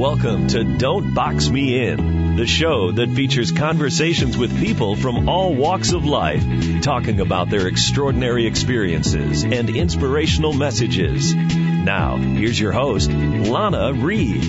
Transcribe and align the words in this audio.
Welcome 0.00 0.46
to 0.48 0.64
Don't 0.78 1.12
Box 1.12 1.50
Me 1.50 1.86
In, 1.86 2.36
the 2.36 2.46
show 2.46 2.90
that 2.90 3.10
features 3.10 3.52
conversations 3.52 4.34
with 4.34 4.58
people 4.58 4.96
from 4.96 5.28
all 5.28 5.54
walks 5.54 5.92
of 5.92 6.06
life, 6.06 6.42
talking 6.80 7.20
about 7.20 7.50
their 7.50 7.66
extraordinary 7.66 8.46
experiences 8.46 9.44
and 9.44 9.68
inspirational 9.68 10.54
messages. 10.54 11.34
Now, 11.34 12.16
here's 12.16 12.58
your 12.58 12.72
host, 12.72 13.10
Lana 13.10 13.92
Reed. 13.92 14.42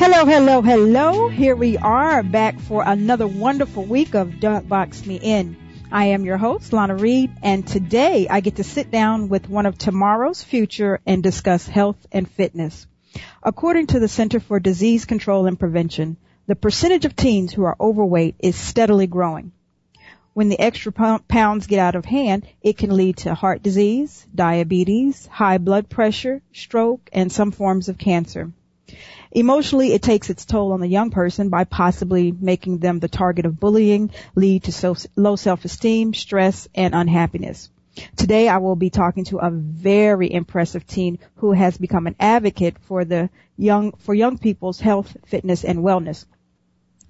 Hello, 0.00 0.24
hello, 0.24 0.60
hello. 0.60 1.28
Here 1.28 1.54
we 1.54 1.78
are 1.78 2.24
back 2.24 2.58
for 2.58 2.82
another 2.84 3.28
wonderful 3.28 3.84
week 3.84 4.16
of 4.16 4.40
Don't 4.40 4.68
Box 4.68 5.06
Me 5.06 5.20
In. 5.22 5.56
I 5.92 6.06
am 6.06 6.24
your 6.24 6.36
host, 6.36 6.72
Lana 6.72 6.96
Reed, 6.96 7.30
and 7.44 7.64
today 7.64 8.26
I 8.28 8.40
get 8.40 8.56
to 8.56 8.64
sit 8.64 8.90
down 8.90 9.28
with 9.28 9.48
one 9.48 9.66
of 9.66 9.78
tomorrow's 9.78 10.42
future 10.42 10.98
and 11.06 11.22
discuss 11.22 11.68
health 11.68 12.08
and 12.10 12.28
fitness. 12.28 12.88
According 13.42 13.88
to 13.88 14.00
the 14.00 14.08
Center 14.08 14.40
for 14.40 14.60
Disease 14.60 15.04
Control 15.04 15.46
and 15.46 15.58
Prevention, 15.58 16.16
the 16.46 16.56
percentage 16.56 17.04
of 17.04 17.14
teens 17.14 17.52
who 17.52 17.64
are 17.64 17.76
overweight 17.80 18.36
is 18.38 18.56
steadily 18.56 19.06
growing. 19.06 19.52
When 20.34 20.48
the 20.48 20.60
extra 20.60 20.92
pounds 20.92 21.66
get 21.66 21.78
out 21.78 21.96
of 21.96 22.04
hand, 22.04 22.46
it 22.62 22.78
can 22.78 22.96
lead 22.96 23.16
to 23.18 23.34
heart 23.34 23.62
disease, 23.62 24.26
diabetes, 24.34 25.26
high 25.26 25.58
blood 25.58 25.88
pressure, 25.88 26.42
stroke, 26.52 27.10
and 27.12 27.32
some 27.32 27.50
forms 27.50 27.88
of 27.88 27.98
cancer. 27.98 28.52
Emotionally, 29.32 29.92
it 29.92 30.00
takes 30.00 30.30
its 30.30 30.46
toll 30.46 30.72
on 30.72 30.80
the 30.80 30.86
young 30.86 31.10
person 31.10 31.48
by 31.48 31.64
possibly 31.64 32.32
making 32.32 32.78
them 32.78 32.98
the 32.98 33.08
target 33.08 33.46
of 33.46 33.60
bullying, 33.60 34.10
lead 34.34 34.62
to 34.62 34.96
low 35.16 35.36
self-esteem, 35.36 36.14
stress, 36.14 36.68
and 36.74 36.94
unhappiness. 36.94 37.68
Today 38.16 38.48
I 38.48 38.58
will 38.58 38.76
be 38.76 38.90
talking 38.90 39.24
to 39.26 39.38
a 39.38 39.50
very 39.50 40.32
impressive 40.32 40.86
teen 40.86 41.18
who 41.36 41.52
has 41.52 41.78
become 41.78 42.06
an 42.06 42.16
advocate 42.18 42.78
for 42.80 43.04
the 43.04 43.30
young, 43.56 43.92
for 43.98 44.14
young 44.14 44.38
people's 44.38 44.80
health, 44.80 45.16
fitness, 45.26 45.64
and 45.64 45.80
wellness. 45.80 46.24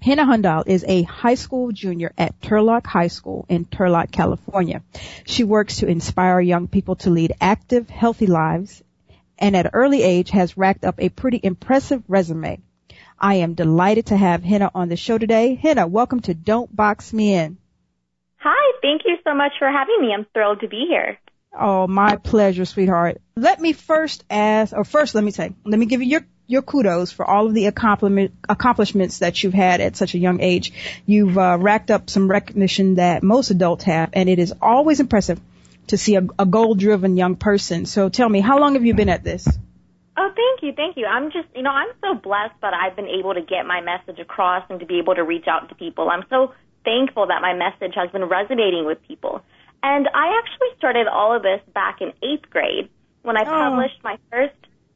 Hannah 0.01 0.25
Hundal 0.25 0.63
is 0.65 0.85
a 0.87 1.03
high 1.03 1.35
school 1.35 1.71
junior 1.71 2.13
at 2.17 2.39
Turlock 2.39 2.85
High 2.85 3.07
School 3.07 3.45
in 3.49 3.65
Turlock, 3.65 4.11
California. 4.11 4.81
She 5.25 5.43
works 5.43 5.77
to 5.77 5.87
inspire 5.87 6.39
young 6.39 6.67
people 6.67 6.95
to 6.97 7.09
lead 7.09 7.33
active, 7.41 7.89
healthy 7.89 8.27
lives 8.27 8.81
and 9.39 9.55
at 9.55 9.65
an 9.65 9.71
early 9.73 10.03
age 10.03 10.29
has 10.31 10.57
racked 10.57 10.83
up 10.83 10.95
a 10.99 11.09
pretty 11.09 11.39
impressive 11.41 12.03
resume. 12.07 12.61
I 13.17 13.35
am 13.35 13.53
delighted 13.53 14.07
to 14.07 14.17
have 14.17 14.43
Hannah 14.43 14.71
on 14.75 14.89
the 14.89 14.95
show 14.95 15.17
today. 15.17 15.55
Hannah, 15.55 15.87
welcome 15.87 16.19
to 16.21 16.33
Don't 16.33 16.73
Box 16.73 17.13
Me 17.13 17.33
In. 17.33 17.57
Hi, 18.41 18.79
thank 18.81 19.01
you 19.05 19.17
so 19.25 19.35
much 19.35 19.51
for 19.59 19.69
having 19.69 19.97
me. 19.99 20.13
I'm 20.13 20.25
thrilled 20.33 20.61
to 20.61 20.67
be 20.67 20.85
here. 20.87 21.19
Oh, 21.57 21.87
my 21.87 22.15
pleasure, 22.15 22.63
sweetheart. 22.63 23.21
Let 23.35 23.59
me 23.59 23.73
first 23.73 24.23
ask, 24.29 24.73
or 24.73 24.85
first 24.85 25.13
let 25.13 25.23
me 25.23 25.31
say, 25.31 25.53
let 25.65 25.77
me 25.79 25.87
give 25.87 26.01
you 26.01 26.07
your, 26.07 26.21
your 26.47 26.61
kudos 26.61 27.11
for 27.11 27.25
all 27.25 27.47
of 27.47 27.53
the 27.53 27.65
accomplishments 27.65 29.19
that 29.19 29.43
you've 29.43 29.53
had 29.53 29.81
at 29.81 29.97
such 29.97 30.13
a 30.13 30.19
young 30.19 30.39
age. 30.39 30.71
You've 31.05 31.37
uh, 31.37 31.57
racked 31.59 31.91
up 31.91 32.09
some 32.09 32.29
recognition 32.29 32.95
that 32.95 33.23
most 33.23 33.51
adults 33.51 33.83
have, 33.83 34.11
and 34.13 34.29
it 34.29 34.39
is 34.39 34.53
always 34.61 34.99
impressive 34.99 35.41
to 35.87 35.97
see 35.97 36.15
a, 36.15 36.25
a 36.37 36.45
goal-driven 36.45 37.17
young 37.17 37.35
person. 37.35 37.85
So 37.85 38.07
tell 38.09 38.29
me, 38.29 38.39
how 38.39 38.59
long 38.59 38.75
have 38.75 38.85
you 38.85 38.93
been 38.93 39.09
at 39.09 39.23
this? 39.23 39.47
Oh, 40.15 40.29
thank 40.35 40.63
you, 40.63 40.73
thank 40.75 40.97
you. 40.97 41.07
I'm 41.07 41.31
just, 41.31 41.47
you 41.55 41.63
know, 41.63 41.71
I'm 41.71 41.89
so 41.99 42.13
blessed 42.13 42.55
that 42.61 42.73
I've 42.73 42.95
been 42.95 43.07
able 43.07 43.33
to 43.33 43.41
get 43.41 43.65
my 43.65 43.81
message 43.81 44.19
across 44.19 44.63
and 44.69 44.79
to 44.79 44.85
be 44.85 44.99
able 44.99 45.15
to 45.15 45.23
reach 45.23 45.47
out 45.47 45.67
to 45.69 45.75
people. 45.75 46.09
I'm 46.09 46.23
so 46.29 46.53
thankful 46.89 47.27
that 47.27 47.41
my 47.41 47.53
message 47.53 47.93
has 47.95 48.09
been 48.11 48.25
resonating 48.25 48.85
with 48.85 48.97
people. 49.07 49.41
And 49.81 50.09
I 50.13 50.37
actually 50.39 50.77
started 50.77 51.07
all 51.07 51.35
of 51.35 51.43
this 51.43 51.61
back 51.73 52.01
in 52.01 52.11
eighth 52.23 52.49
grade 52.49 52.89
when 53.21 53.37
I 53.37 53.43
oh. 53.43 53.69
published 53.69 54.03
my 54.03 54.17
first 54.31 54.55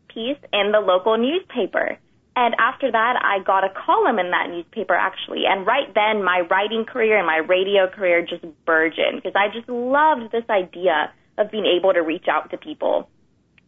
piece 0.10 0.38
in 0.52 0.72
the 0.72 0.80
local 0.80 1.18
newspaper. 1.18 1.98
And 2.36 2.56
after 2.58 2.92
that, 2.92 3.16
I 3.24 3.44
got 3.44 3.64
a 3.64 3.70
column 3.70 4.18
in 4.18 4.32
that 4.32 4.50
newspaper 4.50 4.96
actually. 4.96 5.44
And 5.48 5.68
right 5.68 5.94
then, 5.94 6.24
my 6.24 6.42
writing 6.50 6.84
career 6.86 7.18
and 7.18 7.28
my 7.28 7.38
radio 7.38 7.88
career 7.88 8.26
just 8.26 8.44
burgeoned 8.66 9.22
because 9.22 9.36
I 9.36 9.54
just 9.54 9.70
loved 9.70 10.32
this 10.32 10.46
idea 10.50 11.12
of 11.38 11.52
being 11.52 11.66
able 11.66 11.94
to 11.94 12.02
reach 12.02 12.26
out 12.28 12.50
to 12.52 12.58
people. 12.58 13.10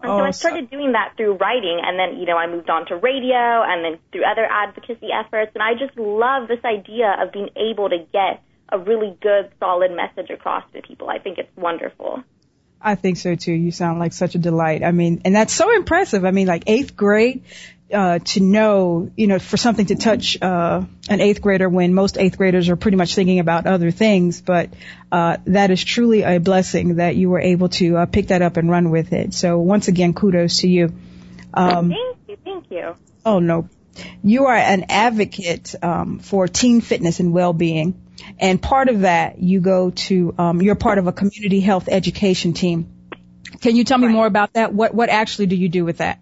And 0.02 0.12
oh, 0.12 0.20
so 0.20 0.24
I 0.24 0.32
started 0.32 0.70
so- 0.70 0.78
doing 0.78 0.92
that 0.94 1.14
through 1.18 1.36
writing, 1.38 1.82
and 1.84 1.98
then 1.98 2.20
you 2.20 2.26
know 2.26 2.38
I 2.38 2.48
moved 2.48 2.70
on 2.70 2.86
to 2.88 2.96
radio, 2.96 3.64
and 3.64 3.84
then 3.84 4.00
through 4.12 4.26
other 4.26 4.46
advocacy 4.46 5.10
efforts, 5.12 5.52
and 5.56 5.64
I 5.64 5.74
just 5.74 5.98
love 5.98 6.48
this 6.48 6.64
idea 6.66 7.16
of 7.20 7.32
being 7.32 7.50
able 7.56 7.90
to 7.90 8.06
get 8.12 8.44
a 8.70 8.80
really 8.80 9.16
good, 9.22 9.52
solid 9.60 9.92
message 9.92 10.30
across 10.30 10.64
to 10.74 10.82
people. 10.82 11.10
I 11.10 11.20
think 11.20 11.38
it's 11.38 11.56
wonderful. 11.56 12.24
I 12.82 12.96
think 12.96 13.18
so 13.18 13.36
too. 13.36 13.54
You 13.54 13.72
sound 13.72 14.00
like 14.00 14.14
such 14.14 14.36
a 14.36 14.38
delight. 14.38 14.84
I 14.84 14.92
mean, 14.92 15.22
and 15.26 15.36
that's 15.36 15.54
so 15.54 15.74
impressive. 15.76 16.26
I 16.26 16.32
mean, 16.32 16.48
like 16.48 16.64
eighth 16.68 16.96
grade, 16.96 17.44
uh, 17.94 18.20
to 18.20 18.40
know, 18.40 19.12
you 19.16 19.28
know, 19.28 19.38
for 19.38 19.58
something 19.58 19.86
to 19.88 19.96
touch 19.96 20.42
uh, 20.42 20.84
an 21.08 21.22
eighth 21.22 21.42
grader 21.42 21.70
when 21.70 21.94
most 21.94 22.18
eighth 22.18 22.38
graders 22.38 22.70
are 22.70 22.76
pretty 22.76 22.98
much 22.98 23.14
thinking 23.14 23.40
about 23.40 23.68
other 23.68 23.92
things. 23.92 24.42
But 24.42 24.72
uh, 25.12 25.38
that 25.46 25.72
is 25.72 25.84
truly 25.84 26.24
a 26.24 26.40
blessing 26.40 26.96
that 26.96 27.16
you 27.16 27.30
were 27.30 27.40
able 27.40 27.70
to 27.70 27.98
uh, 27.98 28.06
pick 28.06 28.28
that 28.28 28.42
up 28.42 28.58
and 28.58 28.70
run 28.70 28.90
with 28.90 29.14
it. 29.14 29.34
So 29.34 29.60
once 29.60 29.88
again, 29.88 30.14
kudos 30.14 30.60
to 30.60 30.68
you. 30.68 30.94
Um, 31.54 31.90
thank 31.90 32.18
you, 32.28 32.38
thank 32.44 32.72
you. 32.72 32.96
Oh 33.24 33.40
no, 33.40 33.70
you 34.24 34.46
are 34.46 34.56
an 34.56 34.86
advocate 34.90 35.76
um, 35.82 36.20
for 36.20 36.48
teen 36.48 36.82
fitness 36.82 37.20
and 37.20 37.34
well-being, 37.34 38.02
and 38.40 38.62
part 38.62 38.90
of 38.90 39.02
that 39.02 39.40
you 39.40 39.62
go 39.62 39.92
to. 39.92 40.34
Um, 40.38 40.62
you're 40.62 40.76
part 40.76 40.98
of 40.98 41.08
a 41.08 41.12
community 41.12 41.60
health 41.60 41.88
education 41.88 42.54
team. 42.54 42.92
Can 43.62 43.76
you 43.76 43.84
tell 43.84 43.98
me 43.98 44.08
right. 44.08 44.14
more 44.14 44.26
about 44.26 44.54
that? 44.54 44.74
What 44.74 44.94
what 44.94 45.10
actually 45.10 45.46
do 45.46 45.56
you 45.56 45.70
do 45.70 45.86
with 45.86 46.00
that? 46.00 46.20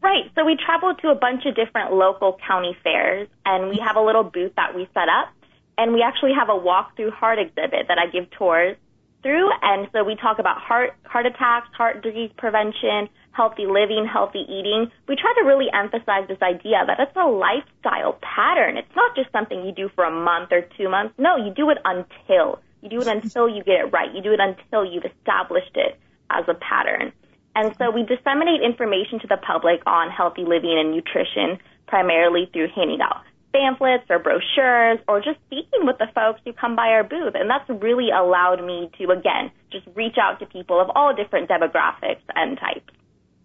Right. 0.00 0.30
So 0.34 0.44
we 0.44 0.56
traveled 0.56 1.00
to 1.02 1.08
a 1.08 1.14
bunch 1.14 1.44
of 1.46 1.56
different 1.56 1.92
local 1.92 2.38
county 2.46 2.76
fairs, 2.84 3.28
and 3.44 3.68
we 3.68 3.78
have 3.84 3.96
a 3.96 4.00
little 4.00 4.22
booth 4.22 4.52
that 4.56 4.74
we 4.74 4.88
set 4.94 5.08
up, 5.08 5.32
and 5.76 5.92
we 5.92 6.02
actually 6.02 6.32
have 6.38 6.48
a 6.48 6.56
walk 6.56 6.96
through 6.96 7.10
heart 7.10 7.38
exhibit 7.38 7.88
that 7.88 7.98
I 7.98 8.06
give 8.10 8.30
tours 8.30 8.76
through. 9.22 9.50
And 9.62 9.88
so 9.92 10.04
we 10.04 10.14
talk 10.14 10.38
about 10.38 10.58
heart 10.58 10.94
heart 11.04 11.26
attacks, 11.26 11.68
heart 11.76 12.02
disease 12.02 12.30
prevention, 12.36 13.08
healthy 13.32 13.66
living, 13.66 14.06
healthy 14.10 14.46
eating. 14.48 14.90
We 15.08 15.16
try 15.16 15.34
to 15.38 15.46
really 15.46 15.66
emphasize 15.72 16.28
this 16.28 16.42
idea 16.42 16.84
that 16.86 17.00
it's 17.00 17.16
a 17.16 17.26
lifestyle 17.26 18.18
pattern. 18.22 18.76
It's 18.76 18.94
not 18.94 19.16
just 19.16 19.32
something 19.32 19.64
you 19.64 19.72
do 19.72 19.90
for 19.94 20.04
a 20.04 20.10
month 20.10 20.52
or 20.52 20.62
two 20.76 20.88
months. 20.88 21.14
No, 21.18 21.36
you 21.36 21.52
do 21.52 21.70
it 21.70 21.78
until 21.84 22.60
you 22.82 22.88
do 22.88 23.00
it 23.00 23.08
until 23.08 23.48
you 23.48 23.64
get 23.64 23.80
it 23.80 23.92
right. 23.92 24.14
You 24.14 24.22
do 24.22 24.32
it 24.32 24.40
until 24.40 24.84
you've 24.84 25.04
established 25.04 25.74
it 25.74 25.98
as 26.30 26.44
a 26.48 26.54
pattern. 26.54 27.12
And 27.58 27.74
so 27.76 27.90
we 27.90 28.04
disseminate 28.04 28.62
information 28.62 29.18
to 29.18 29.26
the 29.26 29.36
public 29.36 29.82
on 29.84 30.10
healthy 30.10 30.44
living 30.44 30.78
and 30.78 30.94
nutrition 30.94 31.58
primarily 31.88 32.48
through 32.52 32.68
handing 32.72 33.00
out 33.00 33.24
pamphlets 33.52 34.04
or 34.08 34.20
brochures 34.20 35.00
or 35.08 35.18
just 35.18 35.40
speaking 35.46 35.82
with 35.82 35.98
the 35.98 36.06
folks 36.14 36.40
who 36.44 36.52
come 36.52 36.76
by 36.76 36.88
our 36.94 37.02
booth. 37.02 37.34
And 37.34 37.50
that's 37.50 37.68
really 37.82 38.10
allowed 38.10 38.64
me 38.64 38.92
to, 38.98 39.10
again, 39.10 39.50
just 39.72 39.88
reach 39.96 40.14
out 40.22 40.38
to 40.38 40.46
people 40.46 40.80
of 40.80 40.88
all 40.94 41.12
different 41.16 41.50
demographics 41.50 42.22
and 42.32 42.56
types. 42.58 42.94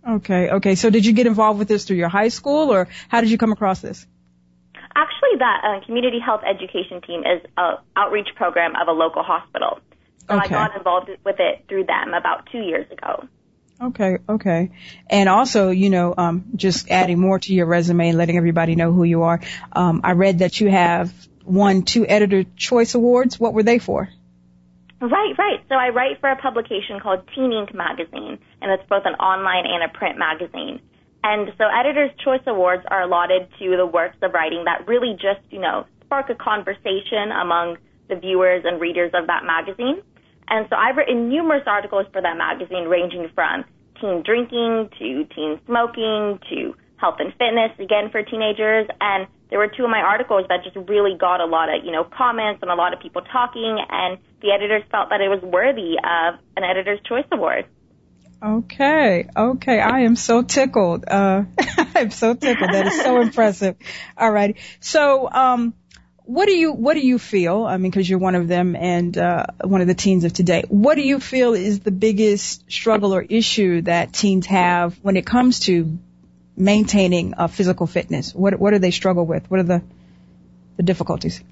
Okay, 0.07 0.49
okay. 0.49 0.75
So 0.75 0.91
did 0.91 1.07
you 1.07 1.13
get 1.13 1.25
involved 1.25 1.57
with 1.57 1.67
this 1.67 1.85
through 1.85 1.97
your 1.97 2.09
high 2.09 2.27
school 2.27 2.71
or 2.71 2.89
how 3.07 3.21
did 3.21 3.31
you 3.31 3.39
come 3.39 3.51
across 3.51 3.81
this? 3.81 4.05
Actually, 4.95 5.39
that 5.39 5.61
uh, 5.63 5.85
community 5.87 6.19
health 6.19 6.41
education 6.47 7.01
team 7.01 7.21
is 7.21 7.41
an 7.57 7.77
outreach 7.95 8.27
program 8.35 8.73
of 8.75 8.87
a 8.87 8.91
local 8.91 9.23
hospital. 9.23 9.79
So 10.27 10.35
okay. 10.35 10.45
I 10.45 10.67
got 10.67 10.77
involved 10.77 11.09
with 11.25 11.39
it 11.39 11.65
through 11.67 11.85
them 11.85 12.13
about 12.13 12.47
two 12.51 12.59
years 12.59 12.85
ago. 12.91 13.27
Okay, 13.83 14.17
okay. 14.29 14.71
And 15.09 15.27
also, 15.27 15.69
you 15.69 15.89
know, 15.89 16.13
um, 16.17 16.45
just 16.55 16.89
adding 16.89 17.19
more 17.19 17.37
to 17.39 17.53
your 17.53 17.65
resume 17.65 18.09
and 18.09 18.17
letting 18.17 18.37
everybody 18.37 18.75
know 18.75 18.93
who 18.93 19.03
you 19.03 19.23
are. 19.23 19.41
Um, 19.73 20.01
I 20.05 20.13
read 20.13 20.39
that 20.39 20.61
you 20.61 20.71
have 20.71 21.13
won 21.43 21.81
two 21.83 22.07
editor 22.07 22.45
choice 22.55 22.95
awards. 22.95 23.37
What 23.37 23.53
were 23.53 23.63
they 23.63 23.79
for? 23.79 24.07
Right, 25.01 25.37
right. 25.37 25.59
So 25.67 25.75
I 25.75 25.89
write 25.89 26.21
for 26.21 26.29
a 26.29 26.37
publication 26.37 27.01
called 27.01 27.27
Teen 27.35 27.51
Ink 27.51 27.73
magazine, 27.73 28.39
and 28.61 28.71
it's 28.71 28.87
both 28.87 29.03
an 29.05 29.15
online 29.15 29.65
and 29.65 29.83
a 29.83 29.89
print 29.89 30.17
magazine. 30.17 30.79
And 31.25 31.51
so 31.57 31.65
Editor's 31.67 32.11
Choice 32.23 32.43
Awards 32.47 32.83
are 32.89 33.01
allotted 33.01 33.49
to 33.59 33.75
the 33.75 33.85
works 33.85 34.15
of 34.21 34.33
writing 34.33 34.63
that 34.63 34.87
really 34.87 35.13
just, 35.13 35.41
you 35.49 35.59
know, 35.59 35.85
spark 36.05 36.29
a 36.29 36.35
conversation 36.35 37.31
among 37.33 37.77
the 38.07 38.15
viewers 38.15 38.63
and 38.65 38.79
readers 38.79 39.11
of 39.13 39.27
that 39.27 39.43
magazine. 39.43 40.01
And 40.47 40.67
so 40.69 40.75
I've 40.75 40.95
written 40.97 41.29
numerous 41.29 41.63
articles 41.65 42.05
for 42.11 42.21
that 42.21 42.37
magazine 42.37 42.85
ranging 42.87 43.29
from 43.33 43.65
teen 44.03 44.21
drinking 44.23 44.89
to 44.99 45.25
teen 45.33 45.59
smoking 45.65 46.39
to 46.49 46.75
health 46.97 47.15
and 47.19 47.31
fitness 47.39 47.71
again 47.79 48.11
for 48.11 48.21
teenagers. 48.23 48.87
And 48.99 49.27
there 49.49 49.59
were 49.59 49.67
two 49.67 49.85
of 49.85 49.89
my 49.89 49.99
articles 49.99 50.45
that 50.49 50.63
just 50.63 50.75
really 50.89 51.17
got 51.17 51.39
a 51.39 51.45
lot 51.45 51.69
of, 51.73 51.85
you 51.85 51.91
know, 51.91 52.03
comments 52.03 52.61
and 52.61 52.69
a 52.69 52.75
lot 52.75 52.93
of 52.93 52.99
people 52.99 53.21
talking 53.21 53.79
and 53.89 54.17
the 54.41 54.51
editors 54.51 54.83
felt 54.91 55.09
that 55.09 55.21
it 55.21 55.29
was 55.29 55.41
worthy 55.41 55.95
of 55.97 56.39
an 56.57 56.63
editor's 56.63 56.99
choice 57.07 57.25
award. 57.31 57.65
Okay, 58.43 59.29
okay. 59.35 59.79
I 59.79 60.01
am 60.01 60.17
so 60.17 60.41
tickled. 60.41 61.05
Uh, 61.07 61.43
I'm 61.95 62.11
so 62.11 62.33
tickled. 62.33 62.71
That 62.73 62.87
is 62.87 63.01
so 63.01 63.21
impressive. 63.21 63.77
All 64.17 64.29
right. 64.29 64.57
So, 64.81 65.29
um, 65.31 65.73
what 66.25 66.45
do 66.45 66.53
you 66.53 66.71
what 66.71 66.93
do 66.93 67.05
you 67.05 67.19
feel? 67.19 67.63
I 67.65 67.77
mean, 67.77 67.91
because 67.91 68.09
you're 68.09 68.19
one 68.19 68.35
of 68.35 68.47
them 68.47 68.75
and 68.75 69.17
uh, 69.17 69.45
one 69.61 69.81
of 69.81 69.87
the 69.87 69.93
teens 69.93 70.23
of 70.23 70.33
today. 70.33 70.63
What 70.67 70.95
do 70.95 71.01
you 71.01 71.19
feel 71.19 71.53
is 71.53 71.81
the 71.81 71.91
biggest 71.91 72.71
struggle 72.71 73.13
or 73.13 73.21
issue 73.21 73.81
that 73.81 74.13
teens 74.13 74.45
have 74.45 74.97
when 75.01 75.17
it 75.17 75.25
comes 75.25 75.61
to 75.61 75.97
maintaining 76.55 77.33
uh, 77.33 77.47
physical 77.47 77.87
fitness? 77.87 78.33
What 78.33 78.57
what 78.57 78.71
do 78.71 78.79
they 78.79 78.91
struggle 78.91 79.25
with? 79.25 79.49
What 79.49 79.59
are 79.59 79.63
the 79.63 79.81
the 80.77 80.83
difficulties? 80.83 81.43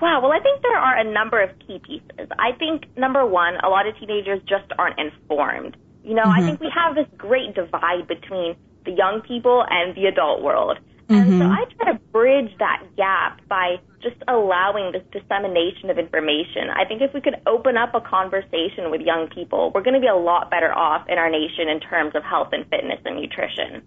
Wow. 0.00 0.20
Well, 0.22 0.32
I 0.32 0.40
think 0.40 0.62
there 0.62 0.76
are 0.76 0.98
a 0.98 1.04
number 1.04 1.42
of 1.42 1.58
key 1.66 1.80
pieces. 1.84 2.28
I 2.38 2.52
think 2.52 2.96
number 2.96 3.24
one, 3.26 3.56
a 3.56 3.68
lot 3.68 3.88
of 3.88 3.98
teenagers 3.98 4.40
just 4.46 4.70
aren't 4.78 4.98
informed. 4.98 5.76
You 6.04 6.14
know, 6.14 6.22
mm-hmm. 6.22 6.42
I 6.42 6.46
think 6.46 6.60
we 6.60 6.70
have 6.74 6.94
this 6.94 7.06
great 7.16 7.54
divide 7.54 8.06
between 8.06 8.56
the 8.84 8.92
young 8.92 9.22
people 9.22 9.64
and 9.68 9.96
the 9.96 10.06
adult 10.06 10.42
world. 10.42 10.78
And 11.08 11.26
mm-hmm. 11.26 11.40
so 11.40 11.46
I 11.46 11.64
try 11.76 11.92
to 11.92 11.98
bridge 12.12 12.52
that 12.58 12.82
gap 12.96 13.40
by 13.48 13.76
just 14.06 14.22
allowing 14.28 14.92
this 14.92 15.02
dissemination 15.10 15.90
of 15.90 15.98
information. 15.98 16.70
I 16.70 16.84
think 16.84 17.02
if 17.02 17.12
we 17.12 17.20
could 17.20 17.34
open 17.46 17.76
up 17.76 17.94
a 17.94 18.00
conversation 18.00 18.90
with 18.90 19.00
young 19.00 19.26
people, 19.34 19.72
we're 19.74 19.82
going 19.82 19.98
to 19.98 20.00
be 20.00 20.06
a 20.06 20.14
lot 20.14 20.50
better 20.50 20.72
off 20.72 21.08
in 21.08 21.18
our 21.18 21.30
nation 21.30 21.68
in 21.68 21.80
terms 21.80 22.14
of 22.14 22.22
health 22.22 22.50
and 22.52 22.62
fitness 22.70 23.00
and 23.04 23.16
nutrition. 23.18 23.82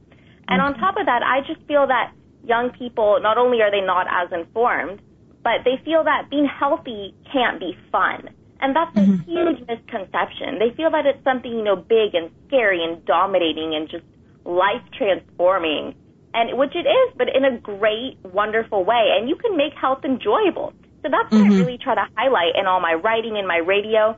And 0.50 0.62
on 0.62 0.74
mm-hmm. 0.74 0.81
top 0.81 0.95
of 1.00 1.06
that, 1.06 1.24
I 1.24 1.39
just 1.48 1.66
feel 1.68 1.88
that 1.88 2.12
young 2.44 2.71
people, 2.71 3.19
not 3.21 3.38
only 3.38 3.62
are 3.62 3.71
they 3.71 3.81
not 3.81 4.07
as 4.12 4.31
informed, 4.33 5.01
but 5.44 5.63
they 5.63 5.80
feel 5.86 6.04
that 6.04 6.30
being 6.30 6.45
healthy 6.45 7.16
can't 7.31 7.60
be 7.60 7.77
fun. 7.92 8.30
And 8.60 8.75
that's 8.75 8.95
a 8.98 9.00
mm-hmm. 9.00 9.24
huge 9.24 9.68
misconception. 9.68 10.60
They 10.60 10.75
feel 10.75 10.92
that 10.92 11.06
it's 11.06 11.24
something, 11.24 11.51
you 11.51 11.63
know, 11.63 11.77
big 11.77 12.13
and 12.13 12.30
scary 12.48 12.83
and 12.83 13.04
dominating 13.06 13.74
and 13.74 13.88
just 13.89 14.04
life 14.44 14.83
transforming. 14.98 15.95
And 16.33 16.57
which 16.57 16.75
it 16.75 16.85
is, 16.85 17.13
but 17.17 17.27
in 17.35 17.43
a 17.43 17.57
great, 17.57 18.17
wonderful 18.23 18.85
way. 18.85 19.15
And 19.17 19.27
you 19.27 19.35
can 19.35 19.57
make 19.57 19.73
health 19.73 20.05
enjoyable. 20.05 20.73
So 21.01 21.09
that's 21.09 21.31
what 21.31 21.41
mm-hmm. 21.41 21.53
I 21.53 21.57
really 21.57 21.77
try 21.77 21.95
to 21.95 22.05
highlight 22.15 22.55
in 22.55 22.67
all 22.67 22.79
my 22.79 22.93
writing 22.93 23.37
and 23.37 23.47
my 23.47 23.57
radio. 23.57 24.15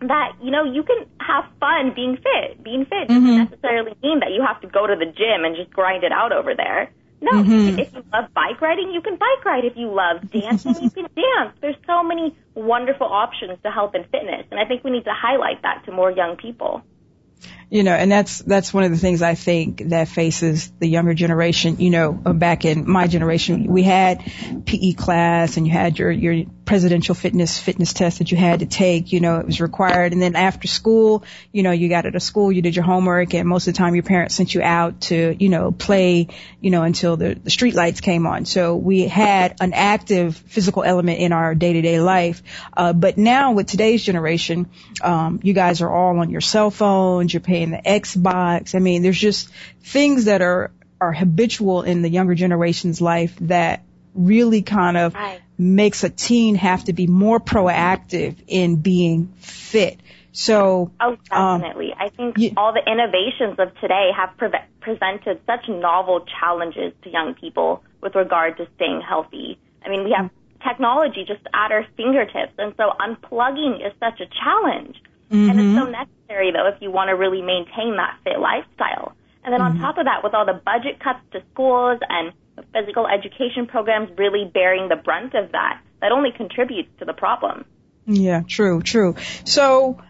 That, 0.00 0.32
you 0.42 0.50
know, 0.50 0.64
you 0.64 0.82
can 0.82 1.06
have 1.20 1.44
fun 1.60 1.92
being 1.94 2.16
fit. 2.16 2.62
Being 2.62 2.84
fit 2.86 3.08
doesn't 3.08 3.22
mm-hmm. 3.22 3.44
necessarily 3.44 3.94
mean 4.02 4.20
that 4.20 4.32
you 4.32 4.42
have 4.46 4.60
to 4.62 4.68
go 4.68 4.86
to 4.86 4.96
the 4.96 5.06
gym 5.06 5.44
and 5.44 5.54
just 5.56 5.70
grind 5.70 6.04
it 6.04 6.12
out 6.12 6.32
over 6.32 6.54
there. 6.54 6.90
No, 7.20 7.32
mm-hmm. 7.32 7.78
if 7.80 7.92
you 7.92 8.04
love 8.12 8.32
bike 8.32 8.60
riding, 8.60 8.92
you 8.92 9.00
can 9.00 9.16
bike 9.16 9.44
ride. 9.44 9.64
If 9.64 9.76
you 9.76 9.92
love 9.92 10.30
dancing, 10.30 10.76
you 10.80 10.90
can 10.94 11.08
dance. 11.14 11.56
There's 11.60 11.76
so 11.84 12.02
many 12.02 12.36
wonderful 12.54 13.08
options 13.08 13.58
to 13.64 13.70
health 13.70 13.94
and 13.94 14.04
fitness, 14.06 14.46
and 14.52 14.60
I 14.60 14.64
think 14.66 14.84
we 14.84 14.92
need 14.92 15.04
to 15.04 15.12
highlight 15.12 15.62
that 15.62 15.84
to 15.86 15.92
more 15.92 16.12
young 16.12 16.36
people 16.36 16.84
you 17.70 17.82
know, 17.82 17.92
and 17.92 18.10
that's 18.10 18.38
that's 18.38 18.72
one 18.72 18.84
of 18.84 18.90
the 18.90 18.96
things 18.96 19.20
I 19.20 19.34
think 19.34 19.90
that 19.90 20.08
faces 20.08 20.70
the 20.78 20.88
younger 20.88 21.12
generation. 21.12 21.76
You 21.78 21.90
know, 21.90 22.12
back 22.12 22.64
in 22.64 22.88
my 22.88 23.06
generation, 23.06 23.66
we 23.66 23.82
had 23.82 24.20
PE 24.64 24.92
class, 24.92 25.56
and 25.56 25.66
you 25.66 25.72
had 25.72 25.98
your 25.98 26.10
your 26.10 26.46
presidential 26.64 27.14
fitness 27.14 27.58
fitness 27.58 27.92
test 27.92 28.18
that 28.18 28.30
you 28.30 28.38
had 28.38 28.60
to 28.60 28.66
take. 28.66 29.12
You 29.12 29.20
know, 29.20 29.38
it 29.38 29.46
was 29.46 29.60
required, 29.60 30.12
and 30.12 30.22
then 30.22 30.34
after 30.34 30.66
school, 30.66 31.24
you 31.52 31.62
know, 31.62 31.72
you 31.72 31.90
got 31.90 32.06
out 32.06 32.14
of 32.14 32.22
school, 32.22 32.50
you 32.50 32.62
did 32.62 32.74
your 32.74 32.86
homework, 32.86 33.34
and 33.34 33.46
most 33.46 33.66
of 33.66 33.74
the 33.74 33.78
time 33.78 33.94
your 33.94 34.04
parents 34.04 34.34
sent 34.34 34.54
you 34.54 34.62
out 34.62 35.02
to 35.02 35.36
you 35.38 35.50
know 35.50 35.70
play, 35.70 36.28
you 36.62 36.70
know, 36.70 36.84
until 36.84 37.18
the, 37.18 37.34
the 37.34 37.50
street 37.50 37.74
lights 37.74 38.00
came 38.00 38.26
on. 38.26 38.46
So 38.46 38.76
we 38.76 39.08
had 39.08 39.56
an 39.60 39.74
active 39.74 40.36
physical 40.36 40.84
element 40.84 41.18
in 41.18 41.32
our 41.32 41.54
day 41.54 41.74
to 41.74 41.82
day 41.82 42.00
life. 42.00 42.42
Uh, 42.74 42.94
but 42.94 43.18
now 43.18 43.52
with 43.52 43.66
today's 43.66 44.02
generation, 44.02 44.70
um, 45.02 45.40
you 45.42 45.52
guys 45.52 45.82
are 45.82 45.90
all 45.90 46.18
on 46.18 46.30
your 46.30 46.40
cell 46.40 46.70
phones, 46.70 47.34
paying 47.40 47.57
playing 47.58 47.70
the 47.70 47.88
Xbox. 47.88 48.74
I 48.74 48.78
mean, 48.78 49.02
there's 49.02 49.18
just 49.18 49.48
things 49.82 50.26
that 50.26 50.42
are, 50.42 50.70
are 51.00 51.12
habitual 51.12 51.82
in 51.82 52.02
the 52.02 52.08
younger 52.08 52.34
generation's 52.34 53.00
life 53.00 53.36
that 53.42 53.82
really 54.14 54.62
kind 54.62 54.96
of 54.96 55.14
right. 55.14 55.40
makes 55.56 56.04
a 56.04 56.10
teen 56.10 56.54
have 56.56 56.84
to 56.84 56.92
be 56.92 57.06
more 57.06 57.40
proactive 57.40 58.36
in 58.46 58.76
being 58.76 59.28
fit. 59.38 60.00
So, 60.32 60.92
oh, 61.00 61.16
um, 61.30 61.60
definitely. 61.60 61.92
Um, 61.92 61.98
I 62.00 62.08
think 62.10 62.54
all 62.56 62.72
the 62.72 62.90
innovations 62.90 63.58
of 63.58 63.74
today 63.80 64.10
have 64.16 64.36
pre- 64.36 64.50
presented 64.80 65.40
such 65.46 65.68
novel 65.68 66.24
challenges 66.40 66.92
to 67.02 67.10
young 67.10 67.34
people 67.34 67.82
with 68.00 68.14
regard 68.14 68.56
to 68.58 68.68
staying 68.76 69.02
healthy. 69.06 69.58
I 69.84 69.88
mean, 69.88 70.04
we 70.04 70.14
have 70.16 70.30
technology 70.62 71.24
just 71.26 71.42
at 71.54 71.72
our 71.72 71.86
fingertips, 71.96 72.52
and 72.58 72.74
so 72.76 72.90
unplugging 73.00 73.84
is 73.84 73.92
such 73.98 74.20
a 74.20 74.26
challenge. 74.26 74.96
Mm-hmm. 75.30 75.50
And 75.50 75.60
it's 75.60 75.78
so 75.78 75.90
necessary, 75.90 76.52
though, 76.52 76.68
if 76.68 76.80
you 76.80 76.90
want 76.90 77.08
to 77.08 77.16
really 77.16 77.42
maintain 77.42 77.96
that 77.96 78.18
fit 78.24 78.38
lifestyle. 78.40 79.14
And 79.44 79.52
then 79.52 79.60
mm-hmm. 79.60 79.76
on 79.76 79.80
top 79.80 79.98
of 79.98 80.04
that, 80.06 80.24
with 80.24 80.34
all 80.34 80.46
the 80.46 80.60
budget 80.64 81.00
cuts 81.02 81.20
to 81.32 81.42
schools 81.52 82.00
and 82.08 82.32
physical 82.72 83.06
education 83.06 83.66
programs 83.66 84.10
really 84.18 84.50
bearing 84.52 84.88
the 84.88 84.96
brunt 84.96 85.34
of 85.34 85.52
that, 85.52 85.80
that 86.00 86.12
only 86.12 86.30
contributes 86.32 86.90
to 86.98 87.04
the 87.04 87.12
problem. 87.12 87.64
Yeah, 88.06 88.42
true, 88.46 88.82
true. 88.82 89.16
So, 89.44 90.00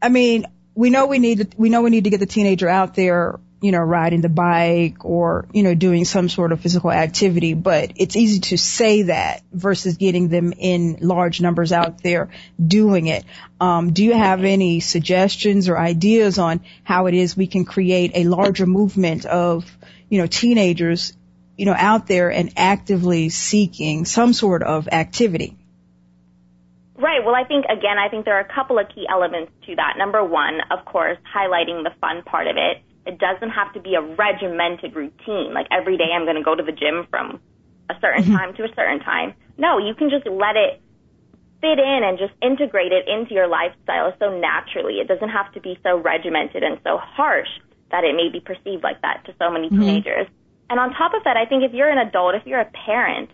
I 0.00 0.08
mean, 0.08 0.46
we 0.74 0.90
know 0.90 1.06
we 1.06 1.18
need 1.18 1.38
to, 1.38 1.48
we 1.56 1.70
know 1.70 1.82
we 1.82 1.90
need 1.90 2.04
to 2.04 2.10
get 2.10 2.20
the 2.20 2.26
teenager 2.26 2.68
out 2.68 2.94
there 2.94 3.40
you 3.60 3.72
know, 3.72 3.78
riding 3.78 4.20
the 4.20 4.28
bike 4.28 5.04
or, 5.04 5.46
you 5.52 5.64
know, 5.64 5.74
doing 5.74 6.04
some 6.04 6.28
sort 6.28 6.52
of 6.52 6.60
physical 6.60 6.92
activity, 6.92 7.54
but 7.54 7.92
it's 7.96 8.14
easy 8.14 8.40
to 8.40 8.56
say 8.56 9.02
that 9.02 9.42
versus 9.52 9.96
getting 9.96 10.28
them 10.28 10.52
in 10.56 10.98
large 11.00 11.40
numbers 11.40 11.72
out 11.72 12.02
there 12.02 12.30
doing 12.64 13.08
it. 13.08 13.24
Um, 13.60 13.92
do 13.92 14.04
you 14.04 14.14
have 14.14 14.44
any 14.44 14.78
suggestions 14.78 15.68
or 15.68 15.76
ideas 15.76 16.38
on 16.38 16.60
how 16.84 17.06
it 17.06 17.14
is 17.14 17.36
we 17.36 17.48
can 17.48 17.64
create 17.64 18.12
a 18.14 18.24
larger 18.24 18.66
movement 18.66 19.26
of, 19.26 19.64
you 20.08 20.20
know, 20.20 20.26
teenagers, 20.26 21.12
you 21.56 21.66
know, 21.66 21.74
out 21.76 22.06
there 22.06 22.30
and 22.30 22.52
actively 22.56 23.28
seeking 23.28 24.04
some 24.04 24.32
sort 24.32 24.62
of 24.62 24.86
activity? 24.86 25.56
Right. 26.96 27.24
Well, 27.24 27.34
I 27.34 27.44
think, 27.44 27.64
again, 27.64 27.98
I 27.98 28.08
think 28.08 28.24
there 28.24 28.36
are 28.36 28.40
a 28.40 28.54
couple 28.54 28.78
of 28.78 28.88
key 28.88 29.06
elements 29.08 29.52
to 29.66 29.76
that. 29.76 29.94
Number 29.98 30.22
one, 30.24 30.60
of 30.70 30.84
course, 30.84 31.18
highlighting 31.34 31.82
the 31.82 31.92
fun 32.00 32.22
part 32.22 32.46
of 32.46 32.56
it 32.56 32.82
it 33.08 33.18
doesn't 33.18 33.50
have 33.50 33.72
to 33.72 33.80
be 33.80 33.94
a 33.94 34.02
regimented 34.02 34.94
routine. 34.94 35.54
Like 35.54 35.66
every 35.72 35.96
day 35.96 36.12
I'm 36.14 36.24
going 36.24 36.36
to 36.36 36.44
go 36.44 36.54
to 36.54 36.62
the 36.62 36.76
gym 36.76 37.06
from 37.08 37.40
a 37.88 37.94
certain 38.00 38.22
mm-hmm. 38.22 38.36
time 38.36 38.54
to 38.56 38.64
a 38.64 38.72
certain 38.76 39.00
time. 39.00 39.32
No, 39.56 39.78
you 39.78 39.94
can 39.94 40.10
just 40.10 40.26
let 40.28 40.56
it 40.56 40.82
fit 41.60 41.80
in 41.80 42.00
and 42.04 42.18
just 42.18 42.34
integrate 42.42 42.92
it 42.92 43.08
into 43.08 43.32
your 43.32 43.48
lifestyle 43.48 44.12
so 44.20 44.38
naturally. 44.38 45.00
It 45.00 45.08
doesn't 45.08 45.30
have 45.30 45.50
to 45.54 45.60
be 45.60 45.80
so 45.82 45.96
regimented 45.96 46.62
and 46.62 46.78
so 46.84 46.98
harsh 47.00 47.48
that 47.90 48.04
it 48.04 48.14
may 48.14 48.28
be 48.28 48.40
perceived 48.40 48.84
like 48.84 49.00
that 49.00 49.24
to 49.24 49.34
so 49.40 49.50
many 49.50 49.68
mm-hmm. 49.68 49.80
teenagers. 49.80 50.28
And 50.68 50.78
on 50.78 50.92
top 50.92 51.14
of 51.14 51.24
that, 51.24 51.38
I 51.38 51.46
think 51.46 51.64
if 51.64 51.72
you're 51.72 51.88
an 51.88 51.98
adult, 51.98 52.34
if 52.34 52.44
you're 52.44 52.60
a 52.60 52.70
parent, 52.86 53.30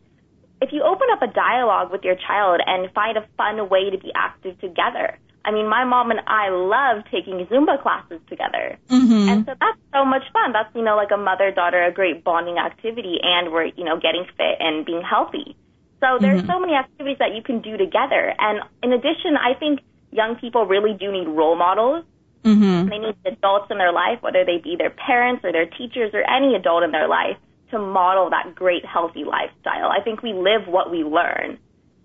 if 0.62 0.70
you 0.72 0.84
open 0.86 1.08
up 1.10 1.20
a 1.20 1.26
dialogue 1.26 1.90
with 1.90 2.04
your 2.04 2.14
child 2.14 2.60
and 2.64 2.88
find 2.94 3.18
a 3.18 3.26
fun 3.36 3.68
way 3.68 3.90
to 3.90 3.98
be 3.98 4.12
active 4.14 4.58
together, 4.60 5.18
I 5.44 5.52
mean, 5.52 5.68
my 5.68 5.84
mom 5.84 6.10
and 6.10 6.20
I 6.26 6.48
love 6.48 7.04
taking 7.12 7.44
Zumba 7.46 7.80
classes 7.82 8.20
together. 8.28 8.78
Mm-hmm. 8.88 9.28
And 9.28 9.44
so 9.44 9.52
that's 9.60 9.78
so 9.92 10.04
much 10.04 10.22
fun. 10.32 10.52
That's, 10.52 10.74
you 10.74 10.82
know, 10.82 10.96
like 10.96 11.10
a 11.12 11.18
mother 11.18 11.50
daughter, 11.50 11.84
a 11.84 11.92
great 11.92 12.24
bonding 12.24 12.56
activity, 12.56 13.18
and 13.22 13.52
we're, 13.52 13.66
you 13.66 13.84
know, 13.84 14.00
getting 14.00 14.24
fit 14.36 14.56
and 14.60 14.86
being 14.86 15.02
healthy. 15.02 15.56
So 16.00 16.18
there's 16.20 16.42
mm-hmm. 16.42 16.50
so 16.50 16.60
many 16.60 16.74
activities 16.74 17.18
that 17.18 17.34
you 17.34 17.42
can 17.42 17.60
do 17.60 17.76
together. 17.76 18.34
And 18.38 18.60
in 18.82 18.92
addition, 18.92 19.36
I 19.36 19.58
think 19.58 19.80
young 20.10 20.36
people 20.36 20.66
really 20.66 20.96
do 20.98 21.12
need 21.12 21.28
role 21.28 21.56
models. 21.56 22.04
Mm-hmm. 22.42 22.88
They 22.88 22.98
need 22.98 23.16
adults 23.24 23.70
in 23.70 23.78
their 23.78 23.92
life, 23.92 24.20
whether 24.20 24.44
they 24.44 24.58
be 24.58 24.76
their 24.76 24.90
parents 24.90 25.44
or 25.44 25.52
their 25.52 25.66
teachers 25.66 26.12
or 26.12 26.22
any 26.28 26.54
adult 26.54 26.84
in 26.84 26.90
their 26.90 27.08
life, 27.08 27.36
to 27.70 27.78
model 27.78 28.30
that 28.30 28.54
great 28.54 28.84
healthy 28.84 29.24
lifestyle. 29.24 29.88
I 29.88 30.02
think 30.02 30.22
we 30.22 30.32
live 30.32 30.68
what 30.68 30.90
we 30.90 31.04
learn. 31.04 31.58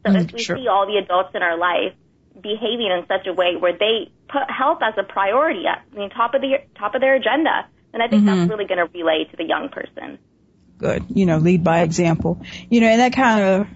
So 0.05 0.11
mm, 0.11 0.23
if 0.23 0.31
we 0.31 0.43
sure. 0.43 0.57
see 0.57 0.67
all 0.67 0.87
the 0.87 0.97
adults 0.97 1.31
in 1.35 1.43
our 1.43 1.57
life 1.57 1.93
behaving 2.41 2.91
in 2.91 3.05
such 3.07 3.27
a 3.27 3.33
way 3.33 3.55
where 3.57 3.73
they 3.73 4.11
put 4.27 4.49
health 4.49 4.79
as 4.81 4.93
a 4.97 5.03
priority 5.03 5.65
at 5.67 5.83
the 5.91 6.09
top 6.09 6.33
of 6.33 6.41
the 6.41 6.57
top 6.77 6.95
of 6.95 7.01
their 7.01 7.15
agenda, 7.15 7.67
and 7.93 8.01
I 8.03 8.07
think 8.07 8.23
mm-hmm. 8.23 8.39
that's 8.39 8.49
really 8.49 8.65
going 8.65 8.85
to 8.85 8.91
relay 8.93 9.25
to 9.29 9.37
the 9.37 9.45
young 9.45 9.69
person. 9.69 10.19
Good, 10.77 11.05
you 11.09 11.25
know, 11.25 11.37
lead 11.37 11.63
by 11.63 11.81
example. 11.81 12.41
You 12.69 12.81
know, 12.81 12.87
and 12.87 13.01
that 13.01 13.13
kind 13.13 13.43
of 13.43 13.67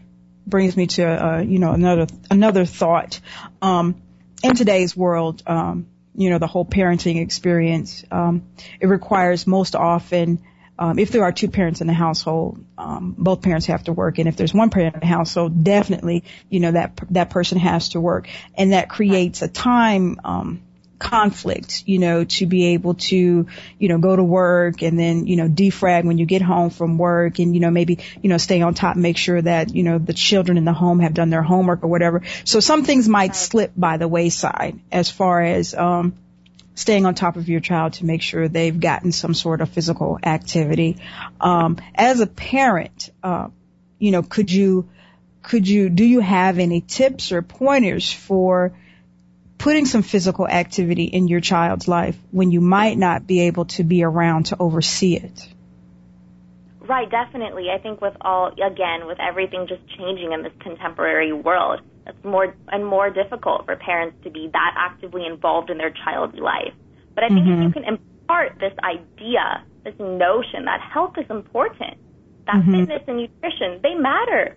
brings 0.45 0.77
me 0.77 0.87
to 0.87 1.03
uh, 1.05 1.39
you 1.39 1.59
know 1.59 1.71
another 1.71 2.07
another 2.29 2.65
thought. 2.65 3.19
Um, 3.61 4.01
in 4.43 4.55
today's 4.55 4.95
world, 4.95 5.41
um, 5.47 5.87
you 6.15 6.29
know, 6.29 6.37
the 6.37 6.47
whole 6.47 6.65
parenting 6.65 7.21
experience, 7.21 8.03
um, 8.11 8.49
it 8.79 8.87
requires 8.87 9.47
most 9.47 9.75
often 9.75 10.43
um, 10.77 10.97
if 10.97 11.11
there 11.11 11.23
are 11.23 11.31
two 11.31 11.49
parents 11.49 11.81
in 11.81 11.87
the 11.87 11.93
household, 11.93 12.63
um, 12.77 13.15
both 13.17 13.41
parents 13.41 13.67
have 13.67 13.83
to 13.83 13.93
work, 13.93 14.17
and 14.17 14.27
if 14.27 14.35
there's 14.35 14.53
one 14.53 14.69
parent 14.69 14.95
in 14.95 15.01
the 15.01 15.05
household, 15.05 15.63
definitely, 15.63 16.23
you 16.49 16.59
know, 16.59 16.71
that 16.71 16.99
that 17.11 17.29
person 17.29 17.59
has 17.59 17.89
to 17.89 18.01
work, 18.01 18.27
and 18.55 18.73
that 18.73 18.89
creates 18.89 19.41
a 19.41 19.47
time 19.47 20.19
um, 20.23 20.61
conflict, 21.03 21.83
you 21.85 21.99
know, 21.99 22.23
to 22.23 22.45
be 22.45 22.67
able 22.67 22.95
to, 22.95 23.45
you 23.77 23.89
know, 23.89 23.97
go 23.97 24.15
to 24.15 24.23
work 24.23 24.81
and 24.81 24.97
then, 24.97 25.27
you 25.27 25.35
know, 25.35 25.49
defrag 25.49 26.05
when 26.05 26.17
you 26.17 26.25
get 26.25 26.41
home 26.41 26.69
from 26.69 26.97
work, 26.97 27.39
and 27.39 27.53
you 27.53 27.59
know, 27.59 27.69
maybe, 27.69 27.99
you 28.21 28.29
know, 28.29 28.37
stay 28.37 28.61
on 28.61 28.73
top, 28.73 28.95
make 28.95 29.17
sure 29.17 29.41
that, 29.41 29.75
you 29.75 29.83
know, 29.83 29.99
the 29.99 30.13
children 30.13 30.57
in 30.57 30.65
the 30.65 30.73
home 30.73 30.99
have 30.99 31.13
done 31.13 31.29
their 31.29 31.43
homework 31.43 31.83
or 31.83 31.87
whatever. 31.87 32.21
So 32.45 32.59
some 32.59 32.83
things 32.83 33.07
might 33.07 33.35
slip 33.35 33.73
by 33.75 33.97
the 33.97 34.07
wayside 34.07 34.79
as 34.91 35.11
far 35.11 35.41
as 35.41 35.75
um, 35.75 36.15
staying 36.75 37.05
on 37.05 37.15
top 37.15 37.35
of 37.35 37.47
your 37.49 37.59
child 37.59 37.93
to 37.93 38.05
make 38.05 38.21
sure 38.21 38.47
they've 38.47 38.79
gotten 38.79 39.11
some 39.11 39.33
sort 39.33 39.61
of 39.61 39.69
physical 39.69 40.19
activity. 40.23 40.97
Um, 41.39 41.77
as 41.95 42.19
a 42.19 42.27
parent, 42.27 43.09
uh, 43.21 43.49
you 43.99 44.11
know, 44.11 44.23
could 44.23 44.51
you, 44.51 44.89
could 45.41 45.67
you, 45.67 45.89
do 45.89 46.03
you 46.03 46.19
have 46.19 46.57
any 46.59 46.81
tips 46.81 47.31
or 47.31 47.41
pointers 47.41 48.11
for 48.11 48.73
putting 49.57 49.85
some 49.85 50.01
physical 50.01 50.47
activity 50.47 51.05
in 51.05 51.27
your 51.27 51.39
child's 51.39 51.87
life 51.87 52.17
when 52.31 52.51
you 52.51 52.59
might 52.59 52.97
not 52.97 53.27
be 53.27 53.41
able 53.41 53.65
to 53.65 53.83
be 53.83 54.03
around 54.03 54.47
to 54.47 54.57
oversee 54.59 55.15
it? 55.15 55.47
Right, 56.81 57.09
definitely. 57.09 57.69
I 57.69 57.77
think 57.77 58.01
with 58.01 58.15
all, 58.19 58.47
again, 58.47 59.07
with 59.07 59.19
everything 59.19 59.67
just 59.67 59.81
changing 59.97 60.33
in 60.33 60.43
this 60.43 60.51
contemporary 60.59 61.31
world, 61.31 61.79
it's 62.05 62.23
more 62.23 62.55
and 62.69 62.85
more 62.85 63.09
difficult 63.09 63.65
for 63.65 63.75
parents 63.75 64.17
to 64.23 64.29
be 64.29 64.49
that 64.51 64.73
actively 64.77 65.25
involved 65.25 65.69
in 65.69 65.77
their 65.77 65.93
child's 66.03 66.37
life. 66.37 66.73
But 67.15 67.23
I 67.23 67.27
think 67.27 67.41
mm-hmm. 67.41 67.61
if 67.61 67.75
you 67.75 67.81
can 67.81 67.83
impart 67.83 68.59
this 68.59 68.73
idea, 68.83 69.63
this 69.83 69.93
notion 69.99 70.65
that 70.65 70.81
health 70.81 71.13
is 71.17 71.29
important, 71.29 71.97
that 72.45 72.55
mm-hmm. 72.55 72.71
fitness 72.71 73.03
and 73.07 73.17
nutrition, 73.17 73.79
they 73.83 73.93
matter. 73.93 74.55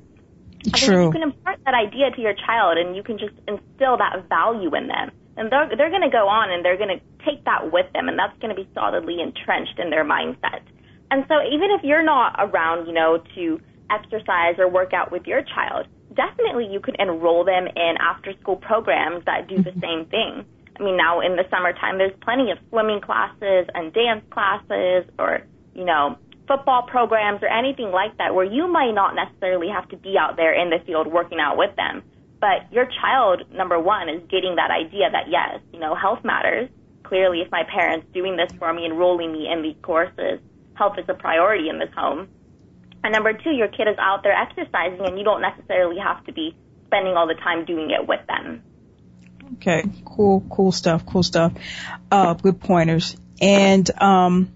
True. 0.75 1.07
you 1.07 1.12
can 1.12 1.23
impart 1.23 1.61
that 1.65 1.75
idea 1.75 2.11
to 2.11 2.21
your 2.21 2.35
child 2.35 2.79
and 2.79 2.97
you 2.97 3.03
can 3.03 3.19
just 3.19 3.35
instill 3.47 3.97
that 3.99 4.29
value 4.29 4.75
in 4.75 4.88
them. 4.88 5.12
And 5.37 5.53
they're, 5.53 5.69
they're 5.76 5.91
going 5.91 6.03
to 6.03 6.11
go 6.11 6.26
on 6.26 6.50
and 6.50 6.65
they're 6.65 6.79
going 6.79 6.99
to 6.99 7.00
take 7.25 7.45
that 7.45 7.71
with 7.71 7.87
them 7.93 8.09
and 8.09 8.19
that's 8.19 8.37
going 8.41 8.55
to 8.55 8.61
be 8.61 8.69
solidly 8.75 9.21
entrenched 9.21 9.79
in 9.79 9.91
their 9.91 10.05
mindset. 10.05 10.62
And 11.11 11.25
so 11.29 11.35
even 11.47 11.71
if 11.71 11.85
you're 11.85 12.03
not 12.03 12.35
around, 12.38 12.87
you 12.87 12.93
know, 12.93 13.23
to 13.37 13.61
exercise 13.90 14.57
or 14.59 14.69
work 14.69 14.93
out 14.93 15.12
with 15.12 15.26
your 15.26 15.43
child, 15.43 15.87
definitely 16.14 16.66
you 16.71 16.81
could 16.81 16.97
enroll 16.99 17.45
them 17.45 17.66
in 17.66 17.95
after 18.00 18.33
school 18.40 18.57
programs 18.57 19.25
that 19.26 19.49
do 19.49 19.57
the 19.57 19.71
mm-hmm. 19.71 19.81
same 19.81 20.07
thing. 20.07 20.45
I 20.78 20.83
mean, 20.83 20.97
now 20.97 21.21
in 21.21 21.37
the 21.37 21.45
summertime, 21.50 21.99
there's 21.99 22.16
plenty 22.23 22.50
of 22.50 22.59
swimming 22.69 23.00
classes 23.00 23.66
and 23.75 23.93
dance 23.93 24.25
classes 24.31 25.09
or, 25.19 25.43
you 25.75 25.85
know, 25.85 26.19
football 26.47 26.83
programs 26.83 27.43
or 27.43 27.49
anything 27.49 27.90
like 27.90 28.16
that 28.19 28.35
where 28.35 28.45
you 28.45 28.69
might 28.69 28.93
not 28.93 29.14
necessarily 29.14 29.69
have 29.69 29.88
to 29.88 29.97
be 29.97 30.16
out 30.19 30.37
there 30.37 30.52
in 30.52 30.71
the 30.71 30.78
field 30.85 31.07
working 31.07 31.40
out 31.40 31.57
with 31.57 31.75
them. 31.76 32.02
But 32.40 32.71
your 32.71 32.87
child, 33.00 33.43
number 33.52 33.81
one, 33.81 34.09
is 34.09 34.23
getting 34.31 34.57
that 34.57 34.71
idea 34.71 35.11
that 35.11 35.28
yes, 35.28 35.61
you 35.73 35.81
know, 35.81 35.95
health 35.95 36.23
matters. 36.23 36.69
Clearly, 37.02 37.40
if 37.40 37.50
my 37.50 37.62
parents 37.64 38.07
doing 38.12 38.37
this 38.37 38.52
for 38.59 38.73
me, 38.73 38.85
enrolling 38.85 39.33
me 39.33 39.49
in 39.50 39.62
these 39.62 39.76
courses, 39.83 40.40
health 40.75 40.99
is 40.99 41.07
a 41.09 41.14
priority 41.14 41.69
in 41.69 41.78
this 41.78 41.93
home. 41.97 42.28
And 43.05 43.12
number 43.12 43.33
two, 43.33 43.50
your 43.50 43.69
kid 43.69 43.88
is 43.88 43.97
out 43.99 44.23
there 44.23 44.33
exercising 44.33 45.07
and 45.07 45.19
you 45.19 45.25
don't 45.25 45.43
necessarily 45.43 45.99
have 45.99 46.25
to 46.26 46.33
be 46.33 46.57
spending 46.87 47.15
all 47.15 47.26
the 47.26 47.35
time 47.35 47.65
doing 47.65 47.91
it 47.91 48.07
with 48.07 48.26
them. 48.26 48.62
Okay, 49.55 49.85
cool, 50.05 50.45
cool 50.50 50.73
stuff, 50.73 51.07
cool 51.07 51.23
stuff. 51.23 51.53
Uh, 52.11 52.35
good 52.35 52.61
pointers. 52.61 53.17
And, 53.41 53.88
um, 54.00 54.53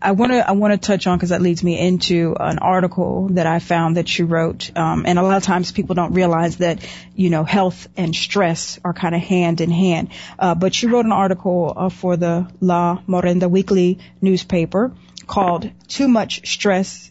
I 0.00 0.12
want 0.12 0.30
to 0.30 0.48
I 0.48 0.52
want 0.52 0.80
to 0.80 0.86
touch 0.86 1.06
on 1.08 1.18
because 1.18 1.30
that 1.30 1.42
leads 1.42 1.64
me 1.64 1.78
into 1.78 2.36
an 2.38 2.58
article 2.58 3.28
that 3.30 3.46
I 3.46 3.58
found 3.58 3.96
that 3.96 4.16
you 4.16 4.26
wrote, 4.26 4.70
um, 4.76 5.04
and 5.06 5.18
a 5.18 5.22
lot 5.22 5.36
of 5.36 5.42
times 5.42 5.72
people 5.72 5.96
don't 5.96 6.12
realize 6.12 6.58
that 6.58 6.88
you 7.16 7.30
know 7.30 7.42
health 7.42 7.88
and 7.96 8.14
stress 8.14 8.78
are 8.84 8.92
kind 8.92 9.14
of 9.14 9.20
hand 9.20 9.60
in 9.60 9.70
hand. 9.70 10.10
Uh, 10.38 10.54
but 10.54 10.80
you 10.80 10.90
wrote 10.90 11.04
an 11.04 11.12
article 11.12 11.72
uh, 11.76 11.88
for 11.88 12.16
the 12.16 12.48
La 12.60 12.98
Morenda 13.08 13.50
Weekly 13.50 13.98
newspaper 14.20 14.92
called 15.26 15.68
"Too 15.88 16.06
Much 16.06 16.48
Stress 16.48 17.10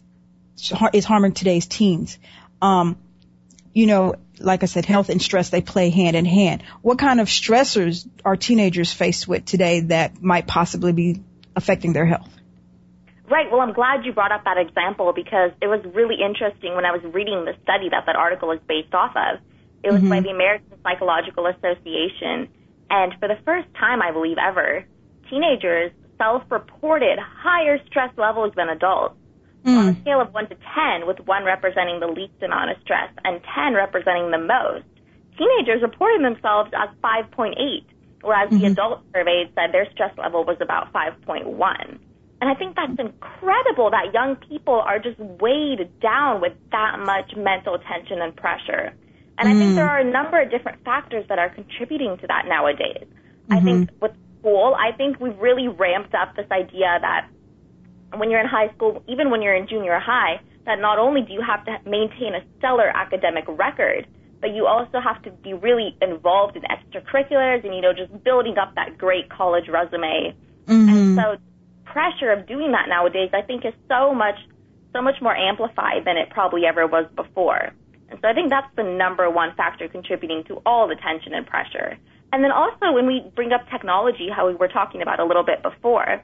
is 0.92 1.04
Harming 1.04 1.32
Today's 1.32 1.66
Teens." 1.66 2.18
Um, 2.60 2.96
you 3.72 3.86
know, 3.86 4.14
like 4.40 4.62
I 4.62 4.66
said, 4.66 4.84
health 4.84 5.08
and 5.08 5.20
stress 5.20 5.50
they 5.50 5.60
play 5.60 5.90
hand 5.90 6.16
in 6.16 6.24
hand. 6.24 6.62
What 6.82 6.98
kind 6.98 7.20
of 7.20 7.28
stressors 7.28 8.08
are 8.24 8.36
teenagers 8.36 8.92
faced 8.92 9.28
with 9.28 9.44
today 9.44 9.80
that 9.80 10.22
might 10.22 10.46
possibly 10.46 10.92
be 10.92 11.22
affecting 11.54 11.92
their 11.92 12.06
health? 12.06 12.28
Right. 13.30 13.50
Well, 13.50 13.60
I'm 13.60 13.74
glad 13.74 14.06
you 14.06 14.12
brought 14.12 14.32
up 14.32 14.44
that 14.44 14.56
example 14.56 15.12
because 15.12 15.50
it 15.60 15.66
was 15.66 15.84
really 15.94 16.16
interesting 16.24 16.74
when 16.74 16.86
I 16.86 16.92
was 16.92 17.02
reading 17.12 17.44
the 17.44 17.54
study 17.62 17.90
that 17.90 18.06
that 18.06 18.16
article 18.16 18.50
is 18.52 18.60
based 18.66 18.94
off 18.94 19.14
of. 19.14 19.40
It 19.82 19.92
was 19.92 20.00
mm-hmm. 20.00 20.08
by 20.08 20.20
the 20.20 20.30
American 20.30 20.78
Psychological 20.82 21.46
Association. 21.46 22.48
And 22.90 23.12
for 23.20 23.28
the 23.28 23.38
first 23.44 23.68
time, 23.78 24.00
I 24.00 24.12
believe 24.12 24.38
ever, 24.38 24.84
teenagers 25.28 25.92
self-reported 26.16 27.18
higher 27.18 27.78
stress 27.86 28.10
levels 28.16 28.54
than 28.56 28.70
adults. 28.70 29.16
Mm. 29.64 29.78
On 29.78 29.88
a 29.88 30.00
scale 30.00 30.20
of 30.20 30.32
1 30.32 30.48
to 30.48 30.56
10, 30.56 31.06
with 31.06 31.20
1 31.20 31.44
representing 31.44 32.00
the 32.00 32.06
least 32.06 32.40
amount 32.42 32.70
of 32.70 32.76
stress 32.82 33.10
and 33.24 33.40
10 33.54 33.74
representing 33.74 34.30
the 34.30 34.38
most, 34.38 34.86
teenagers 35.36 35.82
reported 35.82 36.24
themselves 36.24 36.70
as 36.76 36.88
5.8, 37.02 37.54
whereas 38.22 38.50
mm-hmm. 38.50 38.58
the 38.58 38.66
adult 38.66 39.02
surveyed 39.12 39.50
said 39.54 39.72
their 39.72 39.90
stress 39.92 40.16
level 40.16 40.44
was 40.44 40.56
about 40.60 40.92
5.1. 40.92 41.98
And 42.40 42.48
I 42.48 42.54
think 42.54 42.76
that's 42.76 42.98
incredible 42.98 43.90
that 43.90 44.14
young 44.14 44.36
people 44.36 44.74
are 44.74 44.98
just 44.98 45.18
weighed 45.18 45.90
down 46.00 46.40
with 46.40 46.52
that 46.70 46.98
much 47.00 47.34
mental 47.36 47.78
tension 47.78 48.20
and 48.22 48.34
pressure. 48.36 48.94
And 49.38 49.48
mm. 49.48 49.54
I 49.54 49.58
think 49.58 49.74
there 49.74 49.86
mm. 49.86 49.90
are 49.90 50.00
a 50.00 50.10
number 50.10 50.40
of 50.40 50.50
different 50.50 50.84
factors 50.84 51.24
that 51.28 51.38
are 51.38 51.48
contributing 51.48 52.16
to 52.18 52.26
that 52.28 52.46
nowadays. 52.46 53.06
Mm-hmm. 53.06 53.52
I 53.52 53.60
think 53.60 53.90
with 54.00 54.12
school, 54.38 54.76
I 54.78 54.92
think 54.96 55.18
we've 55.18 55.38
really 55.38 55.66
ramped 55.68 56.14
up 56.14 56.36
this 56.36 56.46
idea 56.50 56.98
that 57.00 57.28
when 58.14 58.30
you're 58.30 58.40
in 58.40 58.46
high 58.46 58.72
school, 58.74 59.02
even 59.08 59.30
when 59.30 59.42
you're 59.42 59.54
in 59.54 59.66
junior 59.68 59.98
high, 59.98 60.40
that 60.66 60.80
not 60.80 60.98
only 60.98 61.22
do 61.22 61.32
you 61.32 61.42
have 61.42 61.64
to 61.64 61.78
maintain 61.88 62.34
a 62.34 62.42
stellar 62.58 62.88
academic 62.88 63.44
record, 63.48 64.06
but 64.40 64.54
you 64.54 64.66
also 64.66 65.00
have 65.00 65.22
to 65.22 65.30
be 65.30 65.52
really 65.52 65.96
involved 66.00 66.56
in 66.56 66.62
extracurriculars 66.62 67.64
and, 67.64 67.74
you 67.74 67.80
know, 67.80 67.92
just 67.92 68.12
building 68.22 68.56
up 68.58 68.74
that 68.76 68.96
great 68.96 69.28
college 69.30 69.68
resume. 69.68 70.34
Mm-hmm. 70.66 70.88
And 70.88 71.16
so 71.16 71.36
pressure 71.84 72.30
of 72.30 72.46
doing 72.46 72.72
that 72.72 72.88
nowadays, 72.88 73.30
I 73.32 73.42
think, 73.42 73.64
is 73.64 73.74
so 73.88 74.14
much, 74.14 74.36
so 74.92 75.02
much 75.02 75.16
more 75.20 75.34
amplified 75.34 76.04
than 76.04 76.16
it 76.16 76.30
probably 76.30 76.66
ever 76.66 76.86
was 76.86 77.06
before. 77.16 77.72
And 78.10 78.18
so 78.22 78.28
I 78.28 78.32
think 78.32 78.50
that's 78.50 78.68
the 78.76 78.84
number 78.84 79.28
one 79.28 79.54
factor 79.56 79.88
contributing 79.88 80.44
to 80.44 80.62
all 80.64 80.88
the 80.88 80.96
tension 80.96 81.34
and 81.34 81.46
pressure. 81.46 81.98
And 82.32 82.44
then 82.44 82.52
also 82.52 82.92
when 82.92 83.06
we 83.06 83.24
bring 83.34 83.52
up 83.52 83.68
technology, 83.70 84.28
how 84.34 84.46
we 84.46 84.54
were 84.54 84.68
talking 84.68 85.02
about 85.02 85.18
a 85.18 85.24
little 85.24 85.44
bit 85.44 85.62
before, 85.62 86.22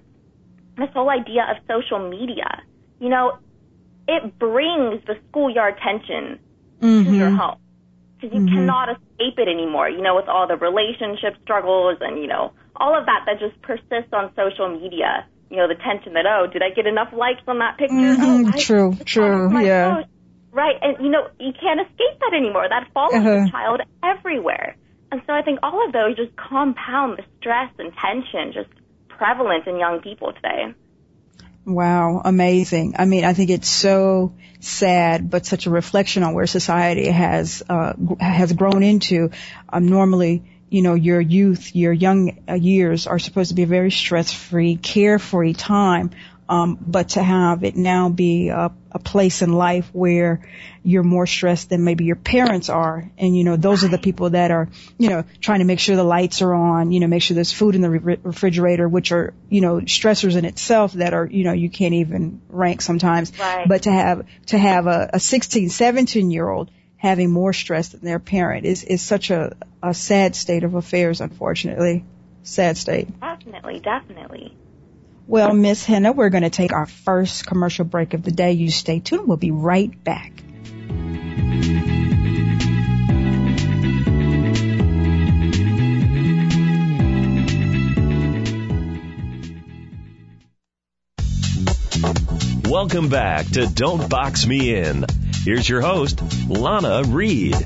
this 0.77 0.89
whole 0.93 1.11
idea 1.11 1.47
of 1.51 1.57
social 1.69 2.09
media, 2.09 2.63
you 3.01 3.09
know, 3.09 3.39
it 4.09 4.39
brings 4.39 5.05
the 5.07 5.15
schoolyard 5.29 5.77
tension 5.83 6.39
mm-hmm. 6.81 7.11
to 7.11 7.17
your 7.17 7.31
home 7.31 7.59
because 8.17 8.35
you 8.35 8.41
mm-hmm. 8.41 8.55
cannot 8.55 8.89
escape 8.91 9.39
it 9.39 9.49
anymore, 9.49 9.89
you 9.89 10.03
know, 10.03 10.17
with 10.17 10.29
all 10.29 10.47
the 10.47 10.57
relationship 10.57 11.41
struggles 11.43 11.99
and, 12.01 12.21
you 12.21 12.27
know, 12.27 12.53
all 12.77 12.99
of 12.99 13.07
that 13.07 13.25
that 13.27 13.39
just 13.39 13.61
persists 13.63 14.13
on 14.13 14.33
social 14.35 14.69
media 14.69 15.27
you 15.51 15.61
know, 15.61 15.69
the 15.69 15.77
tension 15.77 16.15
that, 16.15 16.27
oh, 16.27 16.47
did 16.51 16.63
I 16.63 16.71
get 16.75 16.87
enough 16.87 17.13
likes 17.13 17.43
on 17.47 17.59
that 17.61 17.79
picture? 17.79 17.95
Mm-hmm, 17.95 18.51
oh, 18.55 18.59
true, 18.59 18.97
true, 19.05 19.63
yeah. 19.63 19.97
Post. 19.97 20.09
Right, 20.51 20.75
and 20.83 21.05
you 21.05 21.11
know, 21.11 21.29
you 21.39 21.53
can't 21.53 21.81
escape 21.81 22.19
that 22.21 22.33
anymore. 22.35 22.67
That 22.69 22.89
follows 22.95 23.15
uh-huh. 23.15 23.45
the 23.45 23.51
child 23.51 23.81
everywhere. 24.03 24.77
And 25.11 25.21
so 25.27 25.33
I 25.33 25.43
think 25.43 25.61
all 25.63 25.87
of 25.87 25.93
those 25.93 26.17
just 26.17 26.35
compound 26.37 27.19
the 27.19 27.25
stress 27.39 27.71
and 27.79 27.93
tension 27.95 28.53
just 28.53 28.71
prevalent 29.17 29.67
in 29.67 29.79
young 29.79 30.01
people 30.01 30.33
today. 30.33 30.75
Wow, 31.67 32.21
amazing. 32.25 32.95
I 32.99 33.07
mean, 33.07 33.25
I 33.25 33.33
think 33.33 33.49
it's 33.49 33.71
so 33.71 34.35
sad, 34.61 35.31
but 35.31 35.47
such 35.47 35.67
a 35.67 35.71
reflection 35.71 36.23
on 36.23 36.35
where 36.35 36.47
society 36.47 37.09
has 37.09 37.63
uh, 37.69 37.95
has 38.21 38.53
grown 38.53 38.83
into. 38.83 39.31
Um, 39.71 39.89
normally, 39.89 40.43
you 40.69 40.83
know, 40.83 40.95
your 40.95 41.21
youth, 41.21 41.75
your 41.75 41.93
young 41.93 42.45
years 42.59 43.07
are 43.07 43.19
supposed 43.19 43.49
to 43.49 43.55
be 43.55 43.63
a 43.63 43.67
very 43.67 43.91
stress-free, 43.91 44.77
carefree 44.77 45.55
time. 45.55 46.11
Um, 46.55 46.79
but 46.81 47.11
to 47.11 47.23
have 47.23 47.65
it 47.65 47.75
now 47.75 48.09
be 48.09 48.49
a, 48.49 48.71
a, 48.93 48.99
place 49.01 49.43
in 49.43 49.53
life 49.53 49.91
where 49.93 50.49
you're 50.85 51.03
more 51.03 51.27
stressed 51.27 51.71
than 51.71 51.83
maybe 51.83 52.05
your 52.05 52.17
parents 52.17 52.69
are, 52.69 53.11
and 53.19 53.37
you 53.37 53.43
know 53.43 53.57
those 53.57 53.83
are 53.83 53.89
the 53.89 53.99
people 53.99 54.31
that 54.31 54.53
are, 54.53 54.69
you 54.97 55.09
know, 55.09 55.25
trying 55.41 55.59
to 55.59 55.65
make 55.65 55.81
sure 55.81 55.97
the 55.97 56.05
lights 56.05 56.43
are 56.43 56.55
on, 56.55 56.93
you 56.93 57.01
know, 57.01 57.09
make 57.09 57.23
sure 57.23 57.35
there's 57.35 57.53
food 57.53 57.75
in 57.75 57.81
the 57.81 57.91
re- 57.91 58.19
refrigerator, 58.23 58.89
which 58.89 59.11
are, 59.11 59.35
you 59.49 59.61
know, 59.61 59.81
stressors 59.81 60.37
in 60.37 60.45
itself 60.45 60.93
that 60.93 61.13
are, 61.13 61.27
you 61.27 61.43
know, 61.43 61.53
you 61.53 61.71
can't 61.71 61.95
even 61.95 62.41
rank 62.49 62.83
sometimes. 62.83 63.37
Right. 63.37 63.67
But 63.69 63.83
to 63.83 63.91
have 63.91 64.25
to 64.47 64.59
have 64.59 64.87
a, 64.87 65.11
a 65.15 65.21
16, 65.21 65.71
17 65.71 66.31
year 66.31 66.49
old 66.49 66.71
having 66.97 67.31
more 67.31 67.53
stress 67.53 67.89
than 67.89 68.01
their 68.03 68.21
parent 68.21 68.65
is, 68.65 68.85
is 68.85 69.03
such 69.03 69.31
a, 69.31 69.57
a 69.83 69.93
sad 69.93 70.37
state 70.37 70.63
of 70.63 70.75
affairs, 70.75 71.21
unfortunately. 71.21 72.05
Sad 72.45 72.77
state. 72.77 73.09
Definitely, 73.21 73.81
definitely. 73.81 74.57
Well, 75.27 75.55
Miss 75.55 75.85
Henna, 75.85 76.13
we're 76.13 76.29
going 76.29 76.43
to 76.43 76.51
take 76.51 76.73
our 76.73 76.87
first 76.87 77.47
commercial 77.47 77.87
break 77.87 78.13
of 78.13 78.23
the 78.23 78.31
day. 78.31 78.53
You 78.53 78.71
stay 78.71 79.01
tuned. 79.01 79.27
We'll 79.27 79.39
be 79.39 79.51
right 79.51 80.05
back. 80.05 80.33
Welcome 92.69 93.09
back 93.09 93.47
to 93.53 93.67
Don't 93.67 94.11
Box 94.11 94.47
Me 94.47 94.75
In. 94.75 95.07
Here's 95.45 95.67
your 95.67 95.81
host, 95.81 96.21
Lana 96.49 97.03
Reed. 97.05 97.57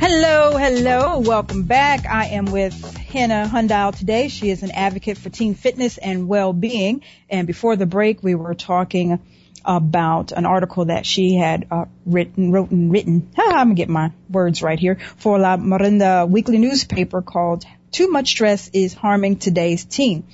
Hello, 0.00 0.56
hello. 0.56 1.18
Welcome 1.18 1.64
back. 1.64 2.06
I 2.06 2.26
am 2.26 2.44
with 2.44 2.96
Henna 2.96 3.50
Hundal 3.52 3.96
today. 3.98 4.28
She 4.28 4.48
is 4.48 4.62
an 4.62 4.70
advocate 4.70 5.18
for 5.18 5.28
teen 5.28 5.54
fitness 5.54 5.98
and 5.98 6.28
well-being. 6.28 7.02
And 7.28 7.48
before 7.48 7.74
the 7.74 7.84
break, 7.84 8.22
we 8.22 8.36
were 8.36 8.54
talking 8.54 9.18
about 9.64 10.30
an 10.30 10.46
article 10.46 10.84
that 10.84 11.04
she 11.04 11.34
had 11.34 11.66
uh, 11.72 11.86
written, 12.06 12.52
wrote 12.52 12.70
and 12.70 12.92
written. 12.92 13.28
I'm 13.36 13.50
gonna 13.50 13.74
get 13.74 13.88
my 13.88 14.12
words 14.30 14.62
right 14.62 14.78
here 14.78 14.98
for 15.16 15.36
La 15.36 15.56
Morenda 15.56 16.28
weekly 16.28 16.58
newspaper 16.58 17.20
called 17.20 17.64
"Too 17.90 18.08
Much 18.08 18.28
Stress 18.28 18.70
is 18.72 18.94
Harming 18.94 19.38
Today's 19.38 19.84
Teen." 19.84 20.28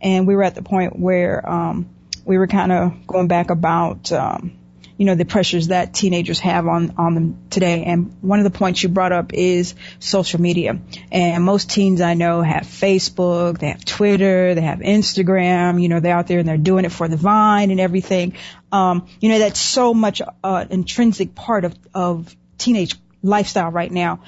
And 0.00 0.26
we 0.26 0.34
were 0.34 0.44
at 0.44 0.54
the 0.54 0.62
point 0.62 0.98
where 0.98 1.46
um, 1.46 1.90
we 2.24 2.38
were 2.38 2.46
kind 2.46 2.72
of 2.72 3.06
going 3.06 3.28
back 3.28 3.50
about, 3.50 4.10
um, 4.12 4.56
you 5.00 5.06
know, 5.06 5.14
the 5.14 5.24
pressures 5.24 5.68
that 5.68 5.94
teenagers 5.94 6.40
have 6.40 6.66
on, 6.66 6.92
on 6.98 7.14
them 7.14 7.38
today. 7.48 7.84
And 7.84 8.14
one 8.20 8.38
of 8.38 8.44
the 8.44 8.50
points 8.50 8.82
you 8.82 8.90
brought 8.90 9.12
up 9.12 9.32
is 9.32 9.74
social 9.98 10.42
media. 10.42 10.78
And 11.10 11.42
most 11.42 11.70
teens 11.70 12.02
I 12.02 12.12
know 12.12 12.42
have 12.42 12.64
Facebook, 12.64 13.56
they 13.56 13.68
have 13.68 13.82
Twitter, 13.82 14.54
they 14.54 14.60
have 14.60 14.80
Instagram, 14.80 15.80
you 15.80 15.88
know, 15.88 16.00
they're 16.00 16.14
out 16.14 16.26
there 16.26 16.40
and 16.40 16.46
they're 16.46 16.58
doing 16.58 16.84
it 16.84 16.92
for 16.92 17.08
the 17.08 17.16
vine 17.16 17.70
and 17.70 17.80
everything. 17.80 18.34
Um, 18.72 19.08
you 19.20 19.30
know, 19.30 19.38
that's 19.38 19.58
so 19.58 19.94
much, 19.94 20.20
uh, 20.44 20.66
intrinsic 20.68 21.34
part 21.34 21.64
of, 21.64 21.74
of 21.94 22.36
teenage 22.58 22.94
lifestyle 23.22 23.70
right 23.70 23.90
now. 23.90 24.20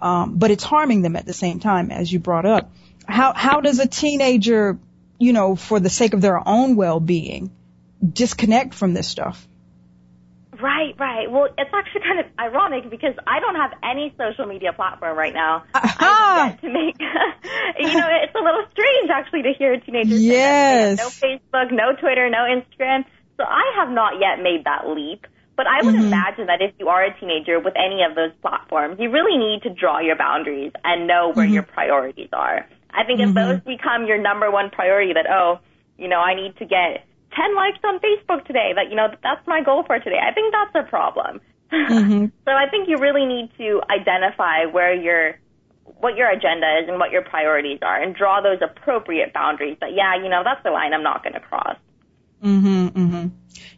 Um, 0.00 0.38
but 0.38 0.50
it's 0.50 0.64
harming 0.64 1.02
them 1.02 1.16
at 1.16 1.26
the 1.26 1.34
same 1.34 1.60
time, 1.60 1.90
as 1.90 2.10
you 2.10 2.18
brought 2.18 2.46
up. 2.46 2.72
How, 3.06 3.34
how 3.34 3.60
does 3.60 3.78
a 3.78 3.86
teenager, 3.86 4.78
you 5.18 5.34
know, 5.34 5.54
for 5.54 5.80
the 5.80 5.90
sake 5.90 6.14
of 6.14 6.22
their 6.22 6.40
own 6.48 6.76
well-being, 6.76 7.50
disconnect 8.02 8.72
from 8.72 8.94
this 8.94 9.06
stuff? 9.06 9.46
Right, 10.64 10.94
right. 10.98 11.30
Well, 11.30 11.48
it's 11.58 11.70
actually 11.74 12.00
kind 12.08 12.20
of 12.20 12.26
ironic 12.38 12.88
because 12.88 13.12
I 13.26 13.38
don't 13.38 13.56
have 13.56 13.72
any 13.82 14.14
social 14.16 14.46
media 14.46 14.72
platform 14.72 15.14
right 15.14 15.34
now. 15.34 15.64
Have 15.74 16.58
to 16.62 16.70
make, 16.72 16.96
you 17.80 17.92
know, 18.00 18.08
it's 18.24 18.34
a 18.34 18.40
little 18.40 18.64
strange 18.72 19.10
actually 19.12 19.42
to 19.42 19.52
hear 19.52 19.78
teenagers 19.78 20.22
yes. 20.22 20.98
say 21.20 21.38
that 21.42 21.42
no 21.52 21.68
Facebook, 21.68 21.70
no 21.70 22.00
Twitter, 22.00 22.30
no 22.30 22.48
Instagram. 22.48 23.04
So 23.36 23.44
I 23.44 23.74
have 23.76 23.90
not 23.90 24.14
yet 24.18 24.42
made 24.42 24.64
that 24.64 24.88
leap. 24.88 25.26
But 25.54 25.66
I 25.66 25.84
would 25.84 25.94
mm-hmm. 25.94 26.06
imagine 26.06 26.46
that 26.46 26.62
if 26.62 26.72
you 26.80 26.88
are 26.88 27.04
a 27.04 27.20
teenager 27.20 27.60
with 27.60 27.74
any 27.76 28.02
of 28.02 28.16
those 28.16 28.32
platforms, 28.40 28.96
you 28.98 29.10
really 29.10 29.36
need 29.36 29.62
to 29.64 29.70
draw 29.70 30.00
your 30.00 30.16
boundaries 30.16 30.72
and 30.82 31.06
know 31.06 31.30
where 31.32 31.44
mm-hmm. 31.44 31.54
your 31.54 31.62
priorities 31.62 32.30
are. 32.32 32.66
I 32.90 33.04
think 33.04 33.20
if 33.20 33.28
mm-hmm. 33.28 33.34
those 33.34 33.60
become 33.60 34.06
your 34.06 34.18
number 34.18 34.50
one 34.50 34.70
priority 34.70 35.12
that, 35.12 35.26
oh, 35.30 35.60
you 35.98 36.08
know, 36.08 36.18
I 36.18 36.34
need 36.34 36.56
to 36.56 36.64
get 36.64 37.04
10 37.36 37.54
likes 37.56 37.78
on 37.84 37.98
Facebook 37.98 38.46
today. 38.46 38.72
That, 38.74 38.90
you 38.90 38.96
know, 38.96 39.08
that's 39.22 39.46
my 39.46 39.62
goal 39.62 39.84
for 39.86 39.98
today. 39.98 40.18
I 40.22 40.32
think 40.32 40.52
that's 40.54 40.86
a 40.86 40.88
problem. 40.88 41.40
Mm-hmm. 41.72 42.26
so 42.44 42.52
I 42.52 42.68
think 42.70 42.88
you 42.88 42.98
really 42.98 43.24
need 43.26 43.50
to 43.58 43.80
identify 43.90 44.66
where 44.70 44.94
your, 44.94 45.40
what 45.98 46.14
your 46.14 46.30
agenda 46.30 46.66
is 46.80 46.88
and 46.88 47.00
what 47.00 47.10
your 47.10 47.22
priorities 47.22 47.80
are 47.82 48.00
and 48.00 48.14
draw 48.14 48.42
those 48.42 48.58
appropriate 48.62 49.32
boundaries 49.32 49.76
But 49.80 49.92
yeah, 49.92 50.22
you 50.22 50.28
know, 50.28 50.42
that's 50.44 50.62
the 50.62 50.70
line 50.70 50.92
I'm 50.92 51.02
not 51.02 51.24
going 51.24 51.32
to 51.32 51.40
cross. 51.40 51.76
Mhm, 52.44 52.90
mhm. 52.90 53.30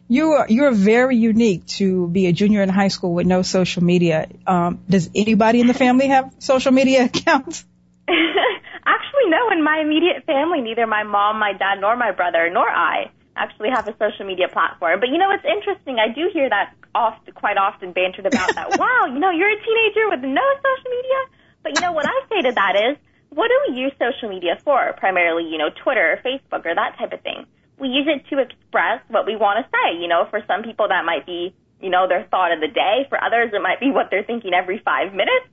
You 0.09 0.33
are 0.33 0.45
you're 0.49 0.73
very 0.73 1.15
unique 1.15 1.65
to 1.77 2.07
be 2.07 2.27
a 2.27 2.33
junior 2.33 2.61
in 2.61 2.69
high 2.69 2.89
school 2.89 3.13
with 3.13 3.25
no 3.25 3.41
social 3.41 3.83
media. 3.83 4.27
Um, 4.45 4.83
does 4.89 5.09
anybody 5.15 5.61
in 5.61 5.67
the 5.67 5.73
family 5.73 6.07
have 6.07 6.33
social 6.39 6.73
media 6.73 7.05
accounts? 7.11 7.65
Actually, 8.07 9.29
no. 9.29 9.49
In 9.51 9.63
my 9.63 9.79
immediate 9.81 10.25
family, 10.25 10.61
neither 10.61 10.85
my 10.85 11.03
mom, 11.03 11.39
my 11.39 11.53
dad, 11.53 11.79
nor 11.81 11.95
my 11.95 12.11
brother, 12.11 12.49
nor 12.51 12.69
I 12.69 13.09
actually 13.37 13.69
have 13.69 13.87
a 13.87 13.95
social 13.97 14.25
media 14.25 14.47
platform. 14.49 14.99
But 14.99 15.09
you 15.09 15.17
know, 15.17 15.31
it's 15.31 15.45
interesting. 15.45 15.97
I 16.01 16.09
do 16.09 16.29
hear 16.33 16.49
that 16.49 16.73
oft, 16.93 17.29
quite 17.35 17.57
often 17.57 17.93
bantered 17.93 18.25
about 18.25 18.53
that. 18.55 18.77
wow, 18.81 19.05
you 19.07 19.19
know, 19.19 19.29
you're 19.29 19.49
a 19.49 19.61
teenager 19.61 20.09
with 20.09 20.21
no 20.25 20.41
social 20.41 20.89
media. 20.91 21.19
But 21.63 21.75
you 21.75 21.81
know, 21.81 21.93
what 21.93 22.05
I 22.05 22.17
say 22.29 22.41
to 22.49 22.51
that 22.53 22.73
is, 22.75 22.97
what 23.29 23.49
do 23.49 23.57
we 23.69 23.79
use 23.79 23.91
social 23.99 24.29
media 24.29 24.57
for? 24.63 24.93
Primarily, 24.97 25.49
you 25.49 25.57
know, 25.57 25.69
Twitter 25.83 26.15
or 26.15 26.17
Facebook 26.23 26.65
or 26.65 26.73
that 26.73 26.97
type 26.97 27.13
of 27.13 27.21
thing. 27.21 27.45
We 27.77 27.89
use 27.89 28.07
it 28.07 28.25
to 28.33 28.41
express 28.41 29.03
what 29.09 29.25
we 29.27 29.35
want 29.35 29.61
to 29.61 29.65
say. 29.69 30.01
You 30.01 30.07
know, 30.07 30.25
for 30.29 30.41
some 30.47 30.63
people 30.63 30.87
that 30.87 31.05
might 31.05 31.25
be, 31.25 31.53
you 31.81 31.89
know, 31.89 32.07
their 32.07 32.25
thought 32.31 32.51
of 32.51 32.59
the 32.59 32.71
day. 32.71 33.05
For 33.09 33.21
others, 33.21 33.51
it 33.53 33.61
might 33.61 33.79
be 33.79 33.91
what 33.91 34.09
they're 34.09 34.23
thinking 34.23 34.53
every 34.53 34.79
five 34.79 35.13
minutes. 35.13 35.45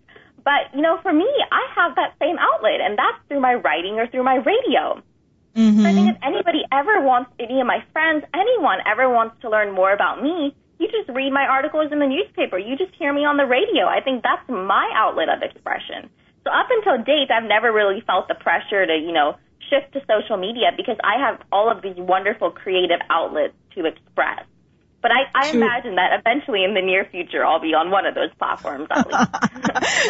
But, 0.45 0.77
you 0.77 0.83
know, 0.83 1.01
for 1.03 1.13
me, 1.13 1.29
I 1.51 1.65
have 1.75 1.97
that 1.97 2.15
same 2.21 2.37
outlet, 2.39 2.81
and 2.85 2.99
that's 2.99 3.17
through 3.29 3.41
my 3.41 3.55
writing 3.55 3.97
or 3.97 4.07
through 4.07 4.25
my 4.25 4.37
radio. 4.37 5.03
Mm-hmm. 5.55 5.83
So 5.83 5.89
I 5.89 5.93
think 5.93 6.11
if 6.11 6.19
anybody 6.23 6.63
ever 6.73 7.01
wants, 7.01 7.31
any 7.39 7.61
of 7.61 7.67
my 7.67 7.83
friends, 7.93 8.25
anyone 8.35 8.79
ever 8.87 9.09
wants 9.09 9.41
to 9.43 9.51
learn 9.51 9.73
more 9.73 9.93
about 9.93 10.23
me, 10.23 10.55
you 10.79 10.87
just 10.91 11.09
read 11.15 11.33
my 11.33 11.47
articles 11.47 11.93
in 11.93 11.99
the 11.99 12.07
newspaper. 12.07 12.59
You 12.59 12.77
just 12.77 12.93
hear 12.99 13.13
me 13.13 13.25
on 13.25 13.37
the 13.37 13.47
radio. 13.47 13.87
I 13.87 14.01
think 14.03 14.23
that's 14.23 14.43
my 14.51 14.91
outlet 14.95 15.29
of 15.31 15.43
expression. 15.43 16.11
So 16.43 16.51
up 16.51 16.67
until 16.71 16.99
date, 17.03 17.31
I've 17.31 17.49
never 17.49 17.73
really 17.73 18.03
felt 18.07 18.29
the 18.29 18.35
pressure 18.35 18.85
to, 18.85 18.93
you 18.93 19.13
know, 19.13 19.39
shift 19.71 19.95
to 19.95 20.01
social 20.07 20.37
media 20.37 20.75
because 20.77 20.97
I 21.03 21.17
have 21.23 21.41
all 21.53 21.71
of 21.71 21.81
these 21.83 21.97
wonderful 21.97 22.51
creative 22.51 23.01
outlets 23.09 23.55
to 23.75 23.87
express. 23.87 24.45
But 25.05 25.13
I, 25.13 25.25
I 25.35 25.51
imagine 25.51 25.97
that 25.97 26.19
eventually 26.19 26.65
in 26.65 26.73
the 26.73 26.81
near 26.81 27.05
future 27.05 27.45
I'll 27.45 27.61
be 27.61 27.75
on 27.75 27.91
one 27.91 28.07
of 28.07 28.15
those 28.15 28.31
platforms 28.39 28.89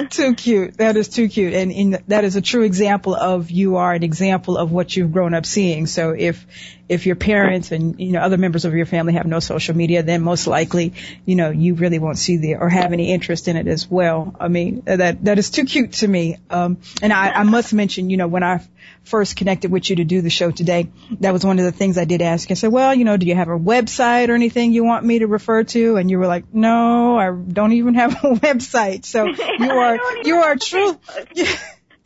too 0.11 0.37
cute. 0.37 0.77
That 0.77 0.97
is 0.97 1.09
too 1.09 1.29
cute. 1.29 1.53
And 1.53 1.73
in, 1.73 2.05
that 2.07 2.23
is 2.23 2.37
a 2.37 2.41
true 2.41 2.63
example 2.63 3.17
of 3.17 3.51
you 3.51 3.75
are 3.75 3.93
an 3.93 4.05
example 4.05 4.57
of 4.57 4.71
what 4.71 4.97
you've 4.97 5.11
grown 5.11 5.35
up 5.35 5.47
seeing. 5.47 5.89
So 5.89 6.15
if, 6.17 6.47
if 6.89 7.07
your 7.07 7.17
parents 7.17 7.73
and, 7.73 7.99
you 7.99 8.13
know, 8.13 8.21
other 8.21 8.37
members 8.37 8.65
of 8.65 8.75
your 8.75 8.87
family 8.87 9.15
have 9.15 9.27
no 9.27 9.41
social 9.41 9.77
media, 9.77 10.03
then 10.03 10.23
most 10.23 10.47
likely, 10.47 10.95
you 11.25 11.37
know, 11.37 11.51
you 11.51 11.75
really 11.75 11.99
won't 11.99 12.19
see 12.19 12.37
the, 12.37 12.57
or 12.57 12.69
have 12.69 12.93
any 12.93 13.13
interest 13.13 13.49
in 13.49 13.57
it 13.57 13.67
as 13.67 13.91
well. 13.91 14.35
I 14.39 14.49
mean, 14.49 14.83
that, 14.85 15.25
that 15.25 15.39
is 15.39 15.51
too 15.51 15.65
cute 15.65 15.93
to 15.95 16.09
me. 16.09 16.39
Um, 16.51 16.79
and 17.01 17.13
I, 17.13 17.31
I 17.31 17.43
must 17.45 17.73
mention, 17.73 18.11
you 18.11 18.17
know, 18.17 18.29
when 18.29 18.43
I 18.43 18.63
first 19.05 19.37
connected 19.37 19.71
with 19.71 19.89
you 19.89 19.97
to 19.97 20.05
do 20.05 20.21
the 20.21 20.31
show 20.31 20.51
today, 20.51 20.91
that 21.21 21.33
was 21.33 21.45
one 21.45 21.59
of 21.59 21.65
the 21.65 21.73
things 21.73 21.99
I 21.99 22.05
did 22.05 22.23
ask. 22.23 22.51
I 22.51 22.55
said, 22.55 22.73
well, 22.73 22.95
you 22.95 23.05
know, 23.05 23.17
do 23.17 23.27
you 23.27 23.35
have 23.35 23.49
a 23.49 23.59
website 23.59 24.29
or 24.29 24.35
anything 24.35 24.73
you 24.73 24.85
want 24.85 25.05
me 25.05 25.21
to 25.21 25.27
refer 25.27 25.65
to? 25.65 25.97
And 25.97 26.11
you 26.11 26.19
were 26.19 26.27
like, 26.27 26.53
no, 26.53 27.19
I 27.19 27.31
don't 27.31 27.73
even 27.73 27.95
have 27.95 28.13
a 28.13 28.17
website. 28.35 29.05
So 29.05 29.27
you 29.59 29.71
are, 29.71 29.99
you 30.25 30.37
are 30.37 30.57
true. 30.57 30.99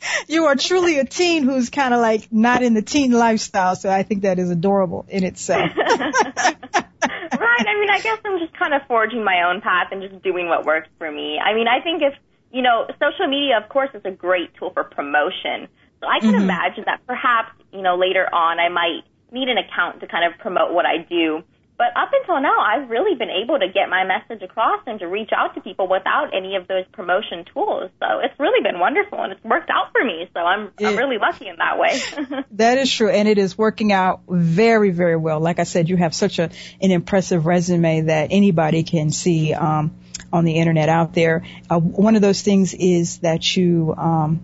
you 0.28 0.46
are 0.46 0.56
truly 0.56 0.98
a 0.98 1.04
teen 1.04 1.42
who's 1.42 1.70
kind 1.70 1.94
of 1.94 2.00
like 2.00 2.32
not 2.32 2.62
in 2.62 2.74
the 2.74 2.82
teen 2.82 3.12
lifestyle. 3.12 3.76
So 3.76 3.90
I 3.90 4.02
think 4.02 4.22
that 4.22 4.38
is 4.38 4.50
adorable 4.50 5.06
in 5.08 5.24
itself. 5.24 5.70
right. 5.76 6.84
I 7.02 7.74
mean, 7.80 7.90
I 7.90 8.00
guess 8.02 8.18
I'm 8.24 8.38
just 8.38 8.56
kind 8.58 8.74
of 8.74 8.82
forging 8.86 9.24
my 9.24 9.50
own 9.50 9.60
path 9.60 9.88
and 9.92 10.02
just 10.02 10.22
doing 10.22 10.48
what 10.48 10.64
works 10.64 10.88
for 10.98 11.10
me. 11.10 11.38
I 11.38 11.54
mean, 11.54 11.68
I 11.68 11.80
think 11.82 12.02
if, 12.02 12.14
you 12.52 12.62
know, 12.62 12.86
social 12.98 13.26
media, 13.28 13.58
of 13.62 13.68
course, 13.68 13.90
is 13.94 14.02
a 14.04 14.10
great 14.10 14.54
tool 14.58 14.70
for 14.72 14.84
promotion. 14.84 15.68
So 16.00 16.06
I 16.06 16.20
can 16.20 16.30
mm-hmm. 16.30 16.42
imagine 16.42 16.84
that 16.86 17.06
perhaps, 17.06 17.52
you 17.72 17.82
know, 17.82 17.96
later 17.96 18.26
on 18.32 18.60
I 18.60 18.68
might 18.68 19.02
need 19.32 19.48
an 19.48 19.58
account 19.58 20.00
to 20.00 20.06
kind 20.06 20.32
of 20.32 20.38
promote 20.38 20.72
what 20.72 20.86
I 20.86 20.98
do. 20.98 21.42
But 21.78 21.96
up 21.96 22.10
until 22.12 22.40
now, 22.40 22.58
I've 22.58 22.90
really 22.90 23.14
been 23.14 23.30
able 23.30 23.56
to 23.60 23.68
get 23.68 23.88
my 23.88 24.02
message 24.02 24.42
across 24.42 24.82
and 24.88 24.98
to 24.98 25.06
reach 25.06 25.30
out 25.32 25.54
to 25.54 25.60
people 25.60 25.86
without 25.86 26.34
any 26.36 26.56
of 26.56 26.66
those 26.66 26.84
promotion 26.90 27.44
tools. 27.54 27.92
So 28.00 28.18
it's 28.18 28.34
really 28.40 28.60
been 28.64 28.80
wonderful 28.80 29.22
and 29.22 29.32
it's 29.32 29.44
worked 29.44 29.70
out 29.70 29.92
for 29.92 30.04
me. 30.04 30.28
So 30.34 30.40
I'm, 30.40 30.72
it, 30.76 30.86
I'm 30.86 30.96
really 30.96 31.18
lucky 31.18 31.46
in 31.46 31.54
that 31.58 31.78
way. 31.78 32.00
that 32.56 32.78
is 32.78 32.92
true. 32.92 33.10
And 33.10 33.28
it 33.28 33.38
is 33.38 33.56
working 33.56 33.92
out 33.92 34.22
very, 34.28 34.90
very 34.90 35.16
well. 35.16 35.38
Like 35.38 35.60
I 35.60 35.62
said, 35.62 35.88
you 35.88 35.96
have 35.96 36.16
such 36.16 36.40
a, 36.40 36.50
an 36.82 36.90
impressive 36.90 37.46
resume 37.46 38.02
that 38.02 38.32
anybody 38.32 38.82
can 38.82 39.12
see, 39.12 39.54
um, 39.54 39.94
on 40.32 40.44
the 40.44 40.56
internet 40.56 40.88
out 40.88 41.14
there. 41.14 41.44
Uh, 41.70 41.78
one 41.78 42.16
of 42.16 42.22
those 42.22 42.42
things 42.42 42.74
is 42.74 43.18
that 43.18 43.56
you, 43.56 43.94
um, 43.96 44.40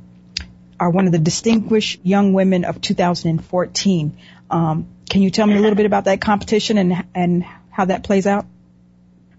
are 0.78 0.90
one 0.90 1.06
of 1.06 1.12
the 1.12 1.18
distinguished 1.18 2.00
young 2.02 2.32
women 2.32 2.64
of 2.64 2.80
2014. 2.80 4.18
Um, 4.50 4.88
can 5.08 5.22
you 5.22 5.30
tell 5.30 5.46
me 5.46 5.56
a 5.56 5.60
little 5.60 5.76
bit 5.76 5.86
about 5.86 6.04
that 6.04 6.20
competition 6.20 6.78
and 6.78 7.04
and 7.14 7.44
how 7.70 7.84
that 7.86 8.04
plays 8.04 8.26
out? 8.26 8.46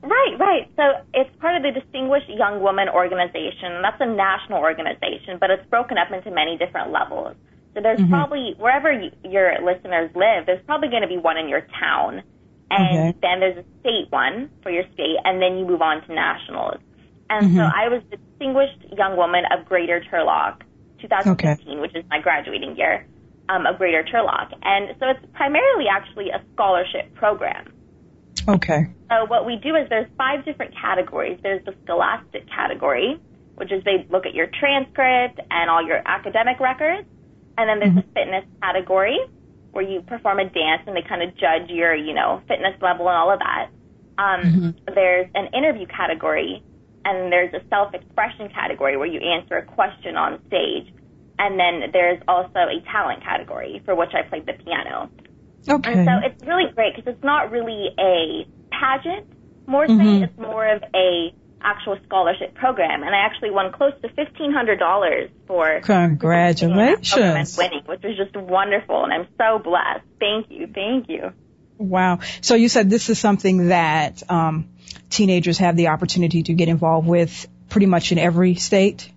Right, 0.02 0.38
right. 0.40 0.72
So 0.76 0.84
it's 1.14 1.36
part 1.38 1.56
of 1.56 1.64
the 1.64 1.80
Distinguished 1.80 2.30
Young 2.30 2.62
Woman 2.62 2.90
Organization. 2.90 3.82
That's 3.82 4.00
a 4.00 4.06
national 4.06 4.60
organization, 4.60 5.38
but 5.40 5.50
it's 5.50 5.68
broken 5.70 5.98
up 5.98 6.12
into 6.12 6.30
many 6.30 6.58
different 6.58 6.92
levels. 6.92 7.36
So 7.74 7.82
there's 7.82 8.00
mm-hmm. 8.00 8.12
probably 8.12 8.54
wherever 8.58 8.92
you, 8.92 9.12
your 9.24 9.58
listeners 9.66 10.12
live, 10.16 10.46
there's 10.46 10.64
probably 10.66 10.90
going 10.90 11.02
to 11.02 11.08
be 11.08 11.18
one 11.18 11.38
in 11.38 11.50
your 11.50 11.66
town, 11.80 12.22
and 12.70 13.10
okay. 13.10 13.18
then 13.22 13.40
there's 13.40 13.58
a 13.58 13.66
state 13.82 14.12
one 14.12 14.50
for 14.62 14.70
your 14.70 14.84
state, 14.94 15.18
and 15.26 15.42
then 15.42 15.58
you 15.58 15.66
move 15.66 15.82
on 15.82 16.06
to 16.06 16.14
nationals. 16.14 16.78
And 17.30 17.48
mm-hmm. 17.48 17.58
so 17.58 17.64
I 17.64 17.90
was 17.90 18.04
the 18.12 18.18
Distinguished 18.18 18.96
Young 18.96 19.18
Woman 19.18 19.44
of 19.52 19.66
Greater 19.66 20.04
Turlock 20.12 20.62
2015, 21.02 21.68
okay. 21.68 21.82
which 21.82 21.96
is 21.96 22.06
my 22.10 22.22
graduating 22.22 22.78
year 22.78 23.08
um, 23.50 23.66
of 23.66 23.78
Greater 23.78 24.04
Turlock. 24.04 24.54
And 24.64 24.96
so 25.00 25.10
it's 25.10 25.26
primarily 25.34 25.86
actually 25.92 26.30
a 26.30 26.42
scholarship 26.54 27.14
program. 27.16 27.72
Okay. 28.48 28.88
So 29.10 29.26
what 29.26 29.46
we 29.46 29.56
do 29.58 29.76
is 29.76 29.90
there's 29.90 30.10
five 30.18 30.46
different 30.46 30.74
categories. 30.80 31.40
There's 31.42 31.64
the 31.66 31.74
scholastic 31.84 32.48
category, 32.50 33.20
which 33.56 33.72
is 33.72 33.84
they 33.84 34.06
look 34.10 34.26
at 34.26 34.34
your 34.34 34.48
transcript 34.48 35.40
and 35.50 35.70
all 35.70 35.86
your 35.86 36.02
academic 36.06 36.60
records. 36.60 37.08
And 37.58 37.70
then 37.70 37.80
there's 37.80 37.92
mm-hmm. 37.92 38.14
the 38.14 38.20
fitness 38.20 38.46
category 38.62 39.18
where 39.72 39.84
you 39.84 40.02
perform 40.02 40.40
a 40.40 40.46
dance 40.46 40.84
and 40.88 40.96
they 40.96 41.02
kind 41.02 41.24
of 41.24 41.36
judge 41.38 41.70
your, 41.70 41.96
you 41.96 42.14
know, 42.14 42.42
fitness 42.48 42.76
level 42.82 43.08
and 43.08 43.18
all 43.18 43.32
of 43.32 43.40
that. 43.40 43.70
Um, 44.18 44.42
mm-hmm. 44.42 44.94
There's 44.94 45.30
an 45.36 45.48
interview 45.54 45.88
category 45.88 46.64
and 47.04 47.32
there's 47.32 47.54
a 47.54 47.62
self-expression 47.70 48.50
category 48.50 48.98
where 48.98 49.08
you 49.08 49.20
answer 49.20 49.58
a 49.58 49.66
question 49.66 50.16
on 50.18 50.40
stage. 50.48 50.94
And 51.38 51.60
then 51.60 51.92
there's 51.92 52.22
also 52.28 52.60
a 52.60 52.82
talent 52.92 53.24
category 53.24 53.82
for 53.86 53.96
which 53.96 54.12
I 54.14 54.28
played 54.28 54.46
the 54.46 54.54
piano. 54.54 55.10
Okay. 55.68 55.94
And 55.94 56.08
so 56.08 56.12
it's 56.24 56.44
really 56.46 56.72
great 56.74 56.96
because 56.96 57.14
it's 57.14 57.24
not 57.24 57.52
really 57.52 57.90
a 58.00 58.48
pageant, 58.72 59.28
more 59.68 59.88
mm-hmm. 59.88 60.24
it's 60.24 60.38
more 60.38 60.68
of 60.68 60.84
a 60.94 61.34
actual 61.62 61.98
scholarship 62.06 62.54
program. 62.54 63.02
And 63.04 63.16
I 63.16 63.26
actually 63.26 63.52
won 63.52 63.72
close 63.72 63.94
to 64.04 64.10
fifteen 64.10 64.54
hundred 64.54 64.78
dollars 64.80 65.30
for 65.48 65.82
congratulations 65.82 67.58
winning, 67.58 67.82
which 67.86 68.04
was 68.04 68.16
just 68.16 68.36
wonderful. 68.36 69.04
And 69.04 69.14
I'm 69.14 69.28
so 69.38 69.60
blessed. 69.60 70.06
Thank 70.20 70.52
you, 70.52 70.68
thank 70.68 71.10
you. 71.10 71.34
Wow. 71.78 72.20
So 72.42 72.56
you 72.56 72.70
said 72.70 72.90
this 72.90 73.10
is 73.10 73.20
something 73.20 73.70
that 73.70 74.24
um, 74.30 74.70
teenagers 75.10 75.58
have 75.58 75.76
the 75.76 75.88
opportunity 75.88 76.44
to 76.44 76.54
get 76.54 76.70
involved 76.70 77.08
with 77.08 77.48
pretty 77.70 77.88
much 77.88 78.12
in 78.12 78.18
every 78.18 78.56
state? 78.56 79.12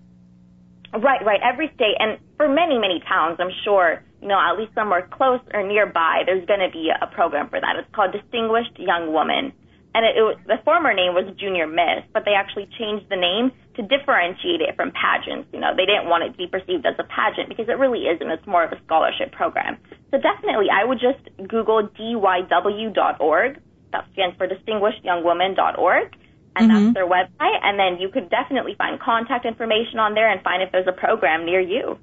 Right, 0.93 1.21
right. 1.23 1.39
Every 1.43 1.69
state, 1.75 1.95
and 1.99 2.17
for 2.37 2.49
many, 2.49 2.79
many 2.79 3.01
towns, 3.07 3.37
I'm 3.39 3.53
sure, 3.63 4.01
you 4.21 4.27
know, 4.27 4.39
at 4.39 4.57
least 4.57 4.73
somewhere 4.73 5.07
close 5.11 5.41
or 5.53 5.61
nearby, 5.61 6.23
there's 6.25 6.45
going 6.47 6.65
to 6.65 6.71
be 6.71 6.89
a 6.89 7.07
program 7.07 7.49
for 7.49 7.61
that. 7.61 7.77
It's 7.77 7.87
called 7.93 8.11
Distinguished 8.11 8.79
Young 8.79 9.13
Woman. 9.13 9.53
And 9.93 10.05
it, 10.05 10.17
it 10.17 10.25
was, 10.25 10.37
the 10.45 10.57
former 10.65 10.93
name 10.93 11.13
was 11.13 11.29
Junior 11.37 11.65
Miss, 11.65 12.05
but 12.13 12.25
they 12.25 12.33
actually 12.33 12.69
changed 12.77 13.05
the 13.09 13.17
name 13.17 13.53
to 13.77 13.81
differentiate 13.85 14.61
it 14.61 14.75
from 14.75 14.91
pageants. 14.93 15.49
You 15.53 15.61
know, 15.61 15.77
they 15.77 15.85
didn't 15.85 16.09
want 16.09 16.25
it 16.25 16.33
to 16.33 16.37
be 16.37 16.49
perceived 16.49 16.85
as 16.85 16.97
a 16.97 17.05
pageant 17.05 17.49
because 17.49 17.69
it 17.69 17.77
really 17.77 18.09
isn't. 18.09 18.25
It's 18.25 18.45
more 18.45 18.65
of 18.65 18.73
a 18.73 18.81
scholarship 18.85 19.31
program. 19.31 19.77
So 20.09 20.17
definitely, 20.17 20.73
I 20.73 20.85
would 20.85 21.01
just 21.01 21.21
Google 21.37 21.85
dyw.org. 21.85 23.61
That 23.91 24.05
stands 24.13 24.37
for 24.37 24.45
distinguishedyoungwoman.org 24.45 26.18
and 26.55 26.71
mm-hmm. 26.71 26.83
that's 26.85 26.93
their 26.93 27.07
website. 27.07 27.59
And 27.63 27.79
then 27.79 27.99
you 27.99 28.09
could 28.09 28.29
definitely 28.29 28.75
find 28.77 28.99
contact 28.99 29.45
information 29.45 29.99
on 29.99 30.13
there 30.13 30.31
and 30.31 30.41
find 30.41 30.63
if 30.63 30.71
there's 30.71 30.87
a 30.87 30.91
program 30.91 31.45
near 31.45 31.59
you. 31.59 31.99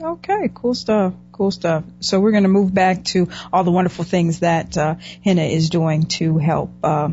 Okay, 0.00 0.50
cool 0.54 0.74
stuff. 0.74 1.14
Cool 1.32 1.50
stuff. 1.50 1.84
So 2.00 2.20
we're 2.20 2.30
going 2.30 2.44
to 2.44 2.48
move 2.48 2.72
back 2.72 3.04
to 3.06 3.28
all 3.52 3.64
the 3.64 3.70
wonderful 3.70 4.04
things 4.04 4.40
that 4.40 4.76
uh, 4.78 4.94
Henna 5.24 5.42
is 5.42 5.70
doing 5.70 6.04
to 6.04 6.38
help 6.38 6.70
uh, 6.82 7.10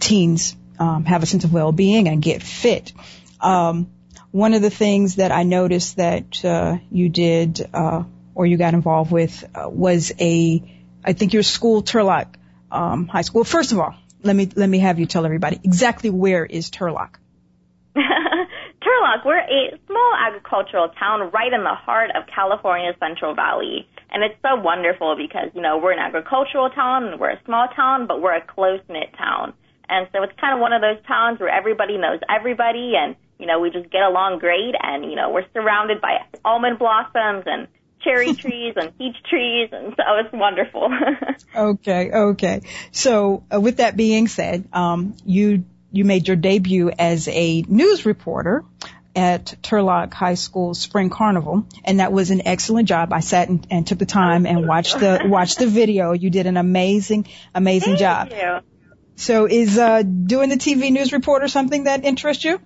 teens 0.00 0.56
um, 0.78 1.04
have 1.04 1.22
a 1.22 1.26
sense 1.26 1.44
of 1.44 1.52
well-being 1.52 2.08
and 2.08 2.22
get 2.22 2.42
fit. 2.42 2.92
Um, 3.40 3.90
one 4.30 4.54
of 4.54 4.62
the 4.62 4.70
things 4.70 5.16
that 5.16 5.30
I 5.30 5.42
noticed 5.42 5.96
that 5.96 6.42
uh, 6.44 6.78
you 6.90 7.10
did 7.10 7.68
uh, 7.74 8.04
or 8.34 8.46
you 8.46 8.56
got 8.56 8.72
involved 8.72 9.12
with 9.12 9.44
uh, 9.54 9.68
was 9.68 10.12
a, 10.18 10.62
I 11.04 11.12
think 11.12 11.34
your 11.34 11.42
school, 11.42 11.82
Turlock 11.82 12.34
um, 12.70 13.08
High 13.08 13.22
School. 13.22 13.44
First 13.44 13.72
of 13.72 13.78
all, 13.78 13.94
let 14.22 14.36
me 14.36 14.48
let 14.54 14.68
me 14.68 14.78
have 14.78 14.98
you 14.98 15.06
tell 15.06 15.24
everybody 15.24 15.60
exactly 15.62 16.10
where 16.10 16.44
is 16.44 16.70
Turlock. 16.70 17.16
Turlock, 17.96 19.24
we're 19.24 19.38
a 19.38 19.78
small 19.86 20.12
agricultural 20.26 20.88
town 20.98 21.30
right 21.32 21.52
in 21.52 21.62
the 21.62 21.74
heart 21.74 22.10
of 22.16 22.26
California's 22.26 22.96
Central 22.98 23.34
Valley. 23.34 23.88
And 24.10 24.22
it's 24.22 24.34
so 24.42 24.56
wonderful 24.60 25.16
because, 25.16 25.50
you 25.54 25.62
know, 25.62 25.78
we're 25.78 25.92
an 25.92 25.98
agricultural 25.98 26.70
town 26.70 27.04
and 27.04 27.20
we're 27.20 27.30
a 27.30 27.40
small 27.44 27.68
town, 27.74 28.06
but 28.06 28.20
we're 28.20 28.36
a 28.36 28.44
close 28.44 28.80
knit 28.88 29.14
town. 29.16 29.54
And 29.88 30.08
so 30.12 30.22
it's 30.22 30.32
kind 30.40 30.54
of 30.54 30.60
one 30.60 30.72
of 30.72 30.82
those 30.82 31.02
towns 31.06 31.40
where 31.40 31.48
everybody 31.48 31.96
knows 31.96 32.20
everybody 32.28 32.92
and, 32.96 33.16
you 33.38 33.46
know, 33.46 33.60
we 33.60 33.70
just 33.70 33.90
get 33.90 34.02
along 34.02 34.38
great 34.38 34.74
and, 34.82 35.04
you 35.04 35.16
know, 35.16 35.30
we're 35.30 35.46
surrounded 35.54 36.00
by 36.00 36.18
almond 36.44 36.78
blossoms 36.78 37.44
and 37.46 37.68
cherry 38.02 38.34
trees 38.42 38.74
and 38.76 38.96
peach 38.98 39.16
trees, 39.28 39.70
and 39.72 39.94
so 39.96 40.02
it's 40.24 40.32
wonderful. 40.32 40.90
okay, 41.56 42.10
okay. 42.10 42.62
So 42.90 43.44
uh, 43.52 43.60
with 43.60 43.78
that 43.78 43.96
being 43.96 44.28
said, 44.28 44.68
um, 44.72 45.16
you 45.24 45.64
you 45.90 46.04
made 46.04 46.26
your 46.26 46.36
debut 46.36 46.90
as 46.90 47.28
a 47.28 47.62
news 47.62 48.06
reporter 48.06 48.64
at 49.14 49.54
Turlock 49.62 50.14
High 50.14 50.34
School 50.34 50.74
Spring 50.74 51.10
Carnival, 51.10 51.66
and 51.84 52.00
that 52.00 52.12
was 52.12 52.30
an 52.30 52.46
excellent 52.46 52.88
job. 52.88 53.12
I 53.12 53.20
sat 53.20 53.48
and, 53.48 53.66
and 53.70 53.86
took 53.86 53.98
the 53.98 54.06
time 54.06 54.46
and 54.46 54.66
watched 54.66 54.98
the 54.98 55.20
watched 55.26 55.58
the 55.58 55.66
video. 55.66 56.12
You 56.12 56.30
did 56.30 56.46
an 56.46 56.56
amazing, 56.56 57.26
amazing 57.54 57.96
Thank 57.96 58.00
job. 58.00 58.32
You. 58.32 58.58
So, 59.16 59.46
is 59.46 59.78
uh, 59.78 60.02
doing 60.02 60.48
the 60.48 60.56
TV 60.56 60.90
news 60.90 61.12
reporter 61.12 61.46
something 61.46 61.84
that 61.84 62.04
interests 62.04 62.44
you? 62.44 62.58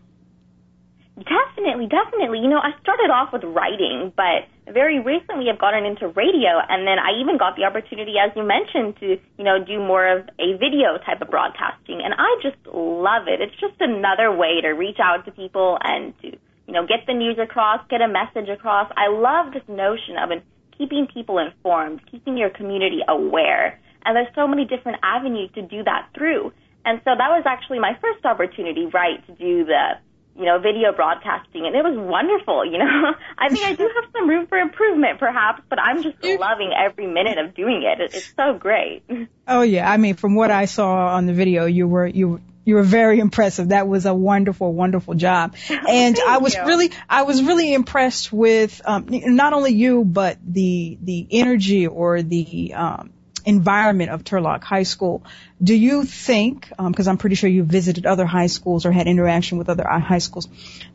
Definitely, 1.17 1.89
definitely. 1.89 2.39
You 2.39 2.49
know, 2.49 2.59
I 2.59 2.79
started 2.81 3.11
off 3.11 3.33
with 3.33 3.43
writing, 3.43 4.13
but 4.15 4.47
very 4.73 4.99
recently 4.99 5.47
I've 5.51 5.59
gotten 5.59 5.87
into 5.87 6.09
radio, 6.09 6.59
and 6.69 6.87
then 6.87 6.99
I 6.99 7.21
even 7.21 7.39
got 7.39 7.57
the 7.57 7.65
opportunity, 7.65 8.15
as 8.19 8.35
you 8.35 8.43
mentioned, 8.43 8.99
to 9.01 9.19
you 9.39 9.45
know 9.45 9.63
do 9.63 9.79
more 9.79 10.07
of 10.07 10.29
a 10.39 10.59
video 10.59 10.99
type 11.05 11.23
of 11.23 11.31
broadcasting, 11.31 12.03
and 12.03 12.15
I 12.19 12.41
just 12.43 12.59
love 12.67 13.29
it. 13.29 13.41
It's 13.41 13.55
just 13.61 13.81
another 13.81 14.35
way 14.35 14.61
to 14.63 14.71
reach 14.71 14.99
out 15.03 15.25
to 15.27 15.31
people 15.31 15.79
and 15.83 16.13
to 16.23 16.29
you 16.67 16.75
know 16.75 16.87
get 16.87 17.07
the 17.07 17.15
news 17.15 17.39
across, 17.39 17.81
get 17.89 18.01
a 18.03 18.09
message 18.09 18.49
across. 18.49 18.91
I 18.97 19.09
love 19.09 19.53
this 19.53 19.67
notion 19.69 20.19
of 20.19 20.31
keeping 20.77 21.07
people 21.13 21.39
informed, 21.39 22.01
keeping 22.11 22.37
your 22.37 22.51
community 22.51 23.01
aware, 23.07 23.79
and 24.05 24.17
there's 24.17 24.35
so 24.35 24.49
many 24.49 24.65
different 24.65 24.99
avenues 25.03 25.51
to 25.55 25.63
do 25.63 25.85
that 25.85 26.09
through. 26.15 26.53
And 26.85 27.01
so 27.03 27.11
that 27.19 27.31
was 27.35 27.43
actually 27.47 27.81
my 27.81 27.99
first 28.01 28.25
opportunity, 28.25 28.87
right, 28.87 29.19
to 29.27 29.33
do 29.35 29.65
the 29.65 29.99
you 30.39 30.45
know, 30.45 30.59
video 30.59 30.93
broadcasting, 30.93 31.67
and 31.67 31.75
it 31.75 31.83
was 31.83 31.97
wonderful. 31.97 32.65
You 32.65 32.79
know, 32.79 32.85
I 33.39 33.49
think 33.49 33.65
I 33.65 33.75
do 33.75 33.83
have 34.03 34.11
some 34.13 34.29
room 34.29 34.47
for 34.47 34.59
improvement, 34.59 35.19
perhaps, 35.19 35.63
but 35.69 35.79
I'm 35.81 36.03
just 36.03 36.23
loving 36.23 36.73
every 36.77 37.07
minute 37.07 37.39
of 37.39 37.55
doing 37.55 37.83
it. 37.83 38.01
It's 38.01 38.33
so 38.37 38.55
great. 38.59 39.03
Oh 39.49 39.63
yeah, 39.63 39.89
I 39.89 39.97
mean, 39.97 40.17
from 40.17 40.35
what 40.35 40.51
I 40.51 40.65
saw 40.65 41.15
on 41.15 41.27
the 41.27 41.33
video, 41.33 41.67
you 41.67 41.87
were 41.87 42.05
you 42.05 42.41
you 42.65 42.75
were 42.75 42.83
very 42.83 43.21
impressive. 43.21 43.69
That 43.69 43.87
was 43.87 44.07
a 44.07 44.13
wonderful, 44.13 44.73
wonderful 44.75 45.15
job. 45.15 45.55
And 45.71 46.19
I 46.19 46.39
was 46.39 46.57
you. 46.57 46.65
really, 46.67 46.91
I 47.09 47.23
was 47.23 47.41
really 47.41 47.73
impressed 47.73 48.33
with 48.33 48.83
um, 48.85 49.07
not 49.09 49.53
only 49.53 49.73
you, 49.73 50.05
but 50.05 50.39
the 50.45 50.99
the 51.01 51.29
energy 51.31 51.87
or 51.87 52.23
the 52.23 52.75
um, 52.75 53.13
environment 53.47 54.11
of 54.11 54.25
Turlock 54.25 54.63
High 54.63 54.83
School. 54.83 55.25
Do 55.63 55.75
you 55.75 56.05
think, 56.05 56.69
because 56.69 57.09
um, 57.09 57.13
I'm 57.13 57.17
pretty 57.17 57.37
sure 57.37 57.49
you 57.49 57.63
visited 57.63 58.05
other 58.05 58.27
high 58.27 58.49
schools 58.49 58.85
or 58.85 58.93
had 58.93 59.07
interaction 59.07 59.57
with 59.57 59.69
other 59.69 59.89
uh, 59.89 60.01
high 60.01 60.19
schools, 60.19 60.49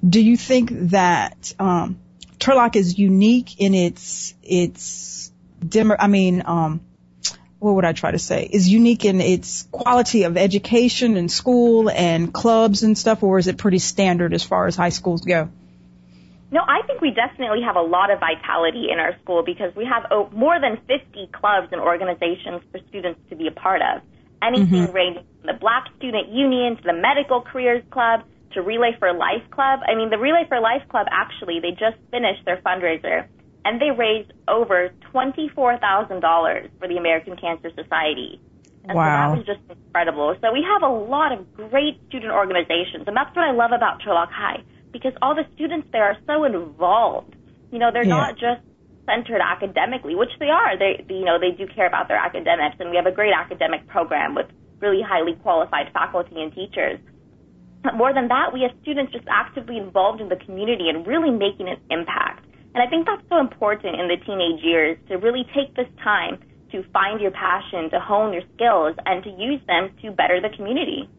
do 0.07 0.21
you 0.21 0.37
think 0.37 0.69
that 0.91 1.53
um, 1.57 1.99
Turlock 2.37 2.75
is 2.75 2.99
unique 2.99 3.59
in 3.59 3.73
its 3.73 4.35
its 4.43 5.31
dimmer? 5.65 5.95
I 5.97 6.07
mean, 6.07 6.43
um, 6.45 6.81
what 7.59 7.75
would 7.75 7.85
I 7.85 7.93
try 7.93 8.11
to 8.11 8.19
say? 8.19 8.49
Is 8.51 8.67
unique 8.67 9.05
in 9.05 9.21
its 9.21 9.67
quality 9.71 10.23
of 10.23 10.35
education 10.35 11.15
and 11.15 11.31
school 11.31 11.89
and 11.89 12.33
clubs 12.33 12.83
and 12.83 12.97
stuff, 12.97 13.23
or 13.23 13.39
is 13.39 13.47
it 13.47 13.57
pretty 13.57 13.79
standard 13.79 14.33
as 14.33 14.43
far 14.43 14.67
as 14.67 14.75
high 14.75 14.89
schools 14.89 15.21
go? 15.21 15.49
No, 16.51 16.61
I 16.67 16.85
think 16.85 16.99
we 16.99 17.11
definitely 17.11 17.61
have 17.63 17.77
a 17.77 17.81
lot 17.81 18.11
of 18.11 18.19
vitality 18.19 18.91
in 18.91 18.99
our 18.99 19.15
school 19.23 19.41
because 19.43 19.73
we 19.73 19.85
have 19.85 20.05
oh, 20.11 20.29
more 20.33 20.59
than 20.59 20.77
50 20.85 21.31
clubs 21.31 21.69
and 21.71 21.79
organizations 21.79 22.61
for 22.71 22.79
students 22.89 23.19
to 23.29 23.35
be 23.37 23.47
a 23.47 23.51
part 23.51 23.81
of. 23.81 24.03
Anything 24.43 24.83
mm-hmm. 24.83 24.91
ranging 24.91 25.23
from 25.39 25.47
the 25.47 25.59
Black 25.59 25.85
Student 25.97 26.27
Union 26.29 26.75
to 26.75 26.83
the 26.83 26.93
Medical 26.93 27.41
Careers 27.41 27.83
Club 27.89 28.23
to 28.53 28.61
Relay 28.61 28.91
for 28.99 29.13
Life 29.13 29.47
Club. 29.51 29.79
I 29.87 29.95
mean, 29.95 30.09
the 30.09 30.17
Relay 30.17 30.43
for 30.49 30.59
Life 30.59 30.83
Club 30.89 31.07
actually, 31.09 31.61
they 31.61 31.71
just 31.71 31.95
finished 32.11 32.43
their 32.43 32.57
fundraiser 32.57 33.27
and 33.63 33.79
they 33.79 33.91
raised 33.91 34.33
over 34.49 34.91
$24,000 35.13 36.69
for 36.79 36.87
the 36.87 36.97
American 36.97 37.37
Cancer 37.37 37.69
Society. 37.75 38.41
And 38.83 38.97
wow. 38.97 39.05
so 39.05 39.07
that 39.07 39.37
was 39.37 39.45
just 39.45 39.61
incredible. 39.69 40.35
So 40.41 40.51
we 40.51 40.65
have 40.67 40.81
a 40.81 40.91
lot 40.91 41.31
of 41.31 41.53
great 41.53 42.01
student 42.09 42.33
organizations, 42.33 43.05
and 43.07 43.15
that's 43.15 43.33
what 43.35 43.45
I 43.45 43.51
love 43.51 43.71
about 43.71 44.01
Turlock 44.01 44.31
High 44.31 44.63
because 44.91 45.13
all 45.21 45.36
the 45.36 45.45
students 45.56 45.88
there 45.91 46.04
are 46.04 46.17
so 46.27 46.43
involved. 46.43 47.36
You 47.71 47.80
know, 47.80 47.89
they're 47.91 48.04
yeah. 48.04 48.15
not 48.15 48.34
just 48.36 48.62
centered 49.06 49.41
academically, 49.41 50.15
which 50.15 50.32
they 50.39 50.49
are. 50.49 50.77
They, 50.77 51.04
you 51.10 51.25
know, 51.25 51.39
they 51.39 51.51
do 51.51 51.67
care 51.73 51.88
about 51.88 52.08
their 52.08 52.17
academics, 52.17 52.77
and 52.80 52.89
we 52.89 52.95
have 52.95 53.06
a 53.06 53.12
great 53.12 53.34
academic 53.34 53.88
program 53.88 54.36
with 54.36 54.47
really 54.80 55.01
highly 55.01 55.34
qualified 55.41 55.91
faculty 55.93 56.41
and 56.41 56.54
teachers. 56.54 56.99
But 57.84 57.95
more 57.95 58.13
than 58.13 58.27
that, 58.27 58.54
we 58.54 58.62
have 58.62 58.71
students 58.82 59.12
just 59.12 59.25
actively 59.30 59.77
involved 59.77 60.21
in 60.21 60.30
the 60.30 60.36
community 60.36 60.89
and 60.89 61.06
really 61.06 61.32
making 61.32 61.67
an 61.67 61.77
impact. 61.89 62.45
And 62.73 62.82
I 62.84 62.88
think 62.88 63.06
that's 63.06 63.23
so 63.30 63.39
important 63.39 63.99
in 63.99 64.08
the 64.08 64.17
teenage 64.17 64.63
years 64.63 64.97
to 65.10 65.17
really 65.17 65.45
take 65.56 65.75
this 65.75 65.89
time 66.04 66.38
to 66.71 66.84
find 66.93 67.19
your 67.19 67.32
passion, 67.32 67.89
to 67.91 67.99
hone 67.99 68.32
your 68.34 68.43
skills, 68.56 68.95
and 69.06 69.23
to 69.23 69.30
use 69.30 69.60
them 69.67 69.91
to 70.01 70.12
better 70.12 70.39
the 70.39 70.56
community. 70.56 71.10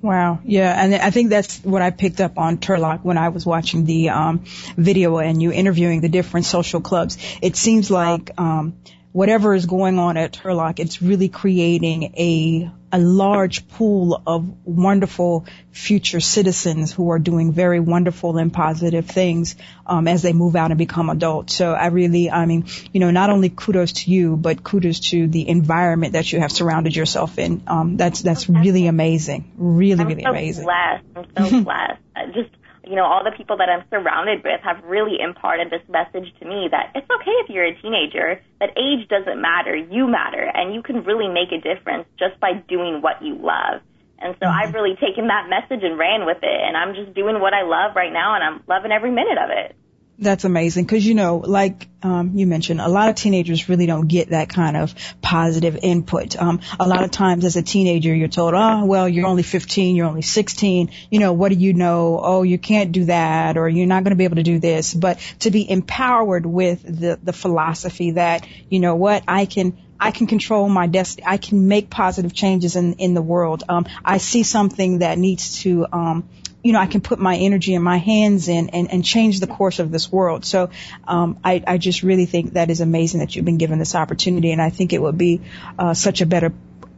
Wow. 0.00 0.40
Yeah. 0.44 0.82
And 0.82 0.94
I 0.94 1.10
think 1.10 1.30
that's 1.30 1.58
what 1.58 1.82
I 1.82 1.90
picked 1.90 2.20
up 2.20 2.38
on 2.38 2.58
Turlock 2.58 3.02
when 3.02 3.18
I 3.18 3.28
was 3.28 3.44
watching 3.44 3.84
the 3.84 4.10
um, 4.10 4.44
video 4.76 5.18
and 5.18 5.42
you 5.42 5.52
interviewing 5.52 6.00
the 6.00 6.08
different 6.08 6.46
social 6.46 6.80
clubs. 6.80 7.18
It 7.42 7.56
seems 7.56 7.90
like 7.90 8.30
um, 8.38 8.78
whatever 9.12 9.54
is 9.54 9.66
going 9.66 9.98
on 9.98 10.16
at 10.16 10.32
Turlock, 10.32 10.78
it's 10.78 11.02
really 11.02 11.28
creating 11.28 12.14
a 12.16 12.70
a 12.96 12.98
large 12.98 13.68
pool 13.68 14.22
of 14.26 14.66
wonderful 14.66 15.44
future 15.70 16.18
citizens 16.18 16.90
who 16.90 17.10
are 17.10 17.18
doing 17.18 17.52
very 17.52 17.78
wonderful 17.78 18.38
and 18.38 18.50
positive 18.50 19.04
things 19.04 19.54
um, 19.84 20.08
as 20.08 20.22
they 20.22 20.32
move 20.32 20.56
out 20.56 20.70
and 20.70 20.78
become 20.78 21.10
adults. 21.10 21.52
So 21.52 21.74
I 21.74 21.88
really, 21.88 22.30
I 22.30 22.46
mean, 22.46 22.64
you 22.94 23.00
know, 23.00 23.10
not 23.10 23.28
only 23.28 23.50
kudos 23.50 23.92
to 23.92 24.10
you, 24.10 24.38
but 24.38 24.64
kudos 24.64 25.00
to 25.10 25.26
the 25.26 25.46
environment 25.46 26.14
that 26.14 26.32
you 26.32 26.40
have 26.40 26.50
surrounded 26.50 26.96
yourself 26.96 27.38
in. 27.38 27.62
Um, 27.66 27.98
that's 27.98 28.22
that's 28.22 28.48
really 28.48 28.86
amazing, 28.86 29.52
really, 29.58 30.00
I'm 30.00 30.08
really 30.08 30.22
so 30.22 30.30
amazing. 30.30 30.64
Blessed. 30.64 31.04
I'm 31.36 31.50
so 31.50 31.62
blessed. 31.64 32.00
I 32.16 32.26
just 32.28 32.50
you 32.86 32.94
know, 32.94 33.04
all 33.04 33.24
the 33.24 33.34
people 33.36 33.56
that 33.58 33.68
I'm 33.68 33.84
surrounded 33.90 34.44
with 34.44 34.60
have 34.62 34.82
really 34.84 35.18
imparted 35.20 35.70
this 35.70 35.82
message 35.88 36.32
to 36.38 36.46
me 36.46 36.68
that 36.70 36.92
it's 36.94 37.10
okay 37.10 37.36
if 37.42 37.50
you're 37.50 37.66
a 37.66 37.74
teenager, 37.82 38.40
that 38.60 38.70
age 38.78 39.08
doesn't 39.08 39.40
matter, 39.42 39.74
you 39.74 40.06
matter, 40.06 40.50
and 40.54 40.72
you 40.72 40.82
can 40.82 41.02
really 41.02 41.28
make 41.28 41.50
a 41.50 41.60
difference 41.60 42.06
just 42.18 42.38
by 42.40 42.54
doing 42.68 43.02
what 43.02 43.22
you 43.22 43.34
love. 43.34 43.82
And 44.18 44.34
so 44.40 44.46
Mm-hmm. 44.46 44.58
I've 44.62 44.74
really 44.74 44.96
taken 44.96 45.26
that 45.28 45.50
message 45.50 45.84
and 45.84 45.98
ran 45.98 46.24
with 46.26 46.38
it, 46.42 46.60
and 46.62 46.76
I'm 46.76 46.94
just 46.94 47.14
doing 47.14 47.40
what 47.40 47.52
I 47.52 47.62
love 47.62 47.96
right 47.96 48.12
now, 48.12 48.34
and 48.34 48.44
I'm 48.44 48.62
loving 48.66 48.92
every 48.92 49.10
minute 49.10 49.38
of 49.38 49.50
it. 49.50 49.76
That's 50.18 50.44
amazing 50.44 50.86
because 50.86 51.06
you 51.06 51.14
know, 51.14 51.36
like 51.36 51.88
um, 52.02 52.38
you 52.38 52.46
mentioned, 52.46 52.80
a 52.80 52.88
lot 52.88 53.10
of 53.10 53.16
teenagers 53.16 53.68
really 53.68 53.84
don't 53.84 54.08
get 54.08 54.30
that 54.30 54.48
kind 54.48 54.74
of 54.74 54.94
positive 55.20 55.78
input. 55.82 56.40
Um, 56.40 56.60
a 56.80 56.88
lot 56.88 57.04
of 57.04 57.10
times, 57.10 57.44
as 57.44 57.56
a 57.56 57.62
teenager, 57.62 58.14
you're 58.14 58.28
told, 58.28 58.54
"Oh, 58.54 58.86
well, 58.86 59.06
you're 59.06 59.26
only 59.26 59.42
15, 59.42 59.94
you're 59.94 60.06
only 60.06 60.22
16. 60.22 60.90
You 61.10 61.18
know, 61.18 61.34
what 61.34 61.52
do 61.52 61.58
you 61.58 61.74
know? 61.74 62.18
Oh, 62.22 62.42
you 62.44 62.56
can't 62.58 62.92
do 62.92 63.04
that, 63.06 63.58
or 63.58 63.68
you're 63.68 63.86
not 63.86 64.04
going 64.04 64.12
to 64.12 64.16
be 64.16 64.24
able 64.24 64.36
to 64.36 64.42
do 64.42 64.58
this." 64.58 64.94
But 64.94 65.18
to 65.40 65.50
be 65.50 65.68
empowered 65.70 66.46
with 66.46 66.82
the 66.82 67.18
the 67.22 67.34
philosophy 67.34 68.12
that 68.12 68.46
you 68.70 68.80
know 68.80 68.94
what, 68.94 69.22
I 69.28 69.44
can 69.44 69.76
I 70.00 70.12
can 70.12 70.26
control 70.26 70.66
my 70.70 70.86
destiny. 70.86 71.26
I 71.26 71.36
can 71.36 71.68
make 71.68 71.90
positive 71.90 72.32
changes 72.32 72.74
in 72.74 72.94
in 72.94 73.12
the 73.12 73.22
world. 73.22 73.64
Um, 73.68 73.84
I 74.02 74.16
see 74.16 74.44
something 74.44 75.00
that 75.00 75.18
needs 75.18 75.58
to 75.60 75.86
um, 75.92 76.28
you 76.66 76.72
know, 76.72 76.80
I 76.80 76.86
can 76.86 77.00
put 77.00 77.20
my 77.20 77.36
energy 77.36 77.76
and 77.76 77.84
my 77.84 77.98
hands 77.98 78.48
in 78.48 78.70
and, 78.70 78.90
and 78.90 79.04
change 79.04 79.38
the 79.38 79.46
course 79.46 79.78
of 79.78 79.92
this 79.92 80.10
world. 80.10 80.44
So, 80.44 80.70
um, 81.06 81.38
I, 81.44 81.62
I 81.64 81.78
just 81.78 82.02
really 82.02 82.26
think 82.26 82.54
that 82.54 82.70
is 82.70 82.80
amazing 82.80 83.20
that 83.20 83.36
you've 83.36 83.44
been 83.44 83.56
given 83.56 83.78
this 83.78 83.94
opportunity. 83.94 84.50
And 84.50 84.60
I 84.60 84.70
think 84.70 84.92
it 84.92 85.00
would 85.00 85.16
be, 85.16 85.42
uh, 85.78 85.94
such 85.94 86.22
a 86.22 86.26
better 86.26 86.52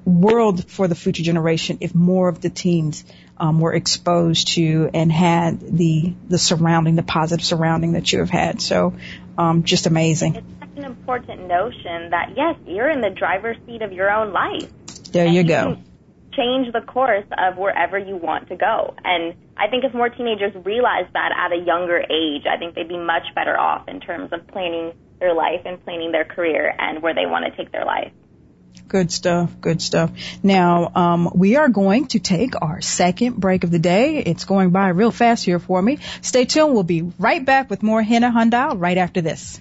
world 0.07 0.70
for 0.70 0.88
the 0.88 0.94
future 0.94 1.22
generation 1.22 1.78
if 1.83 1.94
more 1.94 2.31
of 2.31 2.40
the 2.40 2.48
teens, 2.48 3.04
um, 3.37 3.61
were 3.61 3.74
exposed 3.74 4.48
to 4.54 4.88
and 4.94 5.12
had 5.12 5.61
the, 5.61 6.14
the 6.28 6.38
surrounding, 6.38 6.96
the 6.96 7.02
positive 7.02 7.44
surrounding 7.44 7.92
that 7.92 8.11
you 8.11 8.20
have 8.20 8.31
had. 8.31 8.62
So, 8.62 8.94
um, 9.37 9.64
just 9.64 9.87
amazing. 9.87 10.37
It's 10.37 10.46
such 10.61 10.78
an 10.78 10.85
important 10.85 11.46
notion 11.46 12.11
that 12.11 12.33
yes, 12.35 12.57
you're 12.66 12.88
in 12.88 13.02
the 13.02 13.11
driver's 13.11 13.59
seat 13.66 13.83
of 13.83 13.92
your 13.92 14.11
own 14.11 14.33
life. 14.33 14.72
There 15.12 15.26
you, 15.26 15.42
you 15.42 15.44
go 15.44 15.78
change 16.38 16.72
the 16.72 16.81
course 16.81 17.27
of 17.37 17.59
wherever 17.59 17.98
you 17.98 18.16
want 18.16 18.48
to 18.48 18.57
go. 18.57 18.94
And 19.05 19.35
I 19.57 19.68
think 19.68 19.85
if 19.85 19.92
more 19.92 20.09
teenagers 20.09 20.53
realize 20.64 21.07
that 21.12 21.33
at 21.37 21.53
a 21.53 21.61
younger 21.61 21.98
age, 21.98 22.44
I 22.48 22.57
think 22.57 22.74
they'd 22.74 22.88
be 22.88 22.96
much 22.98 23.24
better 23.35 23.59
off 23.59 23.88
in 23.88 24.01
terms 24.01 24.33
of 24.33 24.46
planning 24.46 24.94
their 25.18 25.35
life 25.35 25.62
and 25.64 25.83
planning 25.85 26.12
their 26.12 26.24
career 26.24 26.72
and 26.79 27.03
where 27.03 27.14
they 27.14 27.27
want 27.27 27.44
to 27.44 27.57
take 27.57 27.72
their 27.72 27.85
life. 27.85 28.12
Good 28.87 29.11
stuff. 29.11 29.61
Good 29.61 29.83
stuff. 29.83 30.12
Now, 30.42 30.90
um, 30.94 31.31
we 31.35 31.57
are 31.57 31.68
going 31.68 32.07
to 32.09 32.20
take 32.20 32.55
our 32.62 32.81
second 32.81 33.37
break 33.37 33.64
of 33.64 33.70
the 33.70 33.79
day. 33.79 34.18
It's 34.18 34.44
going 34.44 34.70
by 34.70 34.88
real 34.88 35.11
fast 35.11 35.44
here 35.44 35.59
for 35.59 35.83
me. 35.83 35.98
Stay 36.22 36.44
tuned. 36.44 36.72
We'll 36.72 36.85
be 36.85 37.03
right 37.18 37.44
back 37.44 37.68
with 37.68 37.83
more 37.83 38.03
Henna 38.03 38.31
Hundal 38.31 38.81
right 38.81 38.96
after 38.96 39.20
this. 39.20 39.61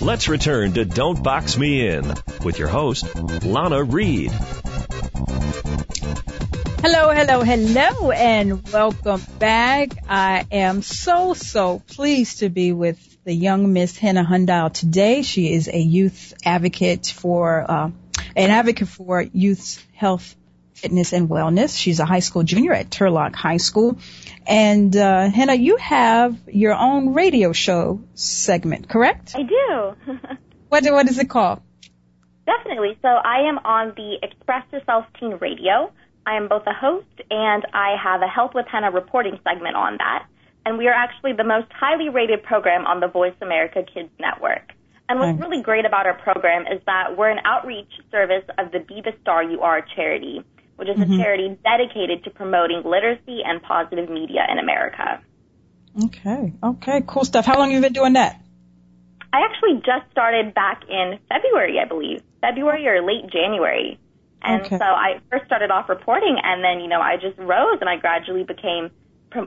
Let's 0.00 0.28
return 0.28 0.74
to 0.74 0.84
Don't 0.84 1.20
Box 1.24 1.58
Me 1.58 1.84
In 1.88 2.14
with 2.44 2.56
your 2.56 2.68
host, 2.68 3.04
Lana 3.44 3.82
Reed. 3.82 4.30
Hello, 6.80 7.10
hello, 7.10 7.42
hello, 7.42 8.10
and 8.12 8.68
welcome 8.68 9.20
back. 9.40 9.90
I 10.08 10.46
am 10.52 10.82
so, 10.82 11.34
so 11.34 11.80
pleased 11.80 12.38
to 12.38 12.48
be 12.48 12.72
with 12.72 13.24
the 13.24 13.34
young 13.34 13.72
Miss 13.72 13.98
Hannah 13.98 14.24
Hundal 14.24 14.72
today. 14.72 15.22
She 15.22 15.52
is 15.52 15.66
a 15.66 15.78
youth 15.78 16.32
advocate 16.44 17.08
for, 17.08 17.68
uh, 17.68 17.90
an 18.36 18.50
advocate 18.50 18.86
for 18.86 19.20
youth 19.20 19.84
health 19.94 20.36
fitness 20.78 21.12
and 21.12 21.28
wellness. 21.28 21.76
She's 21.76 22.00
a 22.00 22.04
high 22.04 22.20
school 22.20 22.42
junior 22.42 22.72
at 22.72 22.90
Turlock 22.90 23.34
High 23.34 23.56
School. 23.56 23.98
And 24.46 24.96
uh, 24.96 25.28
Henna, 25.28 25.54
you 25.54 25.76
have 25.76 26.36
your 26.46 26.74
own 26.74 27.14
radio 27.14 27.52
show 27.52 28.00
segment, 28.14 28.88
correct? 28.88 29.34
I 29.34 29.42
do. 29.42 30.12
what 30.68 30.84
what 30.84 31.08
is 31.08 31.18
it 31.18 31.28
called? 31.28 31.60
Definitely. 32.46 32.96
So 33.02 33.08
I 33.08 33.48
am 33.48 33.58
on 33.58 33.92
the 33.94 34.18
Express 34.22 34.64
Yourself 34.72 35.04
Teen 35.20 35.36
Radio. 35.40 35.92
I 36.24 36.36
am 36.36 36.48
both 36.48 36.62
a 36.66 36.72
host 36.72 37.06
and 37.30 37.66
I 37.74 37.96
have 38.02 38.22
a 38.22 38.26
Health 38.26 38.52
with 38.54 38.66
Henna 38.70 38.90
reporting 38.90 39.38
segment 39.44 39.76
on 39.76 39.98
that. 39.98 40.26
And 40.64 40.78
we 40.78 40.86
are 40.86 40.94
actually 40.94 41.32
the 41.32 41.44
most 41.44 41.70
highly 41.72 42.08
rated 42.08 42.42
program 42.42 42.86
on 42.86 43.00
the 43.00 43.08
Voice 43.08 43.34
America 43.40 43.82
Kids 43.82 44.10
Network. 44.18 44.72
And 45.08 45.18
what's 45.20 45.40
really 45.40 45.62
great 45.62 45.86
about 45.86 46.04
our 46.06 46.18
program 46.18 46.66
is 46.66 46.82
that 46.84 47.16
we're 47.16 47.30
an 47.30 47.40
outreach 47.46 47.90
service 48.10 48.44
of 48.58 48.72
the 48.72 48.80
Be 48.80 49.00
the 49.02 49.12
Star 49.22 49.42
You 49.42 49.62
Are 49.62 49.80
charity 49.96 50.44
which 50.78 50.88
is 50.88 50.96
mm-hmm. 50.96 51.12
a 51.12 51.18
charity 51.18 51.58
dedicated 51.64 52.22
to 52.22 52.30
promoting 52.30 52.82
literacy 52.84 53.42
and 53.44 53.60
positive 53.62 54.08
media 54.08 54.46
in 54.50 54.58
America. 54.58 55.20
Okay. 56.04 56.52
Okay. 56.62 57.02
Cool 57.04 57.24
stuff. 57.24 57.44
How 57.44 57.58
long 57.58 57.70
have 57.70 57.76
you 57.76 57.82
been 57.82 57.92
doing 57.92 58.12
that? 58.12 58.40
I 59.32 59.40
actually 59.42 59.82
just 59.84 60.10
started 60.12 60.54
back 60.54 60.84
in 60.88 61.18
February, 61.28 61.78
I 61.84 61.88
believe. 61.88 62.22
February 62.40 62.86
or 62.86 63.02
late 63.02 63.30
January. 63.30 63.98
And 64.40 64.62
okay. 64.62 64.78
so 64.78 64.84
I 64.84 65.20
first 65.30 65.46
started 65.46 65.72
off 65.72 65.88
reporting 65.88 66.38
and 66.42 66.62
then, 66.62 66.80
you 66.80 66.86
know, 66.86 67.00
I 67.00 67.16
just 67.16 67.36
rose 67.38 67.78
and 67.80 67.90
I 67.90 67.96
gradually 67.96 68.44
became, 68.44 68.90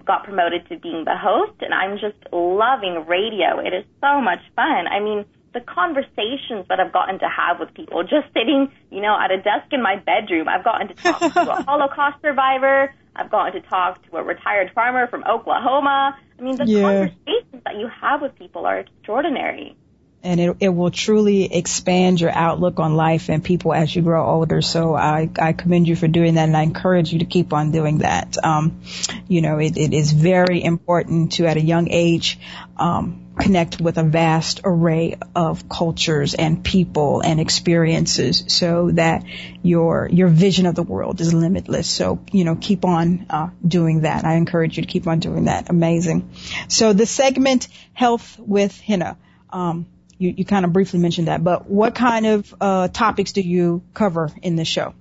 got 0.05 0.25
promoted 0.25 0.67
to 0.67 0.77
being 0.77 1.05
the 1.05 1.15
host 1.15 1.61
and 1.61 1.73
I'm 1.73 1.97
just 1.97 2.17
loving 2.33 3.05
radio. 3.07 3.59
It 3.59 3.73
is 3.73 3.85
so 4.01 4.19
much 4.19 4.41
fun. 4.55 4.87
I 4.87 4.99
mean, 4.99 5.23
the 5.53 5.61
conversations 5.61 6.65
that 6.69 6.79
I've 6.79 6.93
gotten 6.93 7.19
to 7.19 7.27
have 7.27 7.59
with 7.59 7.73
people 7.73 8.03
just 8.03 8.27
sitting, 8.33 8.71
you 8.89 9.01
know, 9.01 9.17
at 9.19 9.31
a 9.31 9.37
desk 9.37 9.71
in 9.71 9.81
my 9.81 9.97
bedroom. 9.97 10.47
I've 10.47 10.63
gotten 10.63 10.87
to 10.87 10.93
talk 10.93 11.19
to 11.19 11.51
a 11.51 11.63
Holocaust 11.67 12.21
survivor. 12.21 12.93
I've 13.15 13.29
gotten 13.29 13.61
to 13.61 13.67
talk 13.67 14.01
to 14.09 14.17
a 14.17 14.23
retired 14.23 14.71
farmer 14.73 15.07
from 15.07 15.23
Oklahoma. 15.23 16.17
I 16.39 16.41
mean, 16.41 16.55
the 16.55 16.65
yeah. 16.65 16.81
conversations 16.81 17.63
that 17.65 17.75
you 17.75 17.89
have 18.01 18.21
with 18.21 18.35
people 18.35 18.65
are 18.65 18.79
extraordinary. 18.79 19.75
And 20.23 20.39
it, 20.39 20.57
it 20.59 20.69
will 20.69 20.91
truly 20.91 21.51
expand 21.51 22.21
your 22.21 22.29
outlook 22.29 22.79
on 22.79 22.95
life 22.95 23.29
and 23.29 23.43
people 23.43 23.73
as 23.73 23.93
you 23.93 24.03
grow 24.03 24.23
older. 24.23 24.61
So 24.61 24.95
I, 24.95 25.29
I 25.39 25.53
commend 25.53 25.87
you 25.87 25.95
for 25.95 26.07
doing 26.07 26.35
that 26.35 26.43
and 26.43 26.55
I 26.55 26.61
encourage 26.61 27.11
you 27.11 27.19
to 27.19 27.25
keep 27.25 27.53
on 27.53 27.71
doing 27.71 27.99
that. 27.99 28.37
Um, 28.43 28.81
you 29.27 29.41
know, 29.41 29.57
it, 29.57 29.77
it 29.77 29.93
is 29.93 30.11
very 30.11 30.63
important 30.63 31.33
to 31.33 31.47
at 31.47 31.57
a 31.57 31.61
young 31.61 31.89
age, 31.89 32.39
um, 32.77 33.30
connect 33.39 33.79
with 33.79 33.97
a 33.97 34.03
vast 34.03 34.61
array 34.63 35.17
of 35.35 35.69
cultures 35.69 36.33
and 36.33 36.63
people 36.63 37.21
and 37.21 37.39
experiences 37.39 38.43
so 38.47 38.91
that 38.91 39.23
your 39.61 40.09
your 40.11 40.27
vision 40.27 40.65
of 40.65 40.75
the 40.75 40.83
world 40.83 41.21
is 41.21 41.33
limitless. 41.33 41.89
So 41.89 42.19
you 42.31 42.43
know 42.43 42.55
keep 42.55 42.85
on 42.85 43.25
uh, 43.29 43.49
doing 43.65 44.01
that. 44.01 44.25
I 44.25 44.35
encourage 44.35 44.77
you 44.77 44.83
to 44.83 44.87
keep 44.87 45.07
on 45.07 45.19
doing 45.19 45.45
that. 45.45 45.69
Amazing. 45.69 46.31
So 46.67 46.93
the 46.93 47.05
segment 47.05 47.67
health 47.93 48.37
with 48.39 48.79
henna. 48.79 49.17
Um, 49.49 49.85
you, 50.17 50.33
you 50.37 50.45
kind 50.45 50.65
of 50.65 50.71
briefly 50.71 50.99
mentioned 50.99 51.27
that 51.27 51.43
but 51.43 51.67
what 51.67 51.95
kind 51.95 52.27
of 52.27 52.55
uh, 52.61 52.87
topics 52.89 53.31
do 53.31 53.41
you 53.41 53.81
cover 53.93 54.29
in 54.41 54.55
this 54.55 54.67
show? 54.67 54.93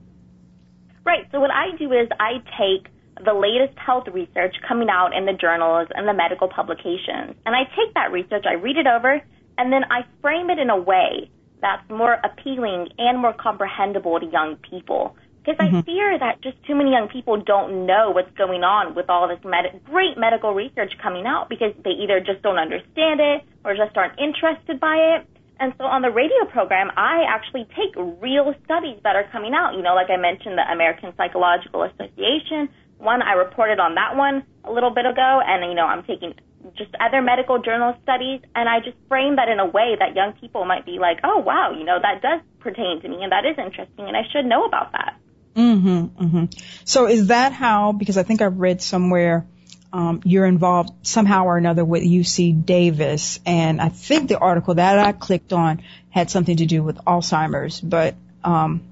Right. 1.05 1.27
So 1.31 1.41
what 1.41 1.51
i 1.51 1.77
do 1.77 1.93
is 1.93 2.09
i 2.19 2.43
take 2.59 2.89
the 3.25 3.35
latest 3.35 3.79
health 3.79 4.09
research 4.13 4.57
coming 4.67 4.89
out 4.89 5.17
in 5.17 5.27
the 5.27 5.33
journals 5.33 5.89
and 5.95 6.09
the 6.09 6.15
medical 6.15 6.49
publications. 6.49 7.37
And 7.47 7.55
I 7.55 7.65
take 7.77 7.95
that 7.95 8.13
research, 8.13 8.45
I 8.49 8.55
read 8.55 8.77
it 8.77 8.87
over, 8.87 9.21
and 9.59 9.73
then 9.73 9.85
I 9.91 10.03
frame 10.23 10.51
it 10.51 10.59
in 10.59 10.71
a 10.71 10.77
way 10.77 11.31
that's 11.61 11.89
more 11.91 12.17
appealing 12.25 12.89
and 12.99 13.19
more 13.19 13.35
comprehensible 13.35 14.21
to 14.21 14.27
young 14.27 14.57
people. 14.57 15.17
Because 15.45 15.57
mm-hmm. 15.59 15.77
I 15.77 15.83
fear 15.83 16.19
that 16.19 16.43
just 16.43 16.63
too 16.65 16.75
many 16.75 16.91
young 16.91 17.09
people 17.09 17.41
don't 17.41 17.87
know 17.87 18.11
what's 18.11 18.33
going 18.37 18.63
on 18.63 18.95
with 18.95 19.09
all 19.09 19.29
this 19.29 19.41
med- 19.45 19.81
great 19.85 20.19
medical 20.19 20.53
research 20.55 20.93
coming 21.03 21.27
out 21.27 21.49
because 21.49 21.73
they 21.83 21.91
either 21.91 22.21
just 22.21 22.43
don't 22.43 22.59
understand 22.59 23.21
it 23.21 23.45
or 23.65 23.75
just 23.75 23.97
aren't 23.97 24.19
interested 24.19 24.81
by 24.81 25.17
it. 25.17 25.27
And 25.59 25.75
so 25.77 25.85
on 25.85 26.01
the 26.01 26.11
radio 26.11 26.45
program, 26.49 26.91
I 26.97 27.25
actually 27.29 27.69
take 27.77 27.93
real 27.97 28.55
studies 28.65 29.01
that 29.05 29.17
are 29.17 29.29
coming 29.31 29.53
out. 29.53 29.77
You 29.77 29.83
know, 29.83 29.95
like 29.95 30.09
I 30.09 30.17
mentioned, 30.17 30.57
the 30.57 30.65
American 30.65 31.13
Psychological 31.17 31.85
Association 31.85 32.69
one, 33.01 33.23
I 33.23 33.33
reported 33.33 33.81
on 33.81 33.95
that 33.95 34.17
one 34.17 34.45
a 34.65 34.71
little 34.71 34.91
bit 34.91 35.07
ago, 35.07 35.41
and 35.45 35.65
you 35.69 35.75
know, 35.75 35.87
I'm 35.87 36.05
taking 36.05 36.35
just 36.77 36.91
other 37.01 37.23
medical 37.23 37.61
journal 37.63 37.97
studies, 38.03 38.41
and 38.55 38.69
I 38.69 38.81
just 38.81 38.97
frame 39.09 39.37
that 39.37 39.49
in 39.49 39.59
a 39.59 39.67
way 39.67 39.97
that 39.99 40.15
young 40.15 40.35
people 40.35 40.65
might 40.65 40.85
be 40.85 40.99
like, 40.99 41.21
oh 41.25 41.39
wow, 41.39 41.73
you 41.77 41.85
know, 41.85 41.99
that 42.01 42.23
does 42.23 42.41
pertain 42.61 43.01
to 43.03 43.09
me, 43.09 43.23
and 43.23 43.33
that 43.33 43.45
is 43.45 43.57
interesting, 43.59 44.07
and 44.07 44.17
I 44.17 44.23
should 44.33 44.45
know 44.45 44.65
about 44.65 44.93
that. 44.93 45.17
Mm-hmm. 45.57 46.25
Mm-hmm. 46.25 46.45
So 46.85 47.07
is 47.09 47.29
that 47.29 47.53
how? 47.53 47.93
Because 47.93 48.17
I 48.17 48.23
think 48.23 48.43
I've 48.43 48.59
read 48.59 48.83
somewhere. 48.83 49.47
Um, 49.93 50.21
you're 50.25 50.47
involved 50.47 51.05
somehow 51.05 51.47
or 51.47 51.57
another 51.57 51.85
with 51.85 52.05
UC 52.05 52.65
Davis, 52.65 53.41
and 53.45 53.81
I 53.81 53.89
think 53.89 54.29
the 54.29 54.39
article 54.39 54.75
that 54.75 54.99
I 54.99 55.13
clicked 55.13 55.53
on 55.53 55.83
had 56.11 56.31
something 56.31 56.59
to 56.59 56.67
do 56.67 56.83
with 56.83 56.97
Alzheimer's. 56.99 57.81
But 57.81 58.15
um, 58.45 58.83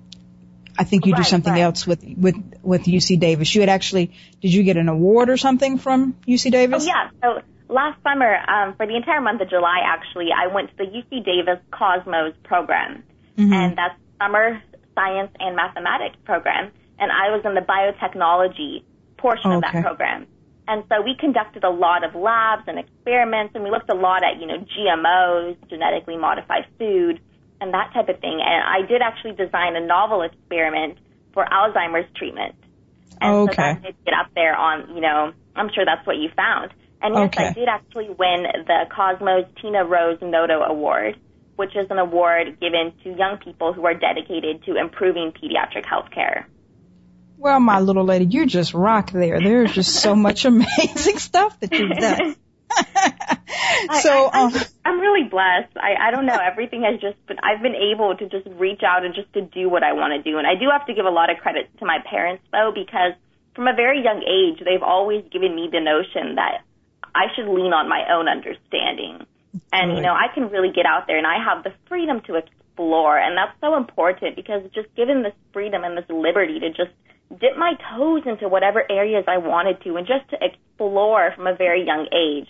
I 0.79 0.85
think 0.85 1.07
you 1.07 1.13
right, 1.13 1.19
do 1.19 1.25
something 1.25 1.53
right. 1.53 1.63
else 1.63 1.87
with 1.87 2.05
with 2.17 2.37
with 2.63 2.85
UC 2.85 3.19
Davis. 3.19 3.53
You 3.55 3.63
had 3.63 3.69
actually 3.69 4.13
did 4.41 4.55
you 4.55 4.63
get 4.63 4.77
an 4.77 4.89
award 4.89 5.29
or 5.29 5.37
something 5.37 5.79
from 5.79 6.15
UC 6.27 6.53
Davis? 6.53 6.85
Oh 6.85 6.87
yeah. 6.87 7.11
So 7.21 7.43
last 7.69 8.01
summer, 8.03 8.37
um, 8.49 8.77
for 8.77 8.87
the 8.87 8.95
entire 8.95 9.21
month 9.21 9.41
of 9.41 9.51
July, 9.51 9.81
actually, 9.85 10.29
I 10.33 10.55
went 10.55 10.71
to 10.71 10.77
the 10.77 10.85
UC 10.85 11.25
Davis 11.25 11.59
Cosmos 11.73 12.35
program, 12.45 13.03
mm-hmm. 13.37 13.53
and 13.53 13.77
that's 13.77 13.99
summer 14.21 14.63
science 14.95 15.33
and 15.41 15.57
mathematics 15.57 16.17
program, 16.25 16.71
and 16.99 17.11
I 17.11 17.35
was 17.35 17.43
in 17.45 17.55
the 17.55 17.61
biotechnology 17.61 18.85
portion 19.17 19.51
okay. 19.51 19.57
of 19.57 19.73
that 19.73 19.83
program. 19.83 20.27
And 20.69 20.85
so 20.91 21.01
we 21.01 21.17
conducted 21.19 21.65
a 21.65 21.71
lot 21.71 22.05
of 22.05 22.15
labs 22.15 22.65
and 22.67 22.79
experiments, 22.79 23.55
and 23.55 23.65
we 23.65 23.71
looked 23.71 23.91
a 23.91 23.95
lot 23.95 24.23
at, 24.23 24.39
you 24.39 24.47
know, 24.47 24.59
GMOs, 24.59 25.57
genetically 25.71 26.19
modified 26.19 26.67
food, 26.79 27.21
and 27.61 27.75
that 27.75 27.93
type 27.93 28.09
of 28.09 28.21
thing. 28.21 28.41
And 28.43 28.65
I 28.65 28.87
did 28.87 29.03
actually 29.03 29.33
design 29.33 29.77
a 29.77 29.85
novel 29.85 30.23
experiment 30.23 30.99
for 31.33 31.45
Alzheimer's 31.45 32.09
treatment. 32.17 32.55
And 33.21 33.51
okay. 33.51 33.55
so 33.55 33.63
that 33.63 33.83
did 33.83 34.05
get 34.05 34.15
up 34.15 34.29
there 34.35 34.57
on, 34.57 34.95
you 34.95 35.01
know, 35.01 35.33
I'm 35.57 35.71
sure 35.75 35.85
that's 35.85 36.07
what 36.07 36.17
you 36.17 36.31
found. 36.37 36.73
And 37.01 37.15
yes, 37.15 37.25
Okay. 37.27 37.47
I 37.49 37.53
did 37.53 37.69
actually 37.69 38.09
win 38.09 38.47
the 38.67 38.87
Cosmos 38.95 39.45
Tina 39.61 39.85
Rose 39.85 40.19
Noto 40.21 40.63
Award, 40.63 41.19
which 41.57 41.75
is 41.77 41.87
an 41.91 41.99
award 41.99 42.59
given 42.61 42.93
to 43.05 43.11
young 43.17 43.39
people 43.39 43.73
who 43.73 43.87
are 43.87 43.95
dedicated 43.95 44.65
to 44.65 44.77
improving 44.77 45.33
pediatric 45.33 45.85
health 45.85 46.11
care. 46.13 46.49
Well, 47.37 47.61
my 47.61 47.81
little 47.81 48.05
lady, 48.05 48.25
you 48.25 48.47
just 48.47 48.75
rock 48.75 49.13
there. 49.13 49.41
There's 49.41 49.73
just 49.73 49.95
so 49.95 50.17
much 50.17 50.45
amazing 50.45 51.19
stuff 51.19 51.59
that 51.61 51.73
you've 51.73 51.97
done. 51.97 52.37
so, 54.03 54.31
I, 54.33 54.67
I, 54.85 54.91
um, 54.91 55.01
really 55.01 55.29
blessed. 55.29 55.77
I, 55.77 56.09
I 56.09 56.11
don't 56.11 56.27
know. 56.27 56.37
Everything 56.37 56.83
has 56.83 57.01
just 57.01 57.17
been, 57.27 57.39
I've 57.43 57.63
been 57.63 57.75
able 57.75 58.17
to 58.17 58.29
just 58.29 58.47
reach 58.59 58.83
out 58.83 59.05
and 59.05 59.15
just 59.15 59.33
to 59.35 59.43
do 59.43 59.69
what 59.69 59.83
I 59.83 59.93
want 59.93 60.13
to 60.13 60.23
do. 60.23 60.39
And 60.39 60.47
I 60.47 60.55
do 60.55 60.69
have 60.71 60.87
to 60.87 60.95
give 60.95 61.07
a 61.07 61.11
lot 61.11 61.31
of 61.31 61.39
credit 61.39 61.71
to 61.79 61.87
my 61.87 61.99
parents 62.09 62.45
though, 62.53 62.73
because 62.75 63.13
from 63.55 63.67
a 63.67 63.75
very 63.75 64.03
young 64.03 64.23
age, 64.23 64.63
they've 64.65 64.83
always 64.83 65.25
given 65.33 65.55
me 65.55 65.69
the 65.71 65.81
notion 65.81 66.37
that 66.37 66.63
I 67.15 67.27
should 67.35 67.49
lean 67.49 67.73
on 67.73 67.89
my 67.89 68.05
own 68.13 68.29
understanding. 68.29 69.27
And, 69.73 69.97
you 69.97 70.03
know, 70.03 70.13
I 70.13 70.33
can 70.33 70.51
really 70.51 70.71
get 70.73 70.87
out 70.87 71.07
there 71.07 71.19
and 71.19 71.27
I 71.27 71.43
have 71.43 71.65
the 71.65 71.73
freedom 71.89 72.21
to 72.27 72.37
explore. 72.37 73.19
And 73.19 73.37
that's 73.37 73.59
so 73.61 73.77
important 73.77 74.37
because 74.37 74.63
just 74.75 74.95
given 74.95 75.23
this 75.23 75.33
freedom 75.53 75.85
and 75.85 75.97
this 75.97 76.09
liberty 76.09 76.61
to 76.61 76.69
just 76.71 76.93
dip 77.41 77.57
my 77.57 77.75
toes 77.91 78.23
into 78.27 78.49
whatever 78.49 78.85
areas 78.91 79.25
I 79.27 79.39
wanted 79.39 79.83
to 79.83 79.97
and 79.97 80.07
just 80.07 80.29
to 80.31 80.37
explore 80.41 81.33
from 81.35 81.47
a 81.47 81.55
very 81.55 81.85
young 81.85 82.07
age 82.13 82.49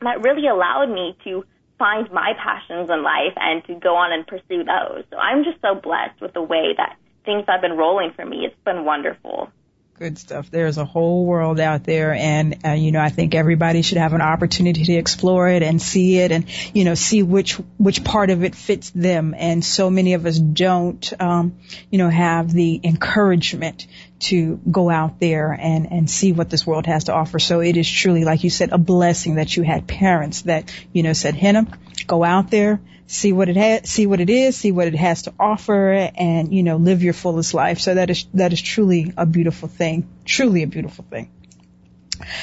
that 0.00 0.22
really 0.22 0.46
allowed 0.48 0.90
me 0.90 1.16
to 1.24 1.44
find 1.78 2.10
my 2.10 2.32
passions 2.42 2.88
in 2.90 3.02
life 3.02 3.34
and 3.36 3.64
to 3.64 3.74
go 3.74 3.96
on 3.96 4.12
and 4.12 4.26
pursue 4.26 4.64
those. 4.64 5.04
So 5.10 5.18
I'm 5.18 5.44
just 5.44 5.60
so 5.60 5.74
blessed 5.74 6.20
with 6.20 6.32
the 6.32 6.42
way 6.42 6.74
that 6.76 6.96
things 7.24 7.44
have 7.48 7.60
been 7.60 7.76
rolling 7.76 8.12
for 8.16 8.24
me. 8.24 8.46
It's 8.46 8.56
been 8.64 8.84
wonderful. 8.84 9.50
good 9.98 10.18
stuff. 10.18 10.50
There's 10.50 10.78
a 10.78 10.84
whole 10.84 11.24
world 11.24 11.58
out 11.58 11.84
there 11.84 12.12
and, 12.12 12.58
uh, 12.64 12.72
you 12.72 12.92
know, 12.92 13.00
I 13.00 13.08
think 13.08 13.34
everybody 13.34 13.82
should 13.82 13.98
have 13.98 14.12
an 14.12 14.20
opportunity 14.20 14.84
to 14.84 14.92
explore 14.92 15.48
it 15.48 15.62
and 15.62 15.80
see 15.80 16.18
it 16.18 16.32
and, 16.32 16.46
you 16.74 16.84
know, 16.84 16.94
see 16.94 17.22
which, 17.22 17.54
which 17.78 18.04
part 18.04 18.30
of 18.30 18.44
it 18.44 18.54
fits 18.54 18.90
them. 18.90 19.34
And 19.36 19.64
so 19.64 19.88
many 19.90 20.14
of 20.14 20.26
us 20.26 20.38
don't, 20.38 21.12
um, 21.20 21.58
you 21.90 21.98
know, 21.98 22.10
have 22.10 22.52
the 22.52 22.80
encouragement 22.84 23.86
to 24.18 24.60
go 24.70 24.88
out 24.88 25.20
there 25.20 25.52
and, 25.52 25.90
and 25.92 26.10
see 26.10 26.32
what 26.32 26.48
this 26.48 26.66
world 26.66 26.86
has 26.86 27.04
to 27.04 27.12
offer. 27.12 27.38
So 27.38 27.60
it 27.60 27.76
is 27.76 27.90
truly, 27.90 28.24
like 28.24 28.44
you 28.44 28.50
said, 28.50 28.72
a 28.72 28.78
blessing 28.78 29.36
that 29.36 29.56
you 29.56 29.62
had 29.62 29.86
parents 29.86 30.42
that, 30.42 30.72
you 30.92 31.02
know, 31.02 31.12
said, 31.12 31.34
Henna, 31.34 31.66
go 32.06 32.24
out 32.24 32.50
there, 32.50 32.80
see 33.06 33.32
what 33.32 33.48
it 33.48 33.56
has, 33.56 33.90
see 33.90 34.06
what 34.06 34.20
it 34.20 34.30
is, 34.30 34.56
see 34.56 34.72
what 34.72 34.88
it 34.88 34.94
has 34.94 35.22
to 35.22 35.34
offer 35.38 35.92
and, 35.92 36.54
you 36.54 36.62
know, 36.62 36.76
live 36.76 37.02
your 37.02 37.12
fullest 37.12 37.52
life. 37.52 37.78
So 37.78 37.94
that 37.94 38.08
is, 38.08 38.26
that 38.34 38.52
is 38.52 38.62
truly 38.62 39.12
a 39.16 39.26
beautiful 39.26 39.68
thing. 39.68 40.08
Truly 40.24 40.62
a 40.62 40.66
beautiful 40.66 41.04
thing. 41.10 41.30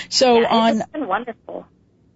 So 0.10 0.42
yeah, 0.42 0.48
on, 0.48 0.84
been 0.94 1.08
wonderful. 1.08 1.66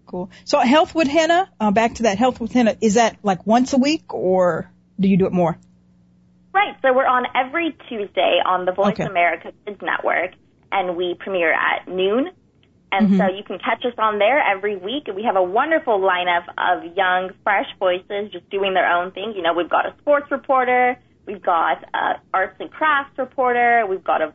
cool. 0.06 0.30
So 0.46 0.60
health 0.60 0.94
with 0.94 1.08
henna, 1.08 1.50
uh, 1.60 1.72
back 1.72 1.96
to 1.96 2.04
that 2.04 2.20
health 2.20 2.40
with 2.40 2.52
henna, 2.52 2.78
is 2.80 2.94
that 2.94 3.18
like 3.24 3.48
once 3.48 3.74
a 3.74 3.78
week 3.78 4.14
or 4.14 4.72
do 5.00 5.08
you 5.08 5.18
do 5.18 5.26
it 5.26 5.34
more? 5.34 5.58
Right. 6.58 6.76
So 6.82 6.92
we're 6.92 7.06
on 7.06 7.26
every 7.36 7.78
Tuesday 7.88 8.42
on 8.44 8.66
the 8.66 8.72
Voice 8.72 8.94
Okay. 8.94 9.04
America 9.04 9.54
Kids 9.64 9.80
Network, 9.80 10.32
and 10.72 10.98
we 10.98 11.14
premiere 11.20 11.54
at 11.54 11.88
noon. 11.88 12.32
And 12.92 13.10
Mm-hmm. 13.10 13.18
so 13.20 13.28
you 13.28 13.44
can 13.44 13.60
catch 13.60 13.86
us 13.86 13.94
on 14.00 14.18
there 14.18 14.40
every 14.42 14.76
week. 14.76 15.06
We 15.14 15.22
have 15.22 15.36
a 15.36 15.44
wonderful 15.44 16.00
lineup 16.00 16.46
of 16.58 16.98
young, 16.98 17.30
fresh 17.44 17.68
voices 17.78 18.32
just 18.32 18.50
doing 18.50 18.74
their 18.74 18.90
own 18.92 19.12
thing. 19.12 19.34
You 19.36 19.44
know, 19.44 19.54
we've 19.54 19.70
got 19.70 19.86
a 19.86 19.94
sports 20.00 20.32
reporter, 20.32 20.98
we've 21.28 21.44
got 21.44 21.84
a 21.94 22.22
arts 22.34 22.56
and 22.60 22.72
crafts 22.72 23.16
reporter, 23.20 23.86
we've 23.88 24.04
got 24.04 24.22
a 24.24 24.34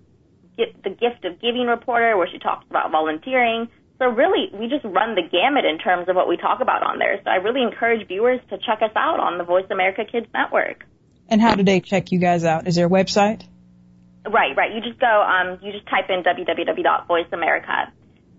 the 0.57 0.91
gift 0.91 1.25
of 1.25 1.41
giving 1.41 1.67
reporter 1.67 2.17
where 2.17 2.29
she 2.31 2.39
talks 2.39 2.67
about 2.71 2.93
volunteering. 2.93 3.69
So 3.99 4.07
really, 4.07 4.45
we 4.55 4.69
just 4.69 4.85
run 4.85 5.17
the 5.17 5.27
gamut 5.27 5.65
in 5.65 5.79
terms 5.79 6.09
of 6.09 6.15
what 6.15 6.29
we 6.29 6.37
talk 6.37 6.61
about 6.61 6.85
on 6.85 7.01
there. 7.01 7.19
So 7.25 7.31
I 7.31 7.37
really 7.37 7.63
encourage 7.63 8.07
viewers 8.07 8.39
to 8.51 8.59
check 8.59 8.79
us 8.81 8.95
out 8.95 9.19
on 9.19 9.39
the 9.39 9.45
Voice 9.45 9.67
America 9.71 10.05
Kids 10.05 10.27
Network. 10.33 10.85
And 11.29 11.41
how 11.41 11.55
do 11.55 11.63
they 11.63 11.81
check 11.81 12.13
you 12.13 12.19
guys 12.19 12.45
out? 12.45 12.67
Is 12.67 12.75
there 12.75 12.87
a 12.87 12.91
website? 12.91 13.43
Right, 14.25 14.57
right. 14.57 14.73
You 14.75 14.81
just 14.81 15.01
go, 15.01 15.07
um, 15.07 15.59
you 15.63 15.73
just 15.73 15.87
type 15.87 16.09
in 16.09 16.23
www.voiceamerica, 16.23 17.91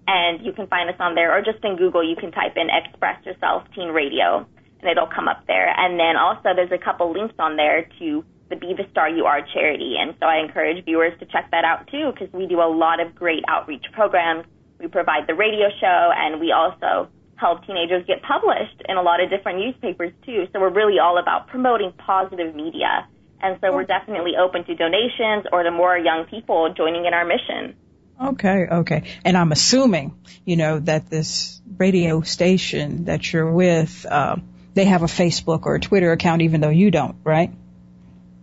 and 0.08 0.46
you 0.46 0.54
can 0.54 0.68
find 0.68 0.90
us 0.90 0.96
on 1.00 1.16
there, 1.16 1.38
or 1.38 1.42
just 1.42 1.64
in 1.64 1.76
Google, 1.76 2.08
you 2.08 2.16
can 2.16 2.32
type 2.32 2.56
in 2.56 2.70
Express 2.70 3.26
Yourself 3.26 3.64
Teen 3.76 3.90
Radio, 3.90 4.48
and 4.80 4.90
it'll 4.90 5.08
come 5.08 5.28
up 5.28 5.46
there. 5.48 5.68
And 5.68 6.00
then 6.00 6.16
also, 6.16 6.56
there's 6.56 6.72
a 6.72 6.78
couple 6.78 7.12
links 7.12 7.36
on 7.40 7.58
there 7.58 7.90
to 8.00 8.24
the 8.50 8.56
Be 8.56 8.74
the 8.78 8.86
Star 8.92 9.10
You 9.10 9.26
Are 9.26 9.42
charity, 9.54 9.96
and 10.00 10.16
so 10.20 10.26
I 10.26 10.38
encourage 10.40 10.86
viewers 10.86 11.18
to 11.20 11.26
check 11.26 11.52
that 11.52 11.66
out 11.66 11.88
too, 11.88 12.12
because 12.14 12.32
we 12.34 12.48
do 12.48 12.62
a 12.62 12.70
lot 12.70 13.00
of 13.00 13.16
great 13.16 13.44
outreach 13.48 13.86
programs. 13.92 14.46
We 14.80 14.88
provide 14.88 15.28
the 15.28 15.36
radio 15.36 15.70
show, 15.82 16.12
and 16.16 16.40
we 16.40 16.52
also 16.52 17.10
help 17.44 17.66
teenagers 17.68 18.06
get 18.08 18.24
published 18.24 18.82
in 18.88 18.96
a 18.96 19.02
lot 19.02 19.22
of 19.22 19.30
different 19.30 19.60
newspapers 19.60 20.14
too. 20.26 20.48
So 20.54 20.62
we're 20.62 20.72
really 20.72 20.98
all 20.98 21.18
about 21.18 21.50
promoting 21.50 21.92
positive 21.92 22.56
media. 22.56 23.06
And 23.42 23.60
so 23.60 23.74
we're 23.74 23.84
definitely 23.84 24.38
open 24.40 24.64
to 24.64 24.74
donations 24.76 25.46
or 25.52 25.66
the 25.66 25.72
more 25.72 25.98
young 25.98 26.24
people 26.30 26.74
joining 26.74 27.06
in 27.06 27.14
our 27.14 27.26
mission. 27.26 27.76
Okay, 28.24 28.68
okay. 28.72 29.04
And 29.26 29.36
I'm 29.36 29.52
assuming, 29.52 30.16
you 30.46 30.56
know, 30.56 30.80
that 30.80 31.10
this 31.10 31.62
radio 31.78 32.22
station 32.22 33.06
that 33.06 33.34
you're 33.34 33.52
with, 33.52 34.06
uh, 34.10 34.38
they 34.74 34.86
have 34.86 35.02
a 35.04 35.08
Facebook 35.08 35.66
or 35.66 35.76
a 35.76 35.80
Twitter 35.82 36.14
account 36.14 36.42
even 36.44 36.62
though 36.62 36.70
you 36.70 36.90
don't, 36.92 37.18
right? 37.26 37.52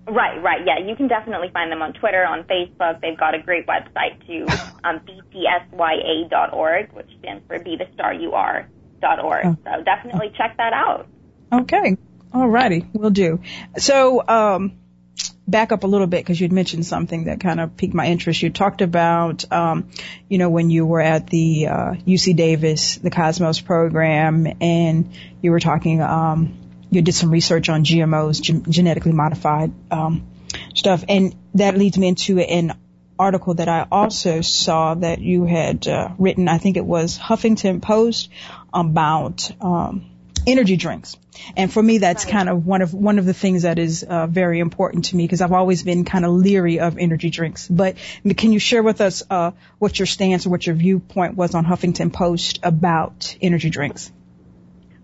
Right, 0.07 0.43
right. 0.43 0.61
Yeah, 0.67 0.87
you 0.87 0.95
can 0.97 1.09
definitely 1.09 1.49
find 1.55 1.73
them 1.73 1.81
on 1.81 1.95
Twitter, 1.95 2.27
on 2.27 2.43
Facebook. 2.43 3.01
They've 3.01 3.17
got 3.17 3.35
a 3.35 3.39
great 3.39 3.67
website 3.67 4.27
too, 4.27 4.45
um, 4.85 5.01
btsya.org, 5.33 6.93
which 6.93 7.09
stands 7.21 7.47
for 7.47 7.59
Be 7.59 7.77
the 7.77 7.87
Star 7.95 8.13
You 8.13 8.33
Are 8.33 8.69
org. 9.03 9.47
Oh. 9.47 9.57
So 9.65 9.83
definitely 9.83 10.33
check 10.37 10.57
that 10.59 10.73
out. 10.73 11.07
Okay. 11.53 11.97
Alrighty. 12.33 12.87
We'll 12.93 13.11
do. 13.11 13.41
So, 13.77 14.27
um, 14.27 14.79
back 15.47 15.73
up 15.73 15.83
a 15.83 15.87
little 15.87 16.07
bit 16.07 16.25
because 16.25 16.41
you'd 16.41 16.53
mentioned 16.53 16.87
something 16.87 17.25
that 17.25 17.41
kind 17.41 17.61
of 17.61 17.77
piqued 17.77 17.93
my 17.93 18.07
interest. 18.07 18.41
You 18.41 18.51
talked 18.51 18.83
about, 18.83 19.51
um, 19.53 19.91
you 20.29 20.39
know, 20.39 20.49
when 20.49 20.71
you 20.71 20.87
were 20.87 21.01
at 21.01 21.27
the, 21.27 21.67
uh, 21.67 21.95
UC 22.07 22.37
Davis, 22.37 22.97
the 22.97 23.11
Cosmos 23.11 23.61
program 23.61 24.47
and 24.61 25.13
you 25.43 25.51
were 25.51 25.61
talking, 25.61 26.01
um, 26.01 26.57
you 26.91 27.03
did 27.03 27.15
some 27.15 27.31
research 27.31 27.69
on 27.69 27.85
GMOs, 27.85 28.41
gen- 28.41 28.65
genetically 28.71 29.13
modified, 29.13 29.73
um, 29.91 30.27
stuff. 30.75 31.05
And 31.09 31.35
that 31.55 31.77
leads 31.77 31.99
me 31.99 32.09
into 32.09 32.39
an 32.39 32.75
article 33.19 33.55
that 33.55 33.69
I 33.69 33.87
also 33.93 34.41
saw 34.41 34.95
that 34.95 35.21
you 35.21 35.45
had 35.45 35.87
uh, 35.87 36.11
written. 36.19 36.49
I 36.49 36.59
think 36.59 36.77
it 36.77 36.85
was 36.85 37.19
Huffington 37.19 37.83
Post 37.83 38.31
about 38.73 39.51
um, 39.61 40.11
energy 40.47 40.77
drinks. 40.77 41.17
And 41.57 41.73
for 41.73 41.83
me, 41.83 41.99
that's 41.99 42.25
kind 42.25 42.49
of 42.49 42.67
one 42.67 42.83
of 42.83 42.93
one 42.93 43.19
of 43.19 43.25
the 43.25 43.35
things 43.35 43.63
that 43.63 43.79
is 43.79 44.03
uh, 44.03 44.27
very 44.27 44.61
important 44.61 45.07
to 45.07 45.17
me 45.17 45.25
because 45.25 45.41
I've 45.41 45.53
always 45.53 45.83
been 45.83 46.05
kind 46.05 46.25
of 46.25 46.33
leery 46.33 46.81
of 46.81 46.99
energy 46.99 47.31
drinks. 47.31 47.69
But 47.69 47.97
can 48.37 48.53
you 48.53 48.59
share 48.59 48.83
with 48.83 49.01
us 49.01 49.23
uh, 49.31 49.53
what 49.79 49.99
your 49.99 50.07
stance 50.07 50.47
or 50.47 50.51
what 50.51 50.67
your 50.67 50.77
viewpoint 50.77 51.37
was 51.37 51.55
on 51.55 51.65
Huffington 51.65 52.13
Post 52.13 52.61
about 52.63 53.37
energy 53.41 53.71
drinks? 53.71 54.13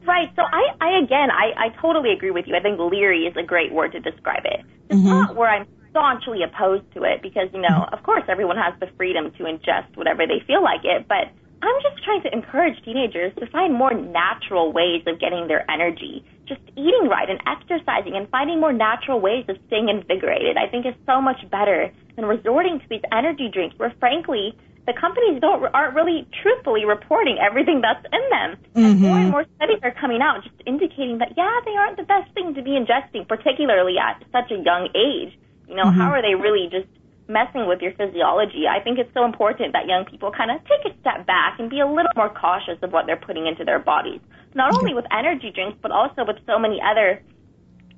Right. 0.05 0.31
So 0.37 0.43
I, 0.43 0.77
I 0.81 0.99
again, 1.03 1.31
I, 1.31 1.67
I 1.67 1.69
totally 1.81 2.13
agree 2.13 2.31
with 2.31 2.47
you. 2.47 2.55
I 2.55 2.61
think 2.61 2.79
leery 2.79 3.25
is 3.25 3.37
a 3.37 3.43
great 3.43 3.73
word 3.73 3.93
to 3.93 4.01
describe 4.01 4.45
it. 4.45 4.61
It's 4.89 5.01
not 5.03 5.35
where 5.35 5.49
I'm 5.49 5.67
staunchly 5.91 6.43
opposed 6.43 6.85
to 6.95 7.03
it 7.05 7.23
because, 7.23 7.49
you 7.53 7.61
know, 7.61 7.89
of 7.91 8.03
course 8.03 8.23
everyone 8.29 8.57
has 8.57 8.79
the 8.79 8.87
freedom 8.97 9.33
to 9.33 9.45
ingest 9.45 9.97
whatever 9.97 10.27
they 10.27 10.45
feel 10.47 10.63
like 10.63 10.85
it, 10.85 11.09
but 11.09 11.33
I'm 11.63 11.75
just 11.83 12.05
trying 12.05 12.23
to 12.23 12.33
encourage 12.33 12.83
teenagers 12.85 13.33
to 13.39 13.47
find 13.47 13.75
more 13.75 13.95
natural 13.95 14.73
ways 14.73 15.03
of 15.07 15.19
getting 15.19 15.49
their 15.49 15.69
energy. 15.71 16.25
Just 16.47 16.61
eating 16.77 17.09
right 17.09 17.29
and 17.29 17.41
exercising 17.47 18.15
and 18.15 18.29
finding 18.29 18.61
more 18.61 18.73
natural 18.73 19.21
ways 19.21 19.45
of 19.49 19.57
staying 19.67 19.89
invigorated, 19.89 20.57
I 20.57 20.69
think 20.69 20.87
is 20.87 20.95
so 21.07 21.21
much 21.21 21.39
better 21.51 21.91
than 22.15 22.27
resorting 22.27 22.79
to 22.81 22.87
these 22.89 23.03
energy 23.11 23.49
drinks 23.53 23.79
where 23.79 23.95
frankly, 23.99 24.57
the 24.87 24.93
companies 24.93 25.41
don't 25.41 25.67
aren't 25.75 25.95
really 25.95 26.29
truthfully 26.43 26.85
reporting 26.85 27.39
everything 27.43 27.83
that's 27.83 28.05
in 28.07 28.25
them. 28.31 28.51
And 28.75 28.95
mm-hmm. 28.95 29.03
more 29.03 29.19
and 29.19 29.31
more 29.31 29.47
studies 29.57 29.81
are 29.83 29.91
coming 29.91 30.23
out 30.23 30.45
just 30.45 30.55
indicating 30.65 31.19
that 31.19 31.35
yeah, 31.37 31.61
they 31.65 31.75
aren't 31.75 31.97
the 31.97 32.05
best 32.07 32.33
thing 32.35 32.55
to 32.55 32.63
be 32.63 32.79
ingesting, 32.79 33.27
particularly 33.27 33.99
at 33.99 34.23
such 34.31 34.53
a 34.53 34.63
young 34.63 34.89
age. 34.95 35.35
You 35.67 35.75
know, 35.75 35.91
mm-hmm. 35.91 35.99
how 35.99 36.13
are 36.13 36.23
they 36.23 36.37
really 36.37 36.69
just 36.71 36.87
messing 37.29 37.67
with 37.67 37.81
your 37.81 37.93
physiology? 37.93 38.65
I 38.69 38.83
think 38.83 38.99
it's 38.99 39.13
so 39.15 39.25
important 39.25 39.73
that 39.73 39.87
young 39.87 40.05
people 40.05 40.31
kind 40.31 40.51
of 40.51 40.59
take 40.65 40.93
a 40.93 40.97
step 41.01 41.27
back 41.27 41.59
and 41.59 41.69
be 41.69 41.81
a 41.81 41.87
little 41.87 42.13
more 42.17 42.31
cautious 42.31 42.79
of 42.83 42.93
what 42.93 43.07
they're 43.07 43.21
putting 43.21 43.47
into 43.47 43.65
their 43.65 43.79
bodies. 43.79 44.21
Not 44.55 44.73
only 44.75 44.95
with 44.95 45.05
energy 45.13 45.51
drinks, 45.55 45.79
but 45.83 45.91
also 45.91 46.25
with 46.25 46.37
so 46.47 46.59
many 46.59 46.81
other, 46.81 47.23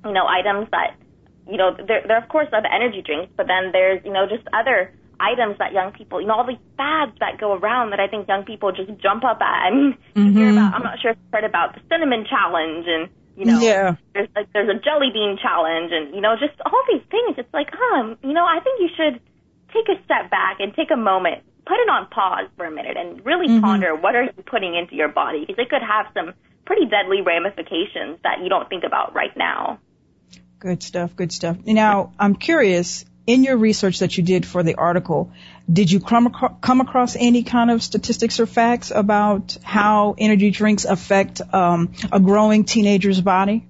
you 0.05 0.11
know, 0.11 0.27
items 0.27 0.67
that, 0.71 0.95
you 1.47 1.57
know, 1.57 1.75
there, 1.75 2.03
there 2.05 2.17
of 2.17 2.27
course 2.29 2.47
are 2.51 2.61
the 2.61 2.73
energy 2.73 3.01
drinks, 3.01 3.31
but 3.37 3.47
then 3.47 3.71
there's, 3.71 4.03
you 4.03 4.11
know, 4.11 4.27
just 4.27 4.43
other 4.51 4.93
items 5.19 5.57
that 5.59 5.73
young 5.73 5.91
people, 5.91 6.19
you 6.21 6.27
know, 6.27 6.35
all 6.35 6.47
these 6.47 6.63
fads 6.77 7.11
that 7.19 7.39
go 7.39 7.53
around 7.53 7.91
that 7.91 7.99
I 7.99 8.07
think 8.07 8.27
young 8.27 8.43
people 8.43 8.71
just 8.71 8.91
jump 9.01 9.23
up 9.23 9.41
at. 9.41 9.67
I 9.67 9.69
mean, 9.71 9.97
you 10.15 10.31
hear 10.31 10.47
mm-hmm. 10.47 10.57
about, 10.57 10.73
I'm 10.75 10.83
not 10.83 10.99
sure 10.99 11.11
if 11.11 11.17
you've 11.21 11.33
heard 11.33 11.43
about 11.43 11.75
the 11.75 11.81
cinnamon 11.89 12.25
challenge 12.29 12.85
and, 12.87 13.09
You 13.39 13.45
know, 13.45 13.59
Yeah. 13.61 13.95
there's 14.13 14.27
like 14.35 14.51
there's 14.51 14.67
a 14.67 14.77
jelly 14.83 15.11
bean 15.13 15.37
challenge, 15.41 15.93
and 15.93 16.13
you 16.13 16.19
know, 16.19 16.35
just 16.35 16.59
all 16.65 16.83
these 16.91 17.01
things. 17.09 17.37
It's 17.37 17.53
like, 17.53 17.69
huh, 17.71 18.15
you 18.21 18.33
know, 18.33 18.43
I 18.45 18.59
think 18.59 18.81
you 18.81 18.89
should 18.97 19.21
take 19.73 19.87
a 19.87 20.03
step 20.03 20.29
back 20.29 20.59
and 20.59 20.75
take 20.75 20.91
a 20.91 20.97
moment, 20.97 21.43
put 21.65 21.77
it 21.79 21.87
on 21.89 22.07
pause 22.07 22.49
for 22.57 22.65
a 22.65 22.71
minute, 22.71 22.97
and 22.97 23.25
really 23.25 23.47
Mhm. 23.47 23.61
ponder 23.61 23.95
what 23.95 24.13
are 24.15 24.23
you 24.23 24.43
putting 24.45 24.75
into 24.75 24.95
your 24.95 25.07
body 25.07 25.45
because 25.45 25.57
it 25.57 25.69
could 25.69 25.81
have 25.81 26.07
some 26.13 26.33
pretty 26.65 26.85
deadly 26.87 27.21
ramifications 27.21 28.19
that 28.23 28.41
you 28.43 28.49
don't 28.49 28.67
think 28.67 28.83
about 28.83 29.15
right 29.15 29.35
now. 29.37 29.79
Good 30.59 30.83
stuff. 30.83 31.15
Good 31.15 31.31
stuff. 31.31 31.57
Now, 31.65 32.11
I'm 32.19 32.35
curious. 32.35 33.05
In 33.25 33.43
your 33.43 33.57
research 33.57 33.99
that 33.99 34.17
you 34.17 34.23
did 34.23 34.45
for 34.45 34.63
the 34.63 34.75
article, 34.75 35.31
did 35.71 35.91
you 35.91 35.99
come, 35.99 36.33
come 36.61 36.81
across 36.81 37.15
any 37.15 37.43
kind 37.43 37.69
of 37.69 37.83
statistics 37.83 38.39
or 38.39 38.45
facts 38.45 38.91
about 38.91 39.57
how 39.63 40.15
energy 40.17 40.49
drinks 40.51 40.85
affect 40.85 41.41
um, 41.53 41.93
a 42.11 42.19
growing 42.19 42.63
teenager's 42.63 43.21
body? 43.21 43.67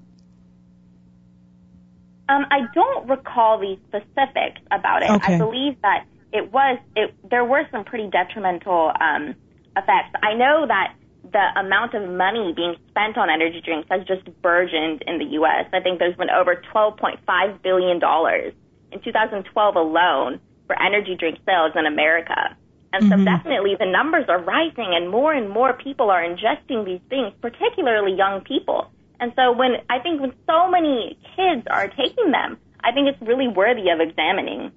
Um, 2.29 2.45
I 2.51 2.61
don't 2.73 3.09
recall 3.09 3.59
the 3.59 3.77
specifics 3.87 4.61
about 4.71 5.03
it. 5.03 5.09
Okay. 5.09 5.35
I 5.35 5.37
believe 5.37 5.81
that 5.81 6.05
it 6.31 6.51
was 6.53 6.77
it. 6.95 7.15
There 7.29 7.43
were 7.43 7.67
some 7.71 7.83
pretty 7.83 8.07
detrimental 8.09 8.91
um, 9.01 9.35
effects. 9.75 10.13
I 10.21 10.35
know 10.35 10.67
that 10.67 10.93
the 11.23 11.59
amount 11.59 11.95
of 11.95 12.07
money 12.07 12.53
being 12.55 12.75
spent 12.89 13.17
on 13.17 13.29
energy 13.29 13.61
drinks 13.65 13.87
has 13.89 14.05
just 14.07 14.25
burgeoned 14.41 15.03
in 15.07 15.17
the 15.17 15.25
U.S. 15.41 15.65
I 15.73 15.79
think 15.81 15.99
there's 15.99 16.15
been 16.15 16.29
over 16.29 16.61
12.5 16.73 17.61
billion 17.63 17.99
dollars 17.99 18.53
in 18.91 19.01
2012 19.01 19.75
alone 19.75 20.39
for 20.70 20.80
energy 20.80 21.15
drink 21.17 21.39
sales 21.47 21.74
in 21.76 21.88
America. 21.88 22.55
And 22.93 23.09
so 23.09 23.17
Mhm. 23.17 23.26
definitely 23.26 23.76
the 23.76 23.88
numbers 23.88 24.30
are 24.30 24.38
rising 24.38 24.93
and 24.93 25.09
more 25.09 25.34
and 25.34 25.49
more 25.49 25.74
people 25.74 26.11
are 26.11 26.22
ingesting 26.22 26.86
these 26.86 27.01
things, 27.09 27.34
particularly 27.41 28.13
young 28.13 28.41
people. 28.41 28.91
And 29.20 29.34
so 29.36 29.51
when 29.51 29.82
I 29.89 29.97
think 29.99 30.22
when 30.22 30.34
so 30.45 30.70
many 30.70 31.17
kids 31.36 31.65
are 31.67 31.88
taking 31.88 32.30
them, 32.32 32.59
I 32.84 32.91
think 32.91 33.07
it's 33.09 33.22
really 33.22 33.47
worthy 33.47 33.89
of 33.89 33.99
examining. 33.99 34.72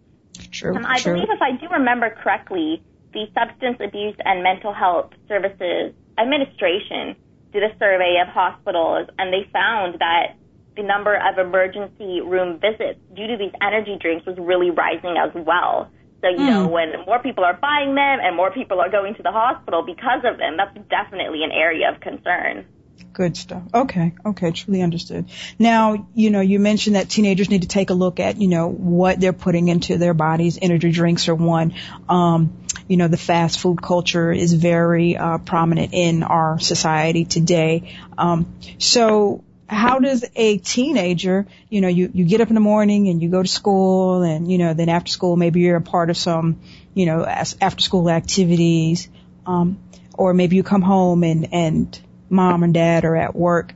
True. 0.50 0.74
Um, 0.74 0.86
I 0.86 0.98
true. 1.00 1.12
believe 1.12 1.28
if 1.30 1.42
I 1.42 1.52
do 1.52 1.68
remember 1.68 2.10
correctly, 2.10 2.82
the 3.12 3.28
Substance 3.34 3.78
Abuse 3.80 4.16
and 4.24 4.42
Mental 4.42 4.72
Health 4.72 5.12
Services 5.28 5.92
Administration 6.18 7.16
did 7.52 7.62
a 7.62 7.76
survey 7.78 8.18
of 8.20 8.28
hospitals 8.28 9.08
and 9.18 9.32
they 9.32 9.44
found 9.52 9.98
that 10.00 10.36
the 10.76 10.82
number 10.82 11.14
of 11.14 11.38
emergency 11.38 12.20
room 12.20 12.58
visits 12.58 12.98
due 13.14 13.26
to 13.26 13.36
these 13.36 13.52
energy 13.60 13.96
drinks 14.00 14.26
was 14.26 14.36
really 14.38 14.70
rising 14.70 15.16
as 15.18 15.30
well. 15.34 15.90
So, 16.22 16.28
you 16.28 16.38
know, 16.38 16.66
Hmm. 16.66 16.70
when 16.70 16.88
more 17.04 17.18
people 17.18 17.44
are 17.44 17.54
buying 17.60 17.94
them 17.94 18.18
and 18.22 18.36
more 18.36 18.50
people 18.52 18.80
are 18.80 18.88
going 18.88 19.14
to 19.16 19.22
the 19.22 19.32
hospital 19.32 19.82
because 19.82 20.24
of 20.24 20.38
them, 20.38 20.56
that's 20.56 20.76
definitely 20.88 21.42
an 21.42 21.50
area 21.50 21.90
of 21.90 22.00
concern. 22.00 22.64
Good 23.12 23.36
stuff. 23.36 23.62
Okay. 23.74 24.12
Okay. 24.24 24.52
Truly 24.52 24.80
understood. 24.80 25.26
Now, 25.58 26.06
you 26.14 26.30
know, 26.30 26.40
you 26.40 26.58
mentioned 26.58 26.96
that 26.96 27.10
teenagers 27.10 27.50
need 27.50 27.62
to 27.62 27.68
take 27.68 27.90
a 27.90 27.94
look 27.94 28.20
at, 28.20 28.40
you 28.40 28.48
know, 28.48 28.68
what 28.70 29.20
they're 29.20 29.34
putting 29.34 29.68
into 29.68 29.98
their 29.98 30.14
bodies. 30.14 30.58
Energy 30.62 30.92
drinks 30.92 31.28
are 31.28 31.34
one. 31.34 31.74
Um, 32.08 32.56
you 32.88 32.96
know, 32.96 33.08
the 33.08 33.18
fast 33.18 33.58
food 33.60 33.82
culture 33.82 34.32
is 34.32 34.54
very 34.54 35.16
uh, 35.16 35.38
prominent 35.38 35.92
in 35.92 36.22
our 36.22 36.58
society 36.58 37.24
today. 37.24 37.98
Um, 38.16 38.54
so 38.78 39.44
how 39.72 39.98
does 39.98 40.24
a 40.36 40.58
teenager, 40.58 41.46
you 41.68 41.80
know, 41.80 41.88
you, 41.88 42.10
you 42.12 42.24
get 42.24 42.40
up 42.40 42.48
in 42.48 42.54
the 42.54 42.60
morning 42.60 43.08
and 43.08 43.22
you 43.22 43.28
go 43.28 43.42
to 43.42 43.48
school 43.48 44.22
and, 44.22 44.50
you 44.50 44.58
know, 44.58 44.74
then 44.74 44.88
after 44.88 45.10
school, 45.10 45.36
maybe 45.36 45.60
you're 45.60 45.76
a 45.76 45.80
part 45.80 46.10
of 46.10 46.16
some, 46.16 46.60
you 46.94 47.06
know, 47.06 47.24
after 47.24 47.82
school 47.82 48.10
activities, 48.10 49.08
um, 49.46 49.78
or 50.14 50.34
maybe 50.34 50.56
you 50.56 50.62
come 50.62 50.82
home 50.82 51.24
and, 51.24 51.48
and 51.52 52.00
mom 52.28 52.62
and 52.62 52.74
dad 52.74 53.04
are 53.04 53.16
at 53.16 53.34
work. 53.34 53.74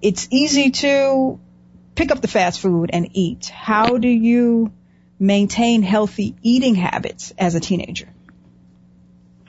It's 0.00 0.28
easy 0.30 0.70
to 0.70 1.40
pick 1.94 2.10
up 2.10 2.20
the 2.20 2.28
fast 2.28 2.60
food 2.60 2.90
and 2.92 3.08
eat. 3.12 3.46
How 3.48 3.98
do 3.98 4.08
you 4.08 4.72
maintain 5.18 5.82
healthy 5.82 6.36
eating 6.42 6.74
habits 6.74 7.32
as 7.38 7.54
a 7.54 7.60
teenager? 7.60 8.11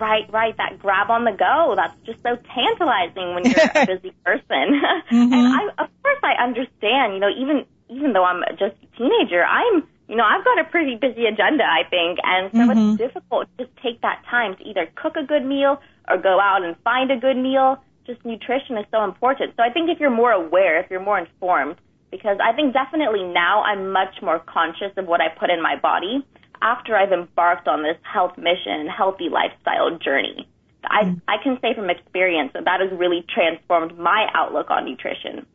Right, 0.03 0.27
right. 0.33 0.55
That 0.57 0.79
grab 0.79 1.09
on 1.09 1.23
the 1.23 1.31
go. 1.31 1.75
That's 1.79 1.95
just 2.05 2.19
so 2.27 2.35
tantalizing 2.53 3.33
when 3.35 3.43
you're 3.47 3.63
a 3.71 3.85
busy 3.91 4.11
person. 4.27 4.65
Mhm. 5.11 5.31
And 5.37 5.45
I, 5.57 5.61
of 5.83 5.87
course, 6.03 6.21
I 6.23 6.33
understand. 6.43 7.13
You 7.15 7.19
know, 7.23 7.31
even 7.43 7.63
even 7.87 8.11
though 8.11 8.25
I'm 8.25 8.43
just 8.59 8.75
a 8.83 8.87
teenager, 8.97 9.43
I'm, 9.45 9.75
you 10.09 10.15
know, 10.17 10.25
I've 10.25 10.43
got 10.43 10.59
a 10.59 10.65
pretty 10.65 10.95
busy 10.95 11.25
agenda. 11.25 11.63
I 11.63 11.83
think, 11.89 12.19
and 12.23 12.51
so 12.51 12.61
Mhm. 12.67 12.71
it's 12.73 12.97
difficult 13.05 13.47
to 13.57 13.63
just 13.63 13.73
take 13.85 14.01
that 14.01 14.19
time 14.29 14.55
to 14.57 14.63
either 14.69 14.85
cook 15.01 15.15
a 15.15 15.23
good 15.23 15.45
meal 15.45 15.79
or 16.09 16.17
go 16.17 16.35
out 16.39 16.63
and 16.65 16.75
find 16.83 17.09
a 17.11 17.17
good 17.25 17.37
meal. 17.37 17.69
Just 18.05 18.19
nutrition 18.25 18.77
is 18.77 18.85
so 18.91 19.05
important. 19.05 19.55
So 19.55 19.63
I 19.63 19.69
think 19.69 19.89
if 19.89 20.01
you're 20.01 20.17
more 20.23 20.33
aware, 20.33 20.75
if 20.81 20.87
you're 20.91 21.07
more 21.11 21.19
informed, 21.19 21.77
because 22.11 22.37
I 22.43 22.51
think 22.51 22.73
definitely 22.73 23.23
now 23.23 23.63
I'm 23.63 23.91
much 23.93 24.15
more 24.21 24.39
conscious 24.39 24.91
of 24.97 25.07
what 25.07 25.21
I 25.21 25.29
put 25.29 25.49
in 25.49 25.61
my 25.61 25.75
body 25.89 26.15
after 26.63 26.95
I've 26.95 27.11
embarked 27.11 27.67
on 27.67 27.83
this 27.83 27.97
health 28.01 28.37
mission 28.37 28.71
and 28.71 28.89
healthy 28.89 29.27
lifestyle 29.27 29.99
journey. 29.99 30.47
I, 30.85 31.03
mm-hmm. 31.03 31.19
I 31.27 31.35
can 31.43 31.59
say 31.61 31.75
from 31.75 31.89
experience 31.89 32.51
that 32.53 32.65
that 32.65 32.79
has 32.79 32.91
really 32.97 33.25
transformed 33.27 33.99
my 33.99 34.27
outlook 34.33 34.71
on 34.71 34.85
nutrition. 34.85 35.45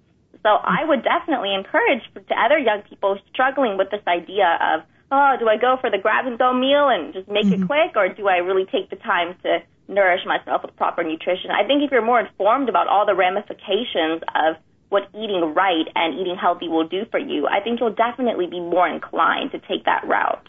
So 0.44 0.50
mm-hmm. 0.52 0.68
I 0.68 0.84
would 0.84 1.02
definitely 1.02 1.54
encourage 1.54 2.04
to 2.14 2.34
other 2.36 2.58
young 2.58 2.82
people 2.88 3.18
struggling 3.32 3.76
with 3.76 3.90
this 3.90 4.04
idea 4.06 4.58
of, 4.60 4.84
oh, 5.10 5.36
do 5.40 5.48
I 5.48 5.56
go 5.56 5.76
for 5.80 5.90
the 5.90 5.98
grab 5.98 6.26
and 6.26 6.38
go 6.38 6.52
meal 6.52 6.88
and 6.88 7.12
just 7.12 7.28
make 7.28 7.46
it 7.46 7.60
mm-hmm. 7.60 7.66
quick, 7.66 7.96
or 7.96 8.12
do 8.12 8.28
I 8.28 8.44
really 8.44 8.66
take 8.68 8.90
the 8.90 8.96
time 8.96 9.34
to 9.42 9.64
nourish 9.88 10.20
myself 10.26 10.62
with 10.62 10.76
proper 10.76 11.02
nutrition? 11.02 11.50
I 11.50 11.66
think 11.66 11.82
if 11.82 11.90
you're 11.90 12.04
more 12.04 12.20
informed 12.20 12.68
about 12.68 12.88
all 12.88 13.06
the 13.06 13.16
ramifications 13.16 14.20
of 14.36 14.56
what 14.90 15.08
eating 15.12 15.52
right 15.56 15.88
and 15.94 16.18
eating 16.20 16.36
healthy 16.36 16.68
will 16.68 16.88
do 16.88 17.04
for 17.10 17.18
you, 17.18 17.46
I 17.46 17.60
think 17.60 17.80
you'll 17.80 17.96
definitely 17.96 18.46
be 18.46 18.60
more 18.60 18.88
inclined 18.88 19.52
to 19.52 19.58
take 19.58 19.84
that 19.84 20.06
route. 20.06 20.48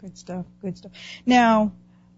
Good 0.00 0.16
stuff. 0.16 0.46
Good 0.62 0.78
stuff. 0.78 0.92
Now, 1.26 1.72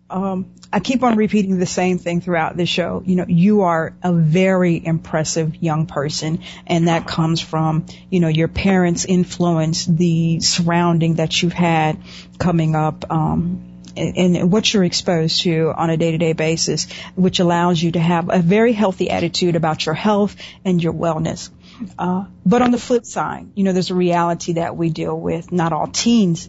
um, 0.09 0.55
I 0.73 0.79
keep 0.79 1.03
on 1.03 1.17
repeating 1.17 1.59
the 1.59 1.67
same 1.67 1.99
thing 1.99 2.21
throughout 2.21 2.57
the 2.57 2.65
show. 2.65 3.03
You 3.05 3.17
know, 3.17 3.25
you 3.27 3.63
are 3.63 3.93
a 4.05 4.13
very 4.13 4.81
impressive 4.85 5.61
young 5.61 5.87
person, 5.87 6.43
and 6.67 6.87
that 6.87 7.09
comes 7.09 7.41
from, 7.41 7.87
you 8.09 8.21
know, 8.21 8.29
your 8.29 8.47
parents' 8.47 9.05
influence, 9.05 9.85
the 9.85 10.39
surrounding 10.39 11.15
that 11.15 11.43
you've 11.43 11.55
had 11.55 11.99
coming 12.39 12.77
up, 12.77 13.11
um, 13.11 13.69
and, 13.97 14.17
and 14.17 14.53
what 14.53 14.73
you're 14.73 14.85
exposed 14.85 15.41
to 15.43 15.73
on 15.77 15.91
a 15.91 15.97
day-to-day 15.97 16.35
basis, 16.35 16.87
which 17.17 17.41
allows 17.41 17.83
you 17.83 17.91
to 17.93 18.01
have 18.01 18.31
a 18.31 18.39
very 18.39 18.73
healthy 18.73 19.11
attitude 19.11 19.57
about 19.57 19.87
your 19.87 19.95
health 19.97 20.37
and 20.65 20.81
your 20.81 20.93
wellness. 20.93 21.51
Uh, 21.99 22.27
but 22.47 22.63
on 22.63 22.71
the 22.71 22.79
flip 22.79 23.05
side, 23.05 23.49
you 23.55 23.65
know, 23.65 23.73
there's 23.73 23.91
a 23.91 23.95
reality 23.95 24.53
that 24.55 24.77
we 24.77 24.91
deal 24.91 25.19
with. 25.19 25.51
Not 25.51 25.73
all 25.73 25.89
teens 25.89 26.49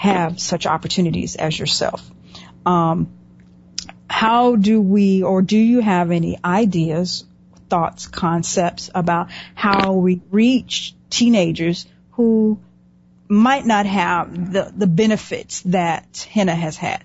have 0.00 0.40
such 0.40 0.64
opportunities 0.64 1.36
as 1.36 1.58
yourself. 1.58 2.10
Um, 2.64 3.12
how 4.08 4.56
do 4.56 4.80
we, 4.80 5.22
or 5.22 5.42
do 5.42 5.58
you 5.58 5.80
have 5.80 6.10
any 6.10 6.38
ideas, 6.42 7.26
thoughts, 7.68 8.06
concepts 8.06 8.88
about 8.94 9.28
how 9.54 9.92
we 9.92 10.22
reach 10.30 10.94
teenagers 11.10 11.86
who 12.12 12.58
might 13.28 13.66
not 13.66 13.84
have 13.84 14.54
the, 14.54 14.72
the 14.74 14.86
benefits 14.86 15.60
that 15.66 16.26
Henna 16.32 16.54
has 16.54 16.78
had? 16.78 17.04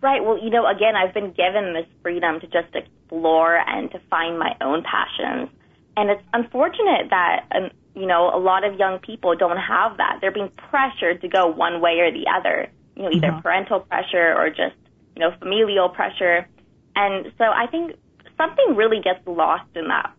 Right. 0.00 0.22
Well, 0.22 0.38
you 0.38 0.50
know, 0.50 0.64
again, 0.64 0.94
I've 0.94 1.12
been 1.12 1.32
given 1.32 1.74
this 1.74 1.86
freedom 2.04 2.38
to 2.38 2.46
just 2.46 2.72
explore 2.72 3.56
and 3.56 3.90
to 3.90 3.98
find 4.10 4.38
my 4.38 4.54
own 4.60 4.84
passions. 4.84 5.50
And 5.96 6.08
it's 6.08 6.22
unfortunate 6.32 7.10
that, 7.10 7.46
um, 7.50 7.70
you 7.96 8.06
know, 8.06 8.30
a 8.32 8.38
lot 8.38 8.62
of 8.62 8.78
young 8.78 8.98
people 8.98 9.34
don't 9.34 9.56
have 9.56 9.96
that. 9.96 10.18
They're 10.20 10.30
being 10.30 10.50
pressured 10.68 11.22
to 11.22 11.28
go 11.28 11.46
one 11.46 11.80
way 11.80 11.98
or 12.00 12.12
the 12.12 12.26
other, 12.28 12.68
you 12.94 13.02
know, 13.02 13.10
either 13.10 13.32
Mhm. 13.32 13.42
parental 13.42 13.80
pressure 13.80 14.34
or 14.36 14.50
just, 14.50 14.76
you 15.16 15.20
know, 15.20 15.30
familial 15.38 15.88
pressure. 15.88 16.46
And 16.94 17.32
so 17.38 17.44
I 17.44 17.66
think 17.66 17.96
something 18.36 18.76
really 18.76 19.00
gets 19.00 19.26
lost 19.26 19.74
in 19.74 19.88
that. 19.88 20.12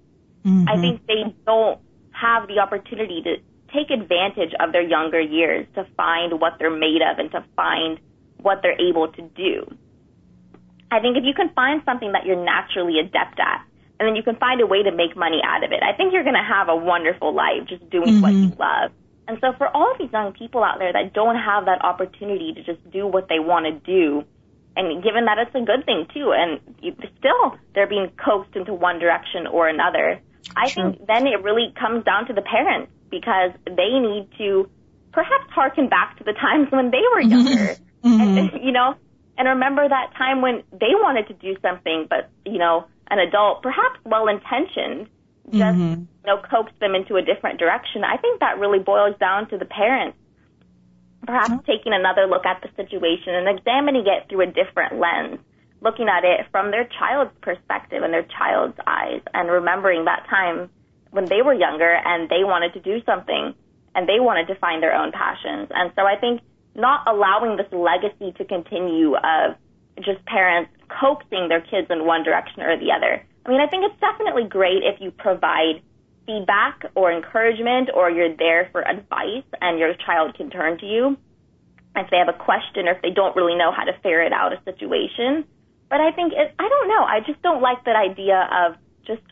Mm-hmm. 0.43 0.69
I 0.69 0.77
think 0.77 1.05
they 1.05 1.35
don't 1.45 1.79
have 2.11 2.47
the 2.47 2.59
opportunity 2.59 3.21
to 3.21 3.37
take 3.71 3.91
advantage 3.91 4.53
of 4.59 4.71
their 4.71 4.81
younger 4.81 5.19
years 5.19 5.67
to 5.75 5.83
find 5.95 6.39
what 6.39 6.57
they're 6.57 6.71
made 6.71 7.03
of 7.03 7.19
and 7.19 7.31
to 7.31 7.43
find 7.55 7.99
what 8.41 8.61
they're 8.63 8.79
able 8.79 9.07
to 9.09 9.21
do. 9.21 9.67
I 10.89 10.99
think 10.99 11.17
if 11.17 11.25
you 11.25 11.33
can 11.33 11.49
find 11.49 11.83
something 11.85 12.13
that 12.13 12.25
you're 12.25 12.43
naturally 12.43 12.97
adept 12.99 13.39
at, 13.39 13.61
and 13.99 14.07
then 14.07 14.15
you 14.15 14.23
can 14.23 14.35
find 14.35 14.61
a 14.61 14.67
way 14.67 14.83
to 14.83 14.91
make 14.91 15.15
money 15.15 15.41
out 15.43 15.63
of 15.63 15.71
it, 15.71 15.81
I 15.81 15.93
think 15.93 16.13
you're 16.13 16.23
going 16.23 16.35
to 16.35 16.47
have 16.47 16.69
a 16.69 16.75
wonderful 16.75 17.33
life 17.33 17.67
just 17.67 17.89
doing 17.89 18.21
what 18.21 18.33
you 18.33 18.49
mm-hmm. 18.49 18.61
love. 18.61 18.91
And 19.27 19.37
so 19.41 19.53
for 19.57 19.67
all 19.67 19.91
of 19.91 19.97
these 19.97 20.11
young 20.11 20.33
people 20.33 20.63
out 20.63 20.79
there 20.79 20.93
that 20.93 21.13
don't 21.13 21.35
have 21.35 21.65
that 21.65 21.83
opportunity 21.83 22.53
to 22.53 22.63
just 22.63 22.79
do 22.91 23.05
what 23.07 23.27
they 23.27 23.39
want 23.39 23.65
to 23.65 23.73
do, 23.73 24.23
and 24.77 25.03
given 25.03 25.25
that 25.25 25.37
it's 25.39 25.55
a 25.55 25.65
good 25.65 25.85
thing 25.85 26.07
too, 26.13 26.31
and 26.31 26.61
you, 26.81 26.95
still 27.17 27.57
they're 27.73 27.87
being 27.87 28.11
coaxed 28.23 28.55
into 28.55 28.73
one 28.73 28.99
direction 28.99 29.47
or 29.47 29.67
another, 29.67 30.21
I 30.55 30.69
think 30.69 31.05
then 31.07 31.27
it 31.27 31.43
really 31.43 31.73
comes 31.77 32.05
down 32.05 32.27
to 32.27 32.33
the 32.33 32.41
parents 32.41 32.91
because 33.09 33.51
they 33.65 33.99
need 33.99 34.29
to 34.37 34.69
perhaps 35.11 35.49
harken 35.49 35.89
back 35.89 36.17
to 36.19 36.23
the 36.23 36.33
times 36.33 36.67
when 36.71 36.91
they 36.91 37.03
were 37.11 37.21
mm-hmm. 37.21 37.47
younger, 37.47 37.75
mm-hmm. 38.03 38.37
and 38.37 38.63
you 38.63 38.71
know, 38.71 38.95
and 39.37 39.47
remember 39.47 39.87
that 39.87 40.13
time 40.17 40.41
when 40.41 40.63
they 40.71 40.93
wanted 40.93 41.27
to 41.27 41.33
do 41.33 41.57
something, 41.61 42.07
but 42.09 42.29
you 42.45 42.59
know, 42.59 42.85
an 43.09 43.19
adult, 43.19 43.63
perhaps 43.63 43.99
well 44.05 44.27
intentioned, 44.27 45.07
just 45.49 45.77
mm-hmm. 45.77 46.01
you 46.01 46.25
know 46.25 46.41
coax 46.49 46.71
them 46.79 46.95
into 46.95 47.15
a 47.15 47.21
different 47.21 47.59
direction. 47.59 48.03
I 48.03 48.17
think 48.17 48.39
that 48.39 48.59
really 48.59 48.79
boils 48.79 49.15
down 49.19 49.49
to 49.49 49.57
the 49.57 49.65
parents 49.65 50.17
perhaps 51.27 51.49
mm-hmm. 51.49 51.71
taking 51.71 51.93
another 51.93 52.25
look 52.25 52.45
at 52.45 52.63
the 52.63 52.69
situation 52.81 53.35
and 53.35 53.47
examining 53.47 54.07
it 54.07 54.27
through 54.29 54.41
a 54.41 54.47
different 54.47 54.97
lens, 54.97 55.39
looking 55.81 56.07
at 56.07 56.23
it 56.23 56.47
from 56.49 56.71
their 56.71 56.87
child's 56.97 57.35
perspective 57.41 58.01
and 58.01 58.13
their 58.13 58.25
child's 58.25 58.79
eyes, 58.87 59.21
and 59.35 59.51
remembering 59.51 60.05
that 60.05 60.25
time 60.29 60.69
when 61.11 61.25
they 61.25 61.41
were 61.43 61.53
younger 61.53 61.91
and 61.91 62.29
they 62.29 62.43
wanted 62.43 62.73
to 62.73 62.79
do 62.79 63.03
something 63.05 63.53
and 63.93 64.07
they 64.07 64.19
wanted 64.19 64.47
to 64.47 64.55
find 64.55 64.81
their 64.81 64.95
own 64.95 65.11
passions. 65.11 65.67
And 65.71 65.91
so 65.95 66.05
I 66.05 66.15
think 66.15 66.41
not 66.75 67.07
allowing 67.07 67.57
this 67.57 67.71
legacy 67.71 68.31
to 68.37 68.45
continue 68.45 69.15
of 69.15 69.55
just 70.03 70.23
parents 70.25 70.71
coaxing 70.89 71.49
their 71.49 71.61
kids 71.61 71.87
in 71.89 72.05
one 72.05 72.23
direction 72.23 72.61
or 72.61 72.77
the 72.77 72.91
other. 72.91 73.23
I 73.45 73.49
mean, 73.49 73.61
I 73.61 73.67
think 73.67 73.85
it's 73.85 73.99
definitely 73.99 74.43
great 74.43 74.83
if 74.83 74.99
you 74.99 75.11
provide 75.11 75.81
feedback 76.25 76.83
or 76.95 77.11
encouragement 77.11 77.89
or 77.93 78.09
you're 78.09 78.35
there 78.35 78.69
for 78.71 78.85
advice 78.87 79.47
and 79.61 79.79
your 79.79 79.93
child 80.05 80.35
can 80.35 80.49
turn 80.49 80.77
to 80.79 80.85
you 80.85 81.17
if 81.95 82.09
they 82.11 82.17
have 82.17 82.29
a 82.29 82.37
question 82.37 82.87
or 82.87 82.91
if 82.91 83.01
they 83.01 83.09
don't 83.09 83.35
really 83.35 83.55
know 83.55 83.71
how 83.71 83.83
to 83.83 83.93
ferret 84.03 84.33
out 84.33 84.53
a 84.53 84.61
situation. 84.63 85.45
But 85.89 86.01
I 86.01 86.11
think 86.11 86.33
it, 86.33 86.53
I 86.59 86.67
don't 86.67 86.87
know. 86.89 87.03
I 87.03 87.21
just 87.25 87.41
don't 87.41 87.61
like 87.61 87.85
that 87.85 87.95
idea 87.95 88.47
of 88.51 88.75
just 89.05 89.23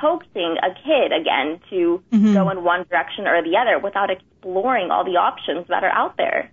coaxing 0.00 0.56
a 0.62 0.74
kid 0.84 1.12
again 1.12 1.60
to 1.70 2.02
mm-hmm. 2.12 2.34
go 2.34 2.50
in 2.50 2.62
one 2.62 2.84
direction 2.90 3.26
or 3.26 3.42
the 3.42 3.56
other 3.56 3.78
without 3.78 4.10
exploring 4.10 4.90
all 4.90 5.04
the 5.04 5.16
options 5.16 5.66
that 5.68 5.82
are 5.82 5.90
out 5.90 6.16
there. 6.16 6.52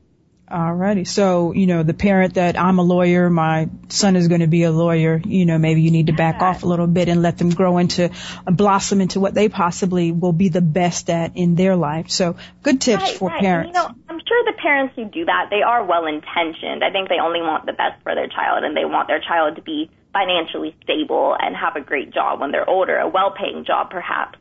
Alrighty. 0.49 1.07
So, 1.07 1.53
you 1.53 1.67
know, 1.67 1.83
the 1.83 1.93
parent 1.93 2.33
that 2.33 2.59
I'm 2.59 2.77
a 2.77 2.83
lawyer, 2.83 3.29
my 3.29 3.69
son 3.87 4.17
is 4.17 4.27
going 4.27 4.41
to 4.41 4.47
be 4.47 4.63
a 4.63 4.71
lawyer, 4.71 5.19
you 5.23 5.45
know, 5.45 5.57
maybe 5.57 5.81
you 5.81 5.89
need 5.89 6.07
to 6.07 6.13
back 6.13 6.41
off 6.41 6.63
a 6.63 6.67
little 6.67 6.85
bit 6.85 7.07
and 7.07 7.21
let 7.21 7.37
them 7.37 7.49
grow 7.49 7.77
into, 7.77 8.11
uh, 8.45 8.51
blossom 8.51 8.99
into 8.99 9.21
what 9.21 9.33
they 9.33 9.47
possibly 9.47 10.11
will 10.11 10.33
be 10.33 10.49
the 10.49 10.61
best 10.61 11.09
at 11.09 11.37
in 11.37 11.55
their 11.55 11.77
life. 11.77 12.09
So 12.09 12.35
good 12.61 12.81
tips 12.81 13.03
right, 13.03 13.17
for 13.17 13.29
right. 13.29 13.39
parents. 13.39 13.67
You 13.69 13.73
know, 13.73 13.95
I'm 14.09 14.19
sure 14.19 14.43
the 14.45 14.57
parents 14.61 14.93
who 14.97 15.05
do 15.05 15.25
that, 15.25 15.47
they 15.49 15.61
are 15.61 15.85
well 15.85 16.05
intentioned. 16.05 16.83
I 16.83 16.91
think 16.91 17.07
they 17.07 17.19
only 17.23 17.41
want 17.41 17.65
the 17.65 17.73
best 17.73 18.03
for 18.03 18.13
their 18.13 18.27
child 18.27 18.65
and 18.65 18.75
they 18.75 18.85
want 18.85 19.07
their 19.07 19.21
child 19.21 19.55
to 19.55 19.61
be 19.61 19.89
financially 20.11 20.75
stable 20.83 21.35
and 21.39 21.55
have 21.55 21.77
a 21.77 21.81
great 21.81 22.13
job 22.13 22.41
when 22.41 22.51
they're 22.51 22.69
older, 22.69 22.97
a 22.97 23.07
well 23.07 23.31
paying 23.31 23.63
job 23.65 23.89
perhaps. 23.89 24.37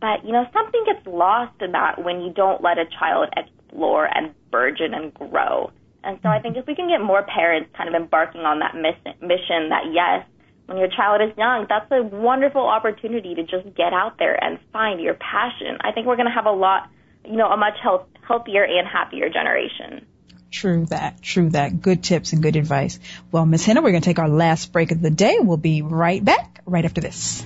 But, 0.00 0.24
you 0.24 0.32
know, 0.32 0.46
something 0.52 0.84
gets 0.84 1.06
lost 1.06 1.60
in 1.60 1.72
that 1.72 2.04
when 2.04 2.20
you 2.20 2.32
don't 2.32 2.62
let 2.62 2.78
a 2.78 2.84
child 2.86 3.30
explore 3.68 4.04
and 4.06 4.34
burgeon 4.50 4.94
and 4.94 5.12
grow. 5.14 5.70
And 6.02 6.18
so 6.22 6.28
I 6.28 6.40
think 6.40 6.56
if 6.56 6.66
we 6.66 6.74
can 6.74 6.88
get 6.88 7.04
more 7.04 7.22
parents 7.22 7.70
kind 7.76 7.88
of 7.88 7.94
embarking 8.00 8.42
on 8.42 8.60
that 8.60 8.74
mission 8.74 9.68
that 9.70 9.84
yes, 9.92 10.26
when 10.66 10.78
your 10.78 10.88
child 10.88 11.20
is 11.22 11.36
young, 11.36 11.66
that's 11.68 11.90
a 11.90 12.02
wonderful 12.02 12.66
opportunity 12.66 13.34
to 13.34 13.42
just 13.42 13.74
get 13.74 13.92
out 13.92 14.18
there 14.18 14.42
and 14.42 14.58
find 14.72 15.00
your 15.00 15.14
passion. 15.14 15.78
I 15.80 15.92
think 15.92 16.06
we're 16.06 16.16
going 16.16 16.28
to 16.28 16.34
have 16.34 16.46
a 16.46 16.52
lot, 16.52 16.88
you 17.24 17.36
know, 17.36 17.48
a 17.48 17.56
much 17.56 17.74
health, 17.82 18.06
healthier 18.26 18.64
and 18.64 18.86
happier 18.86 19.28
generation. 19.28 20.06
True 20.50 20.86
that. 20.86 21.20
True 21.20 21.50
that. 21.50 21.80
Good 21.80 22.02
tips 22.02 22.32
and 22.32 22.42
good 22.42 22.56
advice. 22.56 22.98
Well, 23.30 23.44
Miss 23.44 23.64
Henna, 23.64 23.82
we're 23.82 23.90
going 23.90 24.02
to 24.02 24.08
take 24.08 24.18
our 24.18 24.30
last 24.30 24.72
break 24.72 24.92
of 24.92 25.02
the 25.02 25.10
day. 25.10 25.38
We'll 25.40 25.58
be 25.58 25.82
right 25.82 26.24
back 26.24 26.62
right 26.64 26.84
after 26.84 27.00
this. 27.00 27.44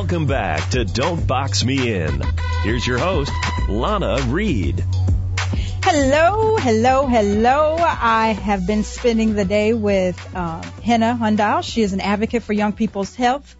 Welcome 0.00 0.24
back 0.24 0.70
to 0.70 0.86
Don't 0.86 1.26
Box 1.26 1.62
Me 1.62 1.92
In. 1.92 2.22
Here's 2.62 2.86
your 2.86 2.96
host, 2.96 3.30
Lana 3.68 4.16
Reed. 4.28 4.82
Hello, 5.84 6.56
hello, 6.56 7.06
hello. 7.06 7.76
I 7.78 8.28
have 8.28 8.66
been 8.66 8.82
spending 8.82 9.34
the 9.34 9.44
day 9.44 9.74
with 9.74 10.18
uh, 10.34 10.62
Henna 10.82 11.18
Hundal. 11.20 11.62
She 11.62 11.82
is 11.82 11.92
an 11.92 12.00
advocate 12.00 12.42
for 12.44 12.54
young 12.54 12.72
people's 12.72 13.14
health, 13.14 13.54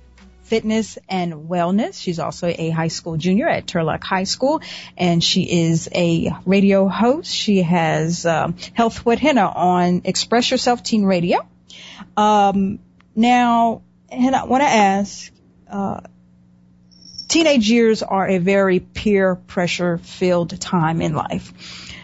fitness, 0.45 0.97
and 1.11 1.47
wellness. 1.51 2.01
She's 2.01 2.19
also 2.19 2.47
a 2.47 2.71
high 2.71 2.89
school 2.89 3.19
junior 3.19 3.47
at 3.47 3.67
Turlock 3.67 4.03
High 4.03 4.25
School, 4.25 4.63
and 4.97 5.23
she 5.23 5.43
is 5.43 5.91
a 5.95 6.31
radio 6.47 6.89
host. 6.89 7.31
She 7.31 7.61
has 7.61 8.25
um, 8.25 8.57
Health 8.73 9.05
with 9.05 9.19
Henna 9.19 9.47
on 9.47 10.03
Express 10.05 10.51
Yourself 10.51 10.83
Teen 10.83 11.05
Radio. 11.05 11.47
Um, 12.17 12.79
now, 13.15 13.83
Henna, 14.11 14.39
I 14.39 14.45
want 14.45 14.63
to 14.63 14.69
ask, 14.69 15.31
uh, 15.71 16.01
teenage 17.31 17.71
years 17.71 18.03
are 18.03 18.29
a 18.29 18.39
very 18.39 18.81
peer 18.81 19.37
pressure 19.37 19.99
filled 19.99 20.61
time 20.61 21.01
in 21.01 21.15
life. 21.15 21.53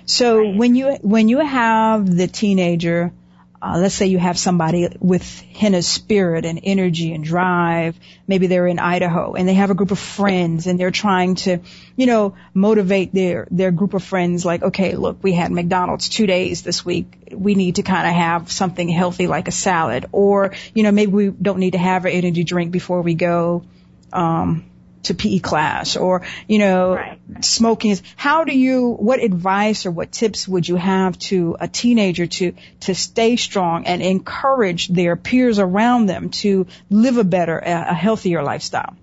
So 0.07 0.39
right. 0.39 0.57
when 0.57 0.75
you 0.77 0.93
when 1.03 1.29
you 1.29 1.41
have 1.41 2.09
the 2.09 2.29
teenager, 2.29 3.13
uh, 3.61 3.77
let's 3.79 3.97
say 3.97 4.07
you 4.07 4.19
have 4.19 4.39
somebody 4.39 4.89
with 5.01 5.41
Henna's 5.53 5.89
spirit 5.89 6.45
and 6.45 6.61
energy 6.63 7.13
and 7.13 7.25
drive. 7.25 7.99
Maybe 8.29 8.47
they're 8.47 8.69
in 8.69 8.79
Idaho 8.79 9.35
and 9.35 9.49
they 9.49 9.55
have 9.55 9.71
a 9.71 9.75
group 9.75 9.91
of 9.91 9.99
friends 9.99 10.69
and 10.69 10.79
they're 10.79 10.93
trying 10.93 11.35
to, 11.47 11.59
you 11.97 12.07
know, 12.07 12.37
motivate 12.55 13.13
their 13.13 13.49
their 13.51 13.73
group 13.73 13.95
of 13.95 14.05
friends. 14.05 14.45
Like, 14.45 14.63
okay, 14.63 14.95
look, 14.95 15.25
we 15.25 15.33
had 15.33 15.51
McDonald's 15.51 16.09
two 16.09 16.29
days 16.29 16.63
this 16.63 16.85
week. 16.85 17.33
We 17.33 17.57
need 17.57 17.77
to 17.77 17.83
kind 17.83 18.07
of 18.07 18.15
have 18.15 18.53
something 18.53 18.89
healthy 18.89 19.27
like 19.27 19.49
a 19.49 19.53
salad, 19.53 20.07
or 20.13 20.55
you 20.73 20.85
know, 20.85 20.93
maybe 20.93 21.11
we 21.11 21.31
don't 21.31 21.59
need 21.59 21.73
to 21.73 21.79
have 21.79 22.05
an 22.05 22.13
energy 22.13 22.45
drink 22.45 22.71
before 22.71 23.03
we 23.03 23.15
go. 23.15 23.65
Um, 24.13 24.67
to 25.05 25.15
PE 25.15 25.39
class 25.39 25.97
or, 25.97 26.23
you 26.49 26.59
know, 26.59 26.95
right. 26.95 27.19
smoking. 27.41 27.97
How 28.17 28.45
do 28.45 28.57
you, 28.57 28.91
what 28.91 29.21
advice 29.21 29.87
or 29.87 29.91
what 29.91 30.13
tips 30.13 30.47
would 30.49 30.67
you 30.69 30.77
have 30.77 31.19
to 31.31 31.57
a 31.61 31.69
teenager 31.69 32.27
to, 32.27 32.55
to 32.81 32.95
stay 32.95 33.37
strong 33.37 33.87
and 33.87 34.03
encourage 34.03 34.89
their 34.89 35.17
peers 35.17 35.59
around 35.59 36.07
them 36.07 36.31
to 36.31 36.67
live 36.91 37.19
a 37.19 37.25
better, 37.25 37.59
a, 37.59 37.95
healthier 37.95 38.43
lifestyle? 38.43 38.97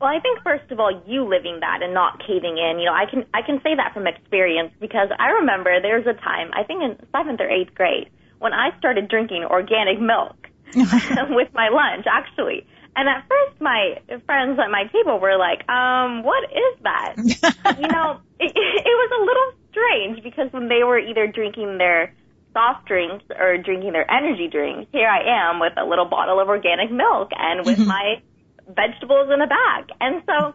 Well, 0.00 0.10
I 0.10 0.20
think 0.20 0.42
first 0.44 0.70
of 0.70 0.78
all, 0.78 1.02
you 1.06 1.24
living 1.24 1.58
that 1.60 1.82
and 1.82 1.92
not 1.92 2.24
caving 2.24 2.56
in. 2.56 2.78
You 2.78 2.86
know, 2.86 2.94
I 2.94 3.06
can 3.10 3.24
I 3.34 3.42
can 3.42 3.60
say 3.62 3.74
that 3.74 3.94
from 3.94 4.06
experience 4.06 4.72
because 4.78 5.08
I 5.18 5.42
remember 5.42 5.80
there's 5.82 6.06
a 6.06 6.14
time 6.14 6.50
I 6.52 6.62
think 6.62 6.82
in 6.84 6.96
seventh 7.10 7.40
or 7.40 7.50
eighth 7.50 7.74
grade 7.74 8.08
when 8.38 8.52
I 8.52 8.78
started 8.78 9.08
drinking 9.08 9.44
organic 9.44 10.00
milk 10.00 10.36
with 10.74 11.52
my 11.52 11.68
lunch. 11.70 12.06
Actually, 12.06 12.64
and 12.98 13.08
at 13.08 13.28
first, 13.28 13.60
my 13.60 14.00
friends 14.26 14.58
at 14.58 14.72
my 14.72 14.90
table 14.90 15.20
were 15.20 15.38
like, 15.38 15.62
um, 15.70 16.24
what 16.24 16.42
is 16.50 16.82
that? 16.82 17.14
you 17.78 17.86
know, 17.86 18.18
it, 18.40 18.50
it 18.50 18.96
was 18.98 19.10
a 19.14 19.22
little 19.22 19.52
strange 19.70 20.24
because 20.24 20.52
when 20.52 20.66
they 20.68 20.82
were 20.82 20.98
either 20.98 21.28
drinking 21.28 21.78
their 21.78 22.12
soft 22.52 22.88
drinks 22.88 23.24
or 23.38 23.56
drinking 23.56 23.92
their 23.92 24.10
energy 24.10 24.48
drinks, 24.50 24.90
here 24.90 25.06
I 25.06 25.48
am 25.48 25.60
with 25.60 25.74
a 25.76 25.84
little 25.84 26.06
bottle 26.06 26.40
of 26.40 26.48
organic 26.48 26.90
milk 26.90 27.30
and 27.38 27.64
with 27.64 27.78
mm-hmm. 27.78 27.86
my 27.86 28.20
vegetables 28.66 29.30
in 29.32 29.42
a 29.42 29.46
bag. 29.46 29.90
And 30.00 30.20
so 30.26 30.54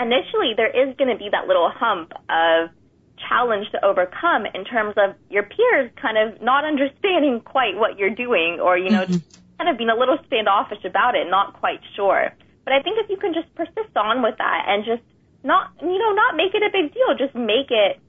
initially 0.00 0.54
there 0.56 0.72
is 0.72 0.96
going 0.96 1.12
to 1.12 1.18
be 1.22 1.28
that 1.32 1.48
little 1.48 1.68
hump 1.68 2.12
of 2.30 2.70
challenge 3.28 3.70
to 3.72 3.84
overcome 3.84 4.46
in 4.54 4.64
terms 4.64 4.94
of 4.96 5.16
your 5.28 5.42
peers 5.42 5.90
kind 6.00 6.16
of 6.16 6.40
not 6.40 6.64
understanding 6.64 7.42
quite 7.44 7.76
what 7.76 7.98
you're 7.98 8.14
doing 8.14 8.58
or, 8.58 8.78
you 8.78 8.88
know, 8.88 9.04
mm-hmm 9.04 9.38
kind 9.58 9.68
of 9.68 9.76
being 9.76 9.90
a 9.90 9.98
little 9.98 10.18
standoffish 10.26 10.84
about 10.84 11.14
it, 11.14 11.28
not 11.28 11.58
quite 11.58 11.80
sure. 11.96 12.30
But 12.64 12.72
I 12.72 12.82
think 12.82 12.98
if 13.02 13.10
you 13.10 13.16
can 13.16 13.34
just 13.34 13.52
persist 13.54 13.96
on 13.96 14.22
with 14.22 14.38
that 14.38 14.64
and 14.68 14.84
just 14.84 15.02
not, 15.42 15.72
you 15.82 15.98
know, 15.98 16.12
not 16.14 16.36
make 16.36 16.54
it 16.54 16.62
a 16.62 16.70
big 16.70 16.94
deal, 16.94 17.18
just 17.18 17.34
make 17.34 17.70
it 17.70 18.00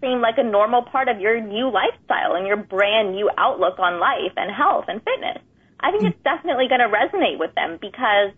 seem 0.00 0.20
like 0.20 0.36
a 0.36 0.44
normal 0.44 0.82
part 0.82 1.08
of 1.08 1.20
your 1.20 1.40
new 1.40 1.70
lifestyle 1.72 2.36
and 2.36 2.46
your 2.46 2.56
brand 2.56 3.12
new 3.12 3.30
outlook 3.38 3.78
on 3.78 3.98
life 3.98 4.36
and 4.36 4.52
health 4.52 4.84
and 4.88 5.00
fitness. 5.02 5.40
I 5.80 5.90
think 5.90 6.04
it's 6.04 6.22
definitely 6.24 6.68
going 6.68 6.84
to 6.84 6.92
resonate 6.92 7.38
with 7.38 7.54
them 7.54 7.78
because, 7.80 8.34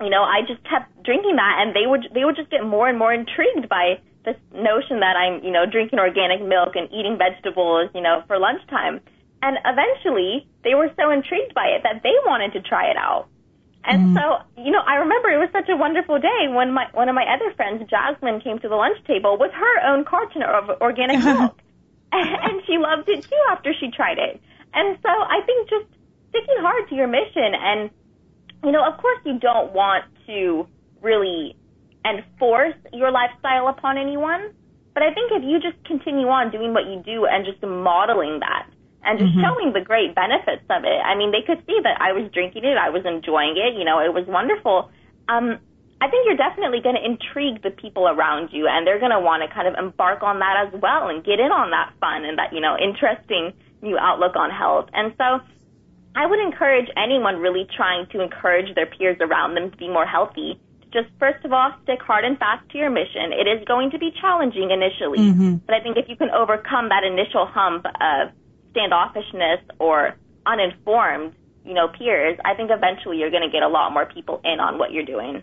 you 0.00 0.08
know, 0.08 0.22
I 0.22 0.40
just 0.46 0.62
kept 0.64 0.88
drinking 1.02 1.36
that 1.36 1.60
and 1.60 1.74
they 1.74 1.84
would, 1.84 2.08
they 2.14 2.24
would 2.24 2.36
just 2.36 2.50
get 2.50 2.64
more 2.64 2.88
and 2.88 2.98
more 2.98 3.12
intrigued 3.12 3.68
by 3.68 4.00
this 4.24 4.36
notion 4.54 5.00
that 5.00 5.16
I'm, 5.18 5.42
you 5.44 5.50
know, 5.50 5.66
drinking 5.66 5.98
organic 5.98 6.40
milk 6.40 6.74
and 6.74 6.88
eating 6.94 7.18
vegetables, 7.18 7.90
you 7.94 8.00
know, 8.00 8.22
for 8.26 8.38
lunchtime. 8.38 9.00
And 9.46 9.58
eventually, 9.62 10.42
they 10.64 10.74
were 10.74 10.90
so 10.98 11.08
intrigued 11.14 11.54
by 11.54 11.70
it 11.70 11.84
that 11.84 12.02
they 12.02 12.18
wanted 12.26 12.52
to 12.54 12.60
try 12.60 12.90
it 12.90 12.96
out. 12.96 13.28
And 13.84 14.10
mm. 14.10 14.18
so, 14.18 14.42
you 14.60 14.72
know, 14.72 14.82
I 14.82 14.96
remember 14.96 15.30
it 15.30 15.38
was 15.38 15.50
such 15.52 15.68
a 15.68 15.76
wonderful 15.76 16.18
day 16.18 16.50
when 16.50 16.72
my 16.72 16.90
one 16.92 17.08
of 17.08 17.14
my 17.14 17.22
other 17.22 17.54
friends, 17.54 17.78
Jasmine, 17.88 18.40
came 18.40 18.58
to 18.58 18.68
the 18.68 18.74
lunch 18.74 18.98
table 19.06 19.38
with 19.38 19.52
her 19.52 19.86
own 19.86 20.04
carton 20.04 20.42
of 20.42 20.82
organic 20.82 21.22
milk, 21.30 21.62
and 22.12 22.60
she 22.66 22.74
loved 22.76 23.08
it 23.08 23.22
too 23.22 23.42
after 23.48 23.70
she 23.78 23.88
tried 23.94 24.18
it. 24.18 24.42
And 24.74 24.98
so, 25.00 25.08
I 25.08 25.38
think 25.46 25.70
just 25.70 25.86
sticking 26.30 26.58
hard 26.58 26.88
to 26.88 26.96
your 26.96 27.06
mission, 27.06 27.54
and 27.54 27.90
you 28.64 28.72
know, 28.72 28.82
of 28.82 28.98
course, 28.98 29.20
you 29.24 29.38
don't 29.38 29.72
want 29.72 30.06
to 30.26 30.66
really 31.02 31.54
enforce 32.04 32.74
your 32.92 33.12
lifestyle 33.12 33.68
upon 33.68 33.96
anyone, 33.96 34.50
but 34.92 35.04
I 35.04 35.14
think 35.14 35.30
if 35.30 35.44
you 35.46 35.60
just 35.62 35.78
continue 35.86 36.26
on 36.26 36.50
doing 36.50 36.74
what 36.74 36.90
you 36.90 37.00
do 37.06 37.26
and 37.30 37.46
just 37.46 37.62
modeling 37.62 38.40
that, 38.40 38.66
and 39.06 39.18
just 39.18 39.30
mm-hmm. 39.30 39.46
showing 39.46 39.72
the 39.72 39.80
great 39.80 40.14
benefits 40.14 40.66
of 40.68 40.82
it. 40.82 41.00
I 41.00 41.14
mean, 41.14 41.30
they 41.30 41.46
could 41.46 41.62
see 41.64 41.78
that 41.86 42.02
I 42.02 42.12
was 42.12 42.26
drinking 42.34 42.66
it, 42.66 42.76
I 42.76 42.90
was 42.90 43.06
enjoying 43.06 43.54
it, 43.54 43.78
you 43.78 43.86
know, 43.86 44.02
it 44.02 44.12
was 44.12 44.26
wonderful. 44.26 44.90
Um, 45.30 45.62
I 46.00 46.10
think 46.10 46.26
you're 46.26 46.36
definitely 46.36 46.82
going 46.82 46.96
to 46.96 47.04
intrigue 47.04 47.62
the 47.62 47.70
people 47.70 48.06
around 48.06 48.50
you, 48.52 48.68
and 48.68 48.86
they're 48.86 49.00
going 49.00 49.16
to 49.16 49.20
want 49.20 49.46
to 49.46 49.48
kind 49.48 49.66
of 49.66 49.74
embark 49.78 50.22
on 50.22 50.40
that 50.40 50.68
as 50.68 50.80
well 50.82 51.08
and 51.08 51.24
get 51.24 51.40
in 51.40 51.48
on 51.48 51.70
that 51.70 51.94
fun 52.00 52.26
and 52.26 52.36
that 52.36 52.52
you 52.52 52.60
know 52.60 52.76
interesting 52.76 53.54
new 53.80 53.96
outlook 53.96 54.36
on 54.36 54.50
health. 54.50 54.90
And 54.92 55.14
so, 55.16 55.40
I 56.14 56.26
would 56.26 56.40
encourage 56.40 56.88
anyone 56.96 57.38
really 57.40 57.66
trying 57.76 58.06
to 58.12 58.20
encourage 58.20 58.74
their 58.74 58.86
peers 58.86 59.16
around 59.20 59.54
them 59.54 59.70
to 59.70 59.76
be 59.76 59.88
more 59.88 60.04
healthy. 60.04 60.60
To 60.82 60.86
just 60.92 61.08
first 61.18 61.44
of 61.44 61.52
all, 61.52 61.72
stick 61.84 62.02
hard 62.02 62.24
and 62.24 62.36
fast 62.36 62.68
to 62.72 62.78
your 62.78 62.90
mission. 62.90 63.32
It 63.32 63.48
is 63.48 63.64
going 63.64 63.90
to 63.92 63.98
be 63.98 64.12
challenging 64.20 64.68
initially, 64.70 65.32
mm-hmm. 65.32 65.64
but 65.64 65.74
I 65.74 65.80
think 65.80 65.96
if 65.96 66.08
you 66.08 66.16
can 66.16 66.28
overcome 66.28 66.90
that 66.90 67.04
initial 67.04 67.46
hump 67.46 67.86
of 67.86 68.36
standoffishness 68.76 69.62
or 69.78 70.16
uninformed, 70.44 71.34
you 71.64 71.74
know, 71.74 71.88
peers, 71.88 72.38
I 72.44 72.54
think 72.54 72.70
eventually 72.70 73.18
you're 73.18 73.30
going 73.30 73.42
to 73.42 73.50
get 73.50 73.62
a 73.62 73.68
lot 73.68 73.92
more 73.92 74.06
people 74.06 74.40
in 74.44 74.60
on 74.60 74.78
what 74.78 74.92
you're 74.92 75.04
doing. 75.04 75.42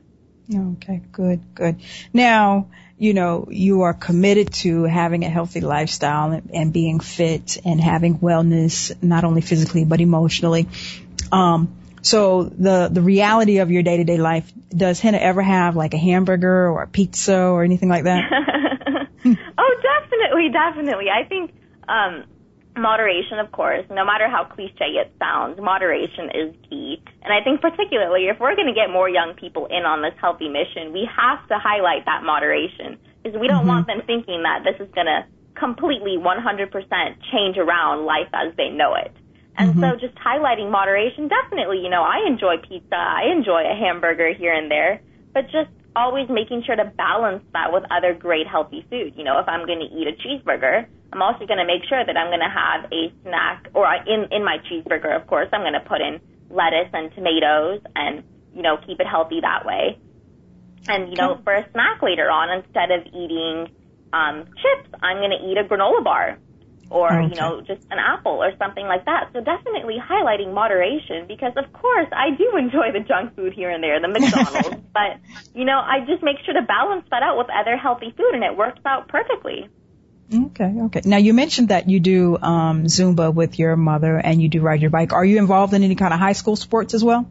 Okay, 0.54 1.02
good, 1.12 1.56
good. 1.56 1.82
Now, 2.12 2.70
you 2.98 3.14
know, 3.14 3.48
you 3.50 3.82
are 3.82 3.94
committed 3.94 4.54
to 4.54 4.84
having 4.84 5.24
a 5.24 5.30
healthy 5.30 5.62
lifestyle 5.62 6.32
and, 6.32 6.52
and 6.54 6.74
being 6.74 7.00
fit 7.00 7.58
and 7.66 7.80
having 7.80 8.20
wellness, 8.20 8.92
not 9.02 9.24
only 9.24 9.42
physically, 9.42 9.86
but 9.86 10.02
emotionally. 10.02 10.68
Um, 11.32 11.76
so 12.02 12.44
the, 12.44 12.90
the 12.92 13.02
reality 13.02 13.60
of 13.60 13.72
your 13.72 13.84
day 13.84 13.98
to 13.98 14.04
day 14.04 14.18
life, 14.18 14.52
does 14.70 15.00
Henna 15.00 15.18
ever 15.18 15.42
have 15.42 15.76
like 15.76 15.94
a 15.94 15.98
hamburger 15.98 16.70
or 16.70 16.84
a 16.84 16.88
pizza 16.88 17.38
or 17.38 17.64
anything 17.64 17.90
like 17.90 18.04
that? 18.04 18.24
oh, 19.26 19.82
definitely, 19.82 20.50
definitely. 20.50 21.06
I 21.10 21.24
think, 21.24 21.54
um, 21.88 22.26
moderation, 22.76 23.40
of 23.40 23.52
course, 23.52 23.86
no 23.90 24.06
matter 24.06 24.30
how 24.30 24.46
cliche 24.46 24.98
it 24.98 25.14
sounds, 25.20 25.60
moderation 25.60 26.30
is 26.34 26.56
key. 26.70 27.02
And 27.22 27.34
I 27.34 27.44
think 27.44 27.62
particularly 27.62 28.28
if 28.28 28.40
we're 28.40 28.56
going 28.56 28.68
to 28.68 28.74
get 28.74 28.90
more 28.90 29.10
young 29.10 29.34
people 29.36 29.68
in 29.68 29.86
on 29.86 30.02
this 30.02 30.14
healthy 30.20 30.50
mission, 30.50 30.94
we 30.94 31.08
have 31.10 31.46
to 31.48 31.58
highlight 31.60 32.06
that 32.06 32.24
moderation 32.24 32.98
because 33.22 33.40
we 33.40 33.48
don't 33.48 33.70
mm-hmm. 33.70 33.86
want 33.86 33.88
them 33.88 34.02
thinking 34.06 34.44
that 34.44 34.64
this 34.64 34.76
is 34.80 34.92
going 34.94 35.08
to 35.08 35.26
completely 35.56 36.18
100% 36.18 36.74
change 37.32 37.58
around 37.58 38.06
life 38.06 38.30
as 38.34 38.56
they 38.58 38.70
know 38.70 38.96
it. 38.96 39.12
And 39.58 39.76
mm-hmm. 39.76 39.82
so 39.82 39.96
just 39.96 40.16
highlighting 40.16 40.72
moderation, 40.72 41.30
definitely, 41.30 41.80
you 41.80 41.90
know, 41.90 42.02
I 42.02 42.26
enjoy 42.28 42.58
pizza, 42.58 42.98
I 42.98 43.32
enjoy 43.32 43.64
a 43.70 43.76
hamburger 43.76 44.34
here 44.34 44.54
and 44.54 44.70
there, 44.70 45.00
but 45.34 45.46
just 45.46 45.70
always 45.96 46.28
making 46.30 46.64
sure 46.66 46.76
to 46.76 46.86
balance 46.98 47.44
that 47.54 47.72
with 47.72 47.84
other 47.92 48.14
great 48.14 48.48
healthy 48.48 48.86
food. 48.90 49.14
You 49.16 49.24
know, 49.24 49.40
if 49.40 49.48
I'm 49.48 49.66
going 49.66 49.80
to 49.80 49.86
eat 49.86 50.08
a 50.08 50.16
cheeseburger, 50.18 50.88
I'm 51.14 51.22
also 51.22 51.46
going 51.46 51.60
to 51.60 51.66
make 51.66 51.86
sure 51.88 52.04
that 52.04 52.18
I'm 52.18 52.34
going 52.34 52.42
to 52.42 52.50
have 52.50 52.90
a 52.92 53.14
snack, 53.22 53.70
or 53.74 53.86
in 53.86 54.34
in 54.34 54.44
my 54.44 54.58
cheeseburger, 54.66 55.16
of 55.16 55.28
course, 55.28 55.48
I'm 55.54 55.62
going 55.62 55.78
to 55.78 55.86
put 55.86 56.02
in 56.02 56.20
lettuce 56.50 56.90
and 56.92 57.14
tomatoes, 57.14 57.82
and 57.96 58.24
you 58.54 58.64
know, 58.64 58.78
keep 58.86 59.00
it 59.00 59.06
healthy 59.06 59.42
that 59.42 59.66
way. 59.66 60.00
And 60.88 61.10
you 61.10 61.16
know, 61.16 61.40
for 61.44 61.54
a 61.54 61.70
snack 61.72 62.02
later 62.02 62.30
on, 62.30 62.50
instead 62.50 62.90
of 62.90 63.06
eating 63.14 63.70
um, 64.12 64.46
chips, 64.58 64.90
I'm 65.02 65.18
going 65.18 65.38
to 65.38 65.42
eat 65.46 65.58
a 65.58 65.64
granola 65.64 66.04
bar 66.04 66.40
or 66.90 67.12
okay. 67.12 67.30
you 67.30 67.40
know 67.40 67.62
just 67.62 67.82
an 67.90 67.98
apple 67.98 68.44
or 68.44 68.52
something 68.58 68.86
like 68.86 69.06
that. 69.06 69.30
So 69.34 69.42
definitely 69.42 69.98
highlighting 69.98 70.54
moderation 70.54 71.26
because 71.28 71.54
of 71.58 71.72
course 71.74 72.08
I 72.12 72.32
do 72.38 72.58
enjoy 72.58 72.92
the 72.92 73.02
junk 73.02 73.36
food 73.36 73.54
here 73.54 73.70
and 73.70 73.84
there, 73.84 74.00
the 74.02 74.08
McDonald's, 74.14 74.84
but 74.94 75.18
you 75.54 75.66
know 75.66 75.80
I 75.80 76.06
just 76.06 76.24
make 76.24 76.38
sure 76.46 76.54
to 76.54 76.62
balance 76.62 77.06
that 77.12 77.24
out 77.24 77.38
with 77.38 77.48
other 77.50 77.78
healthy 77.78 78.14
food 78.16 78.34
and 78.34 78.44
it 78.44 78.58
works 78.58 78.82
out 78.86 79.08
perfectly. 79.08 79.70
Okay, 80.34 80.74
okay. 80.86 81.02
Now 81.06 81.18
you 81.18 81.34
mentioned 81.34 81.70
that 81.70 81.90
you 81.90 82.00
do 82.00 82.38
um, 82.38 82.86
Zumba 82.86 83.34
with 83.34 83.60
your 83.60 83.76
mother 83.76 84.18
and 84.18 84.42
you 84.42 84.50
do 84.50 84.62
ride 84.62 84.82
your 84.82 84.90
bike. 84.90 85.14
Are 85.14 85.26
you 85.26 85.38
involved 85.38 85.74
in 85.74 85.84
any 85.84 85.96
kind 85.96 86.14
of 86.14 86.20
high 86.20 86.34
school 86.34 86.56
sports 86.56 86.94
as 86.94 87.04
well? 87.04 87.30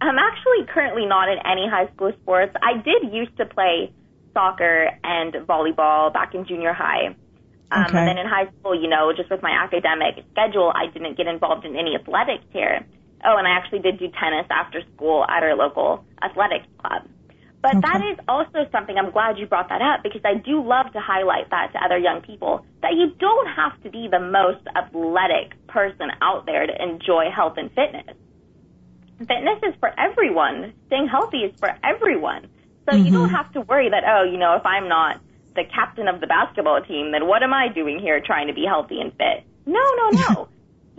I'm 0.00 0.18
actually 0.18 0.66
currently 0.72 1.06
not 1.06 1.28
in 1.28 1.38
any 1.44 1.68
high 1.68 1.88
school 1.94 2.12
sports. 2.22 2.54
I 2.62 2.82
did 2.82 3.12
used 3.12 3.36
to 3.38 3.46
play 3.46 3.92
soccer 4.32 4.90
and 5.02 5.32
volleyball 5.46 6.12
back 6.12 6.34
in 6.34 6.46
junior 6.46 6.72
high. 6.72 7.14
Um, 7.70 7.86
okay. 7.86 7.98
And 7.98 8.08
then 8.08 8.18
in 8.18 8.26
high 8.26 8.50
school, 8.58 8.80
you 8.80 8.88
know, 8.88 9.12
just 9.16 9.30
with 9.30 9.42
my 9.42 9.50
academic 9.50 10.24
schedule, 10.32 10.72
I 10.74 10.92
didn't 10.92 11.16
get 11.16 11.26
involved 11.26 11.64
in 11.64 11.76
any 11.76 11.94
athletics 11.94 12.44
here. 12.52 12.84
Oh, 13.24 13.36
and 13.38 13.48
I 13.48 13.52
actually 13.52 13.78
did 13.78 13.98
do 13.98 14.08
tennis 14.20 14.46
after 14.50 14.82
school 14.94 15.24
at 15.24 15.42
our 15.42 15.56
local 15.56 16.04
athletics 16.22 16.66
club. 16.78 17.08
But 17.64 17.76
okay. 17.76 17.80
that 17.80 18.04
is 18.12 18.18
also 18.28 18.68
something 18.70 18.98
I'm 18.98 19.10
glad 19.10 19.38
you 19.38 19.46
brought 19.46 19.70
that 19.70 19.80
up 19.80 20.02
because 20.02 20.20
I 20.22 20.34
do 20.34 20.62
love 20.62 20.92
to 20.92 21.00
highlight 21.00 21.48
that 21.48 21.72
to 21.72 21.78
other 21.82 21.96
young 21.96 22.20
people 22.20 22.66
that 22.82 22.92
you 22.92 23.16
don't 23.18 23.48
have 23.48 23.82
to 23.84 23.90
be 23.90 24.06
the 24.06 24.20
most 24.20 24.60
athletic 24.76 25.56
person 25.66 26.12
out 26.20 26.44
there 26.44 26.66
to 26.66 26.74
enjoy 26.76 27.30
health 27.34 27.54
and 27.56 27.72
fitness. 27.72 28.18
Fitness 29.16 29.64
is 29.66 29.74
for 29.80 29.98
everyone. 29.98 30.74
Staying 30.88 31.08
healthy 31.08 31.38
is 31.38 31.58
for 31.58 31.74
everyone. 31.82 32.48
So 32.84 32.92
mm-hmm. 32.92 33.06
you 33.06 33.12
don't 33.12 33.30
have 33.30 33.50
to 33.54 33.62
worry 33.62 33.88
that, 33.88 34.04
oh, 34.06 34.24
you 34.24 34.36
know, 34.36 34.56
if 34.56 34.66
I'm 34.66 34.86
not 34.86 35.22
the 35.56 35.64
captain 35.64 36.06
of 36.06 36.20
the 36.20 36.26
basketball 36.26 36.82
team, 36.82 37.12
then 37.12 37.26
what 37.26 37.42
am 37.42 37.54
I 37.54 37.68
doing 37.68 37.98
here 37.98 38.20
trying 38.20 38.48
to 38.48 38.52
be 38.52 38.66
healthy 38.68 39.00
and 39.00 39.10
fit? 39.12 39.42
No, 39.64 39.80
no, 39.80 40.10
no. 40.10 40.48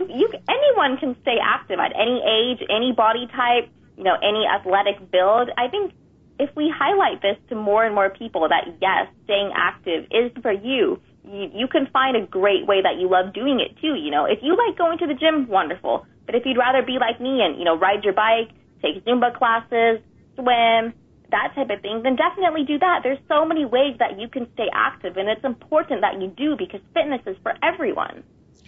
you, 0.00 0.28
anyone 0.48 0.98
can 0.98 1.14
stay 1.22 1.36
active 1.40 1.78
at 1.78 1.92
any 1.94 2.18
age, 2.26 2.58
any 2.68 2.90
body 2.90 3.28
type, 3.28 3.70
you 3.96 4.02
know, 4.02 4.16
any 4.18 4.44
athletic 4.50 5.12
build. 5.12 5.50
I 5.56 5.68
think 5.68 5.92
if 6.38 6.50
we 6.56 6.72
highlight 6.74 7.22
this 7.22 7.36
to 7.48 7.54
more 7.54 7.84
and 7.84 7.94
more 7.94 8.10
people 8.10 8.48
that 8.48 8.76
yes, 8.80 9.08
staying 9.24 9.52
active 9.54 10.04
is 10.10 10.30
for 10.42 10.52
you, 10.52 11.00
you, 11.24 11.50
you 11.54 11.68
can 11.68 11.86
find 11.92 12.16
a 12.16 12.26
great 12.26 12.66
way 12.66 12.82
that 12.82 13.00
you 13.00 13.10
love 13.10 13.32
doing 13.32 13.60
it 13.60 13.76
too. 13.80 13.94
You 13.94 14.10
know, 14.10 14.26
if 14.26 14.38
you 14.42 14.56
like 14.56 14.76
going 14.76 14.98
to 14.98 15.06
the 15.06 15.14
gym, 15.14 15.48
wonderful. 15.48 16.06
But 16.26 16.34
if 16.34 16.42
you'd 16.44 16.58
rather 16.58 16.82
be 16.82 16.98
like 17.00 17.20
me 17.20 17.40
and, 17.40 17.58
you 17.58 17.64
know, 17.64 17.78
ride 17.78 18.04
your 18.04 18.12
bike, 18.12 18.50
take 18.82 19.04
Zumba 19.04 19.36
classes, 19.36 20.02
swim, 20.34 20.92
that 21.30 21.52
type 21.54 21.70
of 21.70 21.80
thing, 21.82 22.02
then 22.02 22.16
definitely 22.16 22.64
do 22.64 22.78
that. 22.78 23.00
There's 23.02 23.18
so 23.28 23.44
many 23.44 23.64
ways 23.64 23.96
that 23.98 24.18
you 24.20 24.28
can 24.28 24.52
stay 24.54 24.68
active, 24.72 25.16
and 25.16 25.28
it's 25.28 25.44
important 25.44 26.02
that 26.02 26.20
you 26.20 26.28
do 26.28 26.56
because 26.56 26.80
fitness 26.94 27.20
is 27.26 27.36
for 27.42 27.54
everyone. 27.62 28.22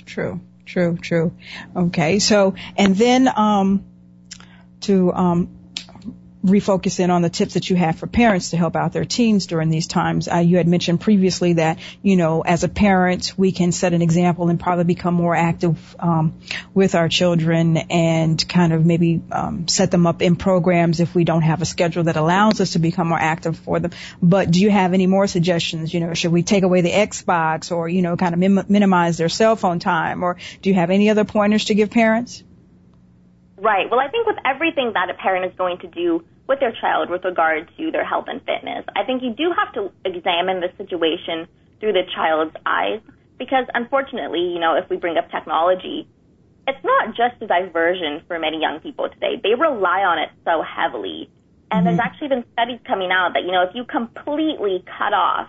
True, 0.07 0.41
true, 0.65 0.97
true. 0.97 1.37
Okay, 1.77 2.19
so 2.19 2.55
and 2.77 2.97
then 2.97 3.29
um, 3.29 3.85
to 4.81 5.13
um, 5.13 5.58
refocus 6.45 7.01
in 7.01 7.11
on 7.11 7.23
the 7.23 7.31
tips 7.31 7.55
that 7.55 7.69
you 7.69 7.77
have 7.77 7.99
for 7.99 8.07
parents 8.07 8.51
to 8.51 8.57
help 8.57 8.77
out 8.77 8.93
their 8.93 9.05
teens 9.05 9.47
during 9.47 9.71
these 9.71 9.87
times. 9.87 10.29
Uh, 10.29 10.37
you 10.37 10.57
had 10.57 10.69
mentioned 10.69 11.01
previously 11.01 11.55
that, 11.55 11.79
you 12.03 12.17
know, 12.17 12.43
as 12.43 12.65
a 12.65 12.69
parent, 12.69 13.33
we 13.37 13.51
can 13.53 13.73
set 13.73 13.93
an 13.93 14.03
example 14.03 14.49
and 14.49 14.61
probably 14.61 14.85
become 14.85 15.15
more 15.15 15.35
active 15.35 15.97
um, 15.99 16.39
with 16.75 16.95
our 16.95 17.09
children 17.09 17.77
and 17.77 18.49
kind 18.49 18.73
of 18.73 18.87
maybe 18.87 19.21
um, 19.33 19.67
set 19.67 19.91
them 19.91 20.07
up 20.07 20.23
in 20.23 20.37
programs 20.37 21.01
if 21.01 21.15
we 21.15 21.25
don't 21.25 21.43
have 21.43 21.61
a 21.61 21.65
schedule 21.67 22.05
that 22.05 22.17
allows 22.17 22.61
us 22.61 22.73
to 22.73 22.79
become 22.79 23.09
more 23.09 23.19
active 23.19 23.59
for 23.59 23.81
them. 23.81 23.91
But 24.23 24.51
do 24.51 24.61
you 24.61 24.71
have 24.71 24.95
any 24.95 25.07
more 25.07 25.27
suggestions? 25.27 25.93
You 25.93 26.01
know, 26.01 26.15
should 26.15 26.33
we 26.33 26.43
take 26.43 26.63
away 26.63 26.83
the 26.83 26.93
Xbox 26.93 27.73
or, 27.73 27.89
you 27.89 28.03
know, 28.03 28.17
kind 28.17 28.33
of 28.33 28.39
mim- 28.39 28.67
minimize 28.69 29.17
their 29.17 29.29
cell 29.29 29.57
phone 29.57 29.81
time? 29.81 30.23
Or 30.23 30.37
do 30.63 30.71
you 30.71 30.75
have 30.75 30.91
any 30.91 31.11
other 31.11 31.25
pointers 31.25 31.67
to 31.67 31.75
give 31.75 31.91
parents? 31.91 32.45
Right. 33.61 33.91
Well, 33.91 34.01
I 34.01 34.09
think 34.09 34.27
with 34.27 34.37
everything 34.45 34.93
that 34.95 35.11
a 35.11 35.15
parent 35.15 35.45
is 35.51 35.57
going 35.59 35.79
to 35.79 35.89
do 35.89 36.25
with 36.49 36.61
their 36.61 36.73
child 36.81 37.11
with 37.11 37.25
regard 37.25 37.71
to 37.77 37.91
their 37.91 38.05
health 38.05 38.27
and 38.29 38.41
fitness, 38.43 38.85
I 38.95 39.05
think 39.05 39.23
you 39.23 39.35
do 39.35 39.53
have 39.53 39.73
to 39.75 39.91
examine 40.05 40.61
the 40.61 40.71
situation 40.79 41.49
through 41.81 41.93
the 41.93 42.05
child's 42.15 42.55
eyes 42.65 43.01
because 43.39 43.67
unfortunately, 43.75 44.53
you 44.53 44.59
know, 44.59 44.75
if 44.75 44.89
we 44.89 44.97
bring 44.97 45.17
up 45.17 45.31
technology, 45.31 46.09
it's 46.67 46.85
not 46.85 47.09
just 47.17 47.41
a 47.43 47.47
diversion 47.47 48.23
for 48.27 48.39
many 48.39 48.61
young 48.61 48.81
people 48.81 49.09
today. 49.09 49.41
They 49.43 49.55
rely 49.55 50.03
on 50.03 50.19
it 50.19 50.31
so 50.45 50.63
heavily. 50.63 51.31
And 51.71 51.85
mm-hmm. 51.85 51.97
there's 51.97 51.99
actually 51.99 52.29
been 52.29 52.45
studies 52.53 52.81
coming 52.87 53.11
out 53.11 53.33
that, 53.35 53.43
you 53.45 53.53
know, 53.53 53.63
if 53.63 53.75
you 53.75 53.85
completely 53.85 54.85
cut 54.87 55.13
off 55.13 55.49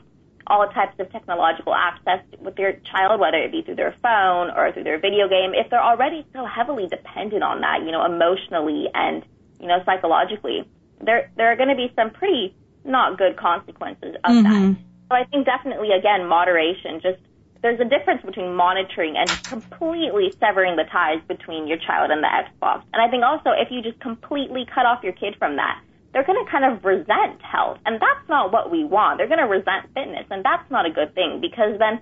all 0.50 0.68
types 0.70 1.00
of 1.00 1.12
technological 1.12 1.74
access 1.76 2.24
with 2.40 2.56
their 2.56 2.80
child, 2.92 3.20
whether 3.20 3.38
it 3.38 3.52
be 3.52 3.62
through 3.62 3.76
their 3.76 3.96
phone 4.02 4.50
or 4.50 4.72
through 4.72 4.84
their 4.84 5.00
video 5.00 5.30
game, 5.30 5.52
if 5.54 5.70
they're 5.70 5.84
already 5.84 6.26
so 6.34 6.46
heavily 6.46 6.88
dependent 6.88 7.44
on 7.44 7.62
that, 7.62 7.84
you 7.86 7.92
know, 7.92 8.04
emotionally 8.06 8.88
and, 8.94 9.24
you 9.60 9.68
know, 9.68 9.78
psychologically, 9.86 10.68
there, 11.02 11.32
there 11.38 11.52
are 11.52 11.56
going 11.56 11.70
to 11.70 11.76
be 11.76 11.92
some 11.96 12.10
pretty 12.12 12.56
not 12.84 13.18
good 13.18 13.38
consequences 13.38 14.16
of 14.24 14.32
mm-hmm. 14.32 14.44
that. 14.44 14.78
So 15.10 15.16
I 15.16 15.24
think 15.26 15.46
definitely, 15.46 15.92
again, 15.92 16.28
moderation, 16.28 17.00
just 17.02 17.20
there's 17.62 17.80
a 17.80 17.86
difference 17.86 18.24
between 18.24 18.56
monitoring 18.56 19.18
and 19.18 19.30
completely 19.44 20.32
severing 20.40 20.78
the 20.78 20.86
ties 20.86 21.20
between 21.28 21.68
your 21.68 21.78
child 21.78 22.10
and 22.10 22.24
the 22.24 22.28
Xbox. 22.28 22.84
And 22.94 23.02
I 23.02 23.10
think 23.10 23.24
also 23.24 23.52
if 23.52 23.70
you 23.70 23.82
just 23.82 24.00
completely 24.00 24.66
cut 24.66 24.86
off 24.86 25.04
your 25.04 25.14
kid 25.14 25.36
from 25.38 25.58
that, 25.58 25.82
they're 26.14 26.26
going 26.26 26.44
to 26.44 26.50
kind 26.50 26.66
of 26.66 26.84
resent 26.84 27.42
health. 27.42 27.78
And 27.86 28.02
that's 28.02 28.28
not 28.28 28.52
what 28.52 28.72
we 28.72 28.84
want. 28.84 29.18
They're 29.18 29.28
going 29.28 29.44
to 29.44 29.50
resent 29.50 29.94
fitness. 29.94 30.26
And 30.30 30.44
that's 30.44 30.70
not 30.72 30.86
a 30.86 30.92
good 30.92 31.14
thing 31.14 31.40
because 31.42 31.78
then 31.78 32.02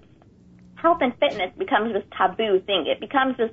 health 0.75 0.99
and 1.01 1.13
fitness 1.19 1.51
becomes 1.57 1.93
this 1.93 2.03
taboo 2.15 2.61
thing. 2.65 2.87
It 2.87 2.99
becomes 2.99 3.37
this 3.37 3.51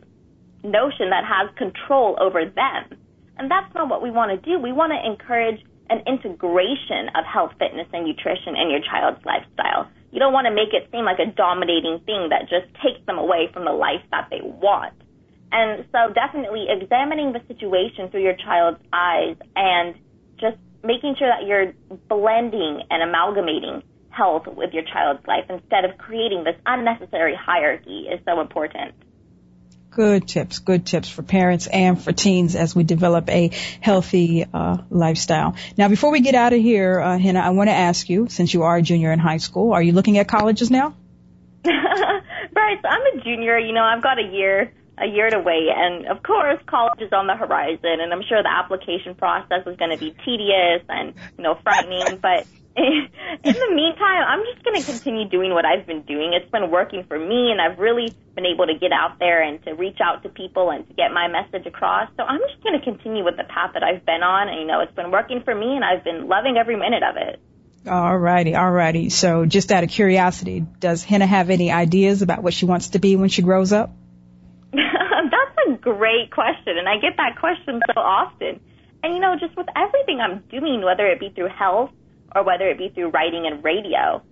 notion 0.62 1.10
that 1.10 1.24
has 1.26 1.50
control 1.56 2.16
over 2.20 2.44
them. 2.44 2.98
And 3.36 3.50
that's 3.50 3.72
not 3.74 3.88
what 3.88 4.02
we 4.02 4.10
want 4.10 4.30
to 4.30 4.38
do. 4.38 4.58
We 4.58 4.72
want 4.72 4.92
to 4.94 5.00
encourage 5.02 5.58
an 5.90 6.00
integration 6.06 7.10
of 7.14 7.26
health, 7.26 7.52
fitness, 7.58 7.86
and 7.92 8.06
nutrition 8.06 8.56
in 8.56 8.70
your 8.70 8.80
child's 8.80 9.20
lifestyle. 9.26 9.90
You 10.12 10.20
don't 10.20 10.32
want 10.32 10.46
to 10.46 10.54
make 10.54 10.72
it 10.72 10.88
seem 10.92 11.04
like 11.04 11.18
a 11.18 11.26
dominating 11.26 11.98
thing 12.06 12.30
that 12.30 12.46
just 12.48 12.70
takes 12.78 13.04
them 13.06 13.18
away 13.18 13.50
from 13.52 13.64
the 13.64 13.74
life 13.74 14.00
that 14.12 14.28
they 14.30 14.40
want. 14.40 14.94
And 15.50 15.84
so 15.92 16.14
definitely 16.14 16.66
examining 16.70 17.32
the 17.32 17.42
situation 17.46 18.08
through 18.10 18.22
your 18.22 18.36
child's 18.38 18.80
eyes 18.92 19.36
and 19.54 19.94
just 20.44 20.58
making 20.82 21.16
sure 21.18 21.28
that 21.28 21.46
you're 21.46 21.72
blending 22.08 22.82
and 22.90 23.02
amalgamating 23.02 23.82
health 24.10 24.46
with 24.46 24.72
your 24.72 24.84
child's 24.84 25.26
life 25.26 25.46
instead 25.48 25.84
of 25.84 25.98
creating 25.98 26.44
this 26.44 26.56
unnecessary 26.66 27.34
hierarchy 27.34 28.06
is 28.12 28.20
so 28.26 28.40
important. 28.40 28.94
Good 29.90 30.26
tips, 30.26 30.58
good 30.58 30.86
tips 30.86 31.08
for 31.08 31.22
parents 31.22 31.68
and 31.68 32.02
for 32.02 32.12
teens 32.12 32.56
as 32.56 32.74
we 32.74 32.82
develop 32.82 33.30
a 33.30 33.50
healthy 33.80 34.44
uh, 34.52 34.78
lifestyle. 34.90 35.54
Now, 35.76 35.88
before 35.88 36.10
we 36.10 36.20
get 36.20 36.34
out 36.34 36.52
of 36.52 36.60
here, 36.60 37.00
uh, 37.00 37.16
Henna, 37.16 37.40
I 37.40 37.50
want 37.50 37.68
to 37.68 37.74
ask 37.74 38.10
you, 38.10 38.26
since 38.28 38.52
you 38.52 38.64
are 38.64 38.76
a 38.76 38.82
junior 38.82 39.12
in 39.12 39.20
high 39.20 39.36
school, 39.36 39.72
are 39.72 39.82
you 39.82 39.92
looking 39.92 40.18
at 40.18 40.26
colleges 40.26 40.70
now? 40.70 40.96
right, 41.64 42.78
so 42.82 42.88
I'm 42.88 43.18
a 43.18 43.22
junior. 43.22 43.56
You 43.56 43.72
know, 43.72 43.84
I've 43.84 44.02
got 44.02 44.18
a 44.18 44.28
year 44.32 44.72
a 44.98 45.06
year 45.06 45.30
to 45.30 45.40
wait. 45.40 45.68
And 45.74 46.06
of 46.06 46.22
course, 46.22 46.58
college 46.66 47.00
is 47.00 47.12
on 47.12 47.26
the 47.26 47.36
horizon, 47.36 48.00
and 48.00 48.12
I'm 48.12 48.22
sure 48.22 48.42
the 48.42 48.50
application 48.50 49.14
process 49.14 49.66
is 49.66 49.76
going 49.76 49.90
to 49.90 49.98
be 49.98 50.14
tedious 50.24 50.82
and 50.88 51.14
you 51.36 51.44
know 51.44 51.58
frightening. 51.62 52.18
but 52.22 52.46
in 52.76 53.54
the 53.54 53.70
meantime, 53.72 54.24
I'm 54.26 54.42
just 54.52 54.64
going 54.64 54.80
to 54.80 54.84
continue 54.84 55.28
doing 55.28 55.52
what 55.52 55.64
I've 55.64 55.86
been 55.86 56.02
doing. 56.02 56.32
It's 56.32 56.50
been 56.50 56.72
working 56.72 57.04
for 57.04 57.16
me, 57.16 57.52
and 57.52 57.60
I've 57.60 57.78
really 57.78 58.12
been 58.34 58.46
able 58.46 58.66
to 58.66 58.74
get 58.74 58.90
out 58.90 59.20
there 59.20 59.42
and 59.42 59.62
to 59.64 59.74
reach 59.74 59.98
out 60.02 60.24
to 60.24 60.28
people 60.28 60.70
and 60.70 60.86
to 60.88 60.94
get 60.94 61.12
my 61.12 61.28
message 61.28 61.66
across. 61.66 62.10
So 62.16 62.24
I'm 62.24 62.40
just 62.40 62.62
going 62.64 62.76
to 62.76 62.84
continue 62.84 63.24
with 63.24 63.36
the 63.36 63.44
path 63.44 63.74
that 63.74 63.84
I've 63.84 64.04
been 64.04 64.24
on, 64.24 64.48
and 64.48 64.60
you 64.60 64.66
know, 64.66 64.80
it's 64.80 64.94
been 64.94 65.12
working 65.12 65.42
for 65.44 65.54
me, 65.54 65.76
and 65.76 65.84
I've 65.84 66.02
been 66.02 66.26
loving 66.26 66.56
every 66.56 66.76
minute 66.76 67.04
of 67.04 67.16
it. 67.16 67.40
Alrighty, 67.86 68.54
alrighty. 68.54 69.12
So 69.12 69.44
just 69.44 69.70
out 69.70 69.84
of 69.84 69.90
curiosity, 69.90 70.64
does 70.80 71.04
Henna 71.04 71.26
have 71.26 71.50
any 71.50 71.70
ideas 71.70 72.22
about 72.22 72.42
what 72.42 72.54
she 72.54 72.66
wants 72.66 72.88
to 72.90 72.98
be 72.98 73.14
when 73.14 73.28
she 73.28 73.42
grows 73.42 73.72
up? 73.72 73.94
That's 75.30 75.56
a 75.68 75.72
great 75.78 76.30
question, 76.30 76.78
and 76.78 76.88
I 76.88 76.98
get 76.98 77.16
that 77.16 77.38
question 77.38 77.80
so 77.94 78.00
often. 78.00 78.60
And 79.02 79.14
you 79.14 79.20
know, 79.20 79.36
just 79.38 79.56
with 79.56 79.66
everything 79.76 80.20
I'm 80.20 80.42
doing, 80.50 80.82
whether 80.82 81.06
it 81.06 81.20
be 81.20 81.30
through 81.30 81.50
health 81.56 81.90
or 82.34 82.42
whether 82.42 82.68
it 82.68 82.78
be 82.78 82.90
through 82.94 83.10
writing 83.10 83.46
and 83.46 83.62
radio, 83.62 84.22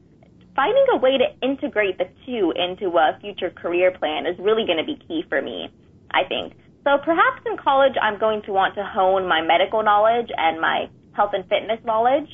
finding 0.56 0.84
a 0.92 0.98
way 0.98 1.18
to 1.18 1.46
integrate 1.46 1.98
the 1.98 2.08
two 2.26 2.52
into 2.56 2.96
a 2.98 3.18
future 3.20 3.50
career 3.50 3.92
plan 3.92 4.26
is 4.26 4.38
really 4.38 4.66
going 4.66 4.78
to 4.78 4.84
be 4.84 4.98
key 5.06 5.22
for 5.28 5.40
me, 5.40 5.68
I 6.10 6.24
think. 6.24 6.54
So 6.84 6.98
perhaps 7.04 7.42
in 7.46 7.56
college, 7.56 7.94
I'm 8.00 8.18
going 8.18 8.42
to 8.42 8.52
want 8.52 8.74
to 8.74 8.84
hone 8.84 9.28
my 9.28 9.40
medical 9.40 9.82
knowledge 9.82 10.28
and 10.36 10.60
my 10.60 10.90
health 11.12 11.30
and 11.32 11.46
fitness 11.48 11.78
knowledge. 11.84 12.28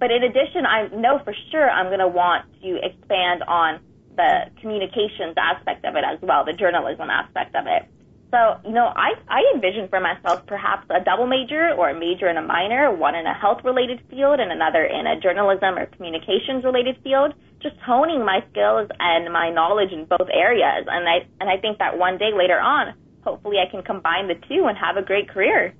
But 0.00 0.10
in 0.10 0.24
addition, 0.24 0.66
I 0.66 0.88
know 0.88 1.20
for 1.22 1.34
sure 1.52 1.70
I'm 1.70 1.86
going 1.86 2.02
to 2.02 2.08
want 2.08 2.44
to 2.62 2.78
expand 2.82 3.44
on 3.46 3.80
the 4.16 4.50
communications 4.60 5.34
aspect 5.36 5.84
of 5.84 5.96
it 5.96 6.04
as 6.04 6.18
well, 6.22 6.44
the 6.44 6.52
journalism 6.52 7.10
aspect 7.10 7.54
of 7.54 7.66
it. 7.66 7.88
So, 8.34 8.58
you 8.64 8.74
know, 8.74 8.86
I, 8.86 9.14
I 9.28 9.52
envision 9.54 9.86
for 9.88 10.00
myself 10.00 10.44
perhaps 10.46 10.88
a 10.90 10.98
double 11.04 11.28
major 11.28 11.70
or 11.70 11.90
a 11.90 11.94
major 11.98 12.26
and 12.26 12.36
a 12.36 12.42
minor, 12.42 12.92
one 12.92 13.14
in 13.14 13.26
a 13.26 13.32
health 13.32 13.62
related 13.62 14.00
field 14.10 14.40
and 14.40 14.50
another 14.50 14.84
in 14.84 15.06
a 15.06 15.20
journalism 15.20 15.78
or 15.78 15.86
communications 15.86 16.64
related 16.64 16.98
field, 17.04 17.34
just 17.62 17.76
honing 17.76 18.24
my 18.24 18.42
skills 18.50 18.90
and 18.98 19.32
my 19.32 19.50
knowledge 19.50 19.92
in 19.92 20.06
both 20.06 20.28
areas. 20.32 20.84
And 20.90 21.08
I, 21.08 21.28
and 21.40 21.48
I 21.48 21.58
think 21.58 21.78
that 21.78 21.96
one 21.96 22.18
day 22.18 22.32
later 22.36 22.58
on, 22.58 22.94
hopefully 23.22 23.58
I 23.64 23.70
can 23.70 23.84
combine 23.84 24.26
the 24.26 24.34
two 24.34 24.66
and 24.66 24.76
have 24.78 24.96
a 24.96 25.02
great 25.02 25.28
career. 25.28 25.72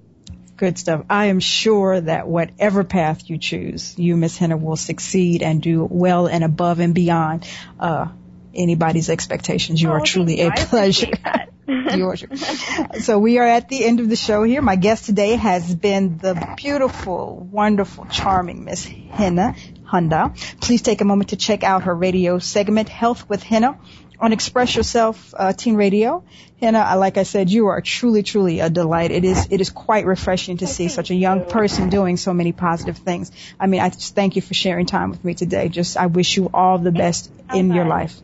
Good 0.57 0.78
stuff. 0.78 1.05
I 1.11 1.26
am 1.26 1.41
sure 1.41 2.01
that 2.01 2.28
whatever 2.28 2.85
path 2.85 3.28
you 3.28 3.39
choose, 3.39 3.99
you, 3.99 4.16
Miss 4.16 4.39
Henna, 4.39 4.57
will 4.57 4.76
succeed 4.76 5.43
and 5.43 5.61
do 5.61 5.85
well 5.91 6.28
and 6.28 6.45
above 6.45 6.78
and 6.78 6.95
beyond. 6.95 7.49
Uh, 7.80 8.07
anybody's 8.55 9.11
expectations. 9.11 9.80
You 9.80 9.90
oh, 9.90 9.92
are 9.92 10.00
truly 10.00 10.40
a 10.40 10.50
pleasure. 10.52 11.11
so 13.00 13.18
we 13.18 13.38
are 13.38 13.46
at 13.46 13.68
the 13.68 13.84
end 13.84 14.00
of 14.00 14.09
the 14.09 14.16
show 14.16 14.42
here. 14.42 14.61
My 14.62 14.76
guest 14.76 15.07
today 15.07 15.36
has 15.36 15.74
been 15.74 16.18
the 16.18 16.55
beautiful, 16.57 17.36
wonderful, 17.50 18.07
charming 18.07 18.64
Miss 18.64 18.84
Henna 18.84 19.55
Hundal. 19.90 20.36
Please 20.61 20.82
take 20.82 21.00
a 21.00 21.05
moment 21.05 21.30
to 21.30 21.36
check 21.36 21.62
out 21.62 21.84
her 21.84 21.94
radio 21.94 22.38
segment, 22.38 22.88
Health 22.88 23.28
with 23.28 23.42
Henna, 23.42 23.78
on 24.20 24.32
Express 24.32 24.74
Yourself 24.74 25.34
uh, 25.36 25.52
Teen 25.52 25.76
Radio. 25.76 26.24
Henna, 26.61 26.96
like 26.96 27.16
I 27.16 27.24
said, 27.24 27.50
you 27.50 27.66
are 27.66 27.80
truly, 27.80 28.22
truly 28.22 28.61
a 28.61 28.70
delight. 28.70 29.11
It 29.11 29.24
is, 29.24 29.48
it 29.50 29.61
is 29.61 29.70
quite 29.70 30.07
refreshing 30.07 30.59
to 30.59 30.66
see 30.66 30.88
such 30.88 31.11
a 31.11 31.14
young 31.14 31.44
person 31.44 31.88
doing 31.88 32.16
so 32.16 32.32
many 32.32 32.52
positive 32.52 32.98
things. 32.98 33.32
I 33.59 33.66
mean, 33.66 33.80
I 33.80 33.90
just 33.90 34.14
thank 34.14 34.36
you 34.36 34.42
for 34.42 34.55
sharing 34.55 34.86
time 34.86 35.11
with 35.11 35.24
me 35.24 35.34
today. 35.34 35.68
Just, 35.68 35.96
I 35.96 36.07
wish 36.07 36.36
you 36.36 36.50
all 36.52 36.78
the 36.78 36.92
best 36.92 37.30
in 37.52 37.72
your 37.72 37.86
life. 37.86 38.18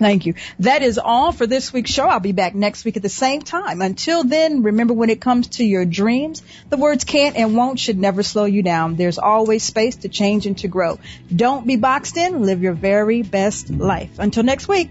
Thank 0.00 0.24
you. 0.24 0.32
That 0.60 0.82
is 0.82 0.98
all 0.98 1.30
for 1.30 1.46
this 1.46 1.74
week's 1.74 1.90
show. 1.90 2.08
I'll 2.08 2.20
be 2.20 2.32
back 2.32 2.54
next 2.54 2.86
week 2.86 2.96
at 2.96 3.02
the 3.02 3.10
same 3.10 3.42
time. 3.42 3.82
Until 3.82 4.24
then, 4.24 4.62
remember 4.62 4.94
when 4.94 5.10
it 5.10 5.20
comes 5.20 5.48
to 5.58 5.64
your 5.64 5.84
dreams, 5.84 6.42
the 6.70 6.78
words 6.78 7.04
can't 7.04 7.36
and 7.36 7.54
won't 7.54 7.78
should 7.78 7.98
never 7.98 8.22
slow 8.22 8.46
you 8.46 8.62
down. 8.62 8.96
There's 8.96 9.18
always 9.18 9.62
space 9.62 9.96
to 9.96 10.08
change 10.08 10.46
and 10.46 10.56
to 10.58 10.68
grow. 10.68 10.98
Don't 11.34 11.66
be 11.66 11.76
boxed 11.76 12.16
in. 12.16 12.46
Live 12.46 12.62
your 12.62 12.72
very 12.72 13.20
best 13.20 13.68
life. 13.68 14.18
Until 14.18 14.42
next 14.42 14.68
week. 14.68 14.88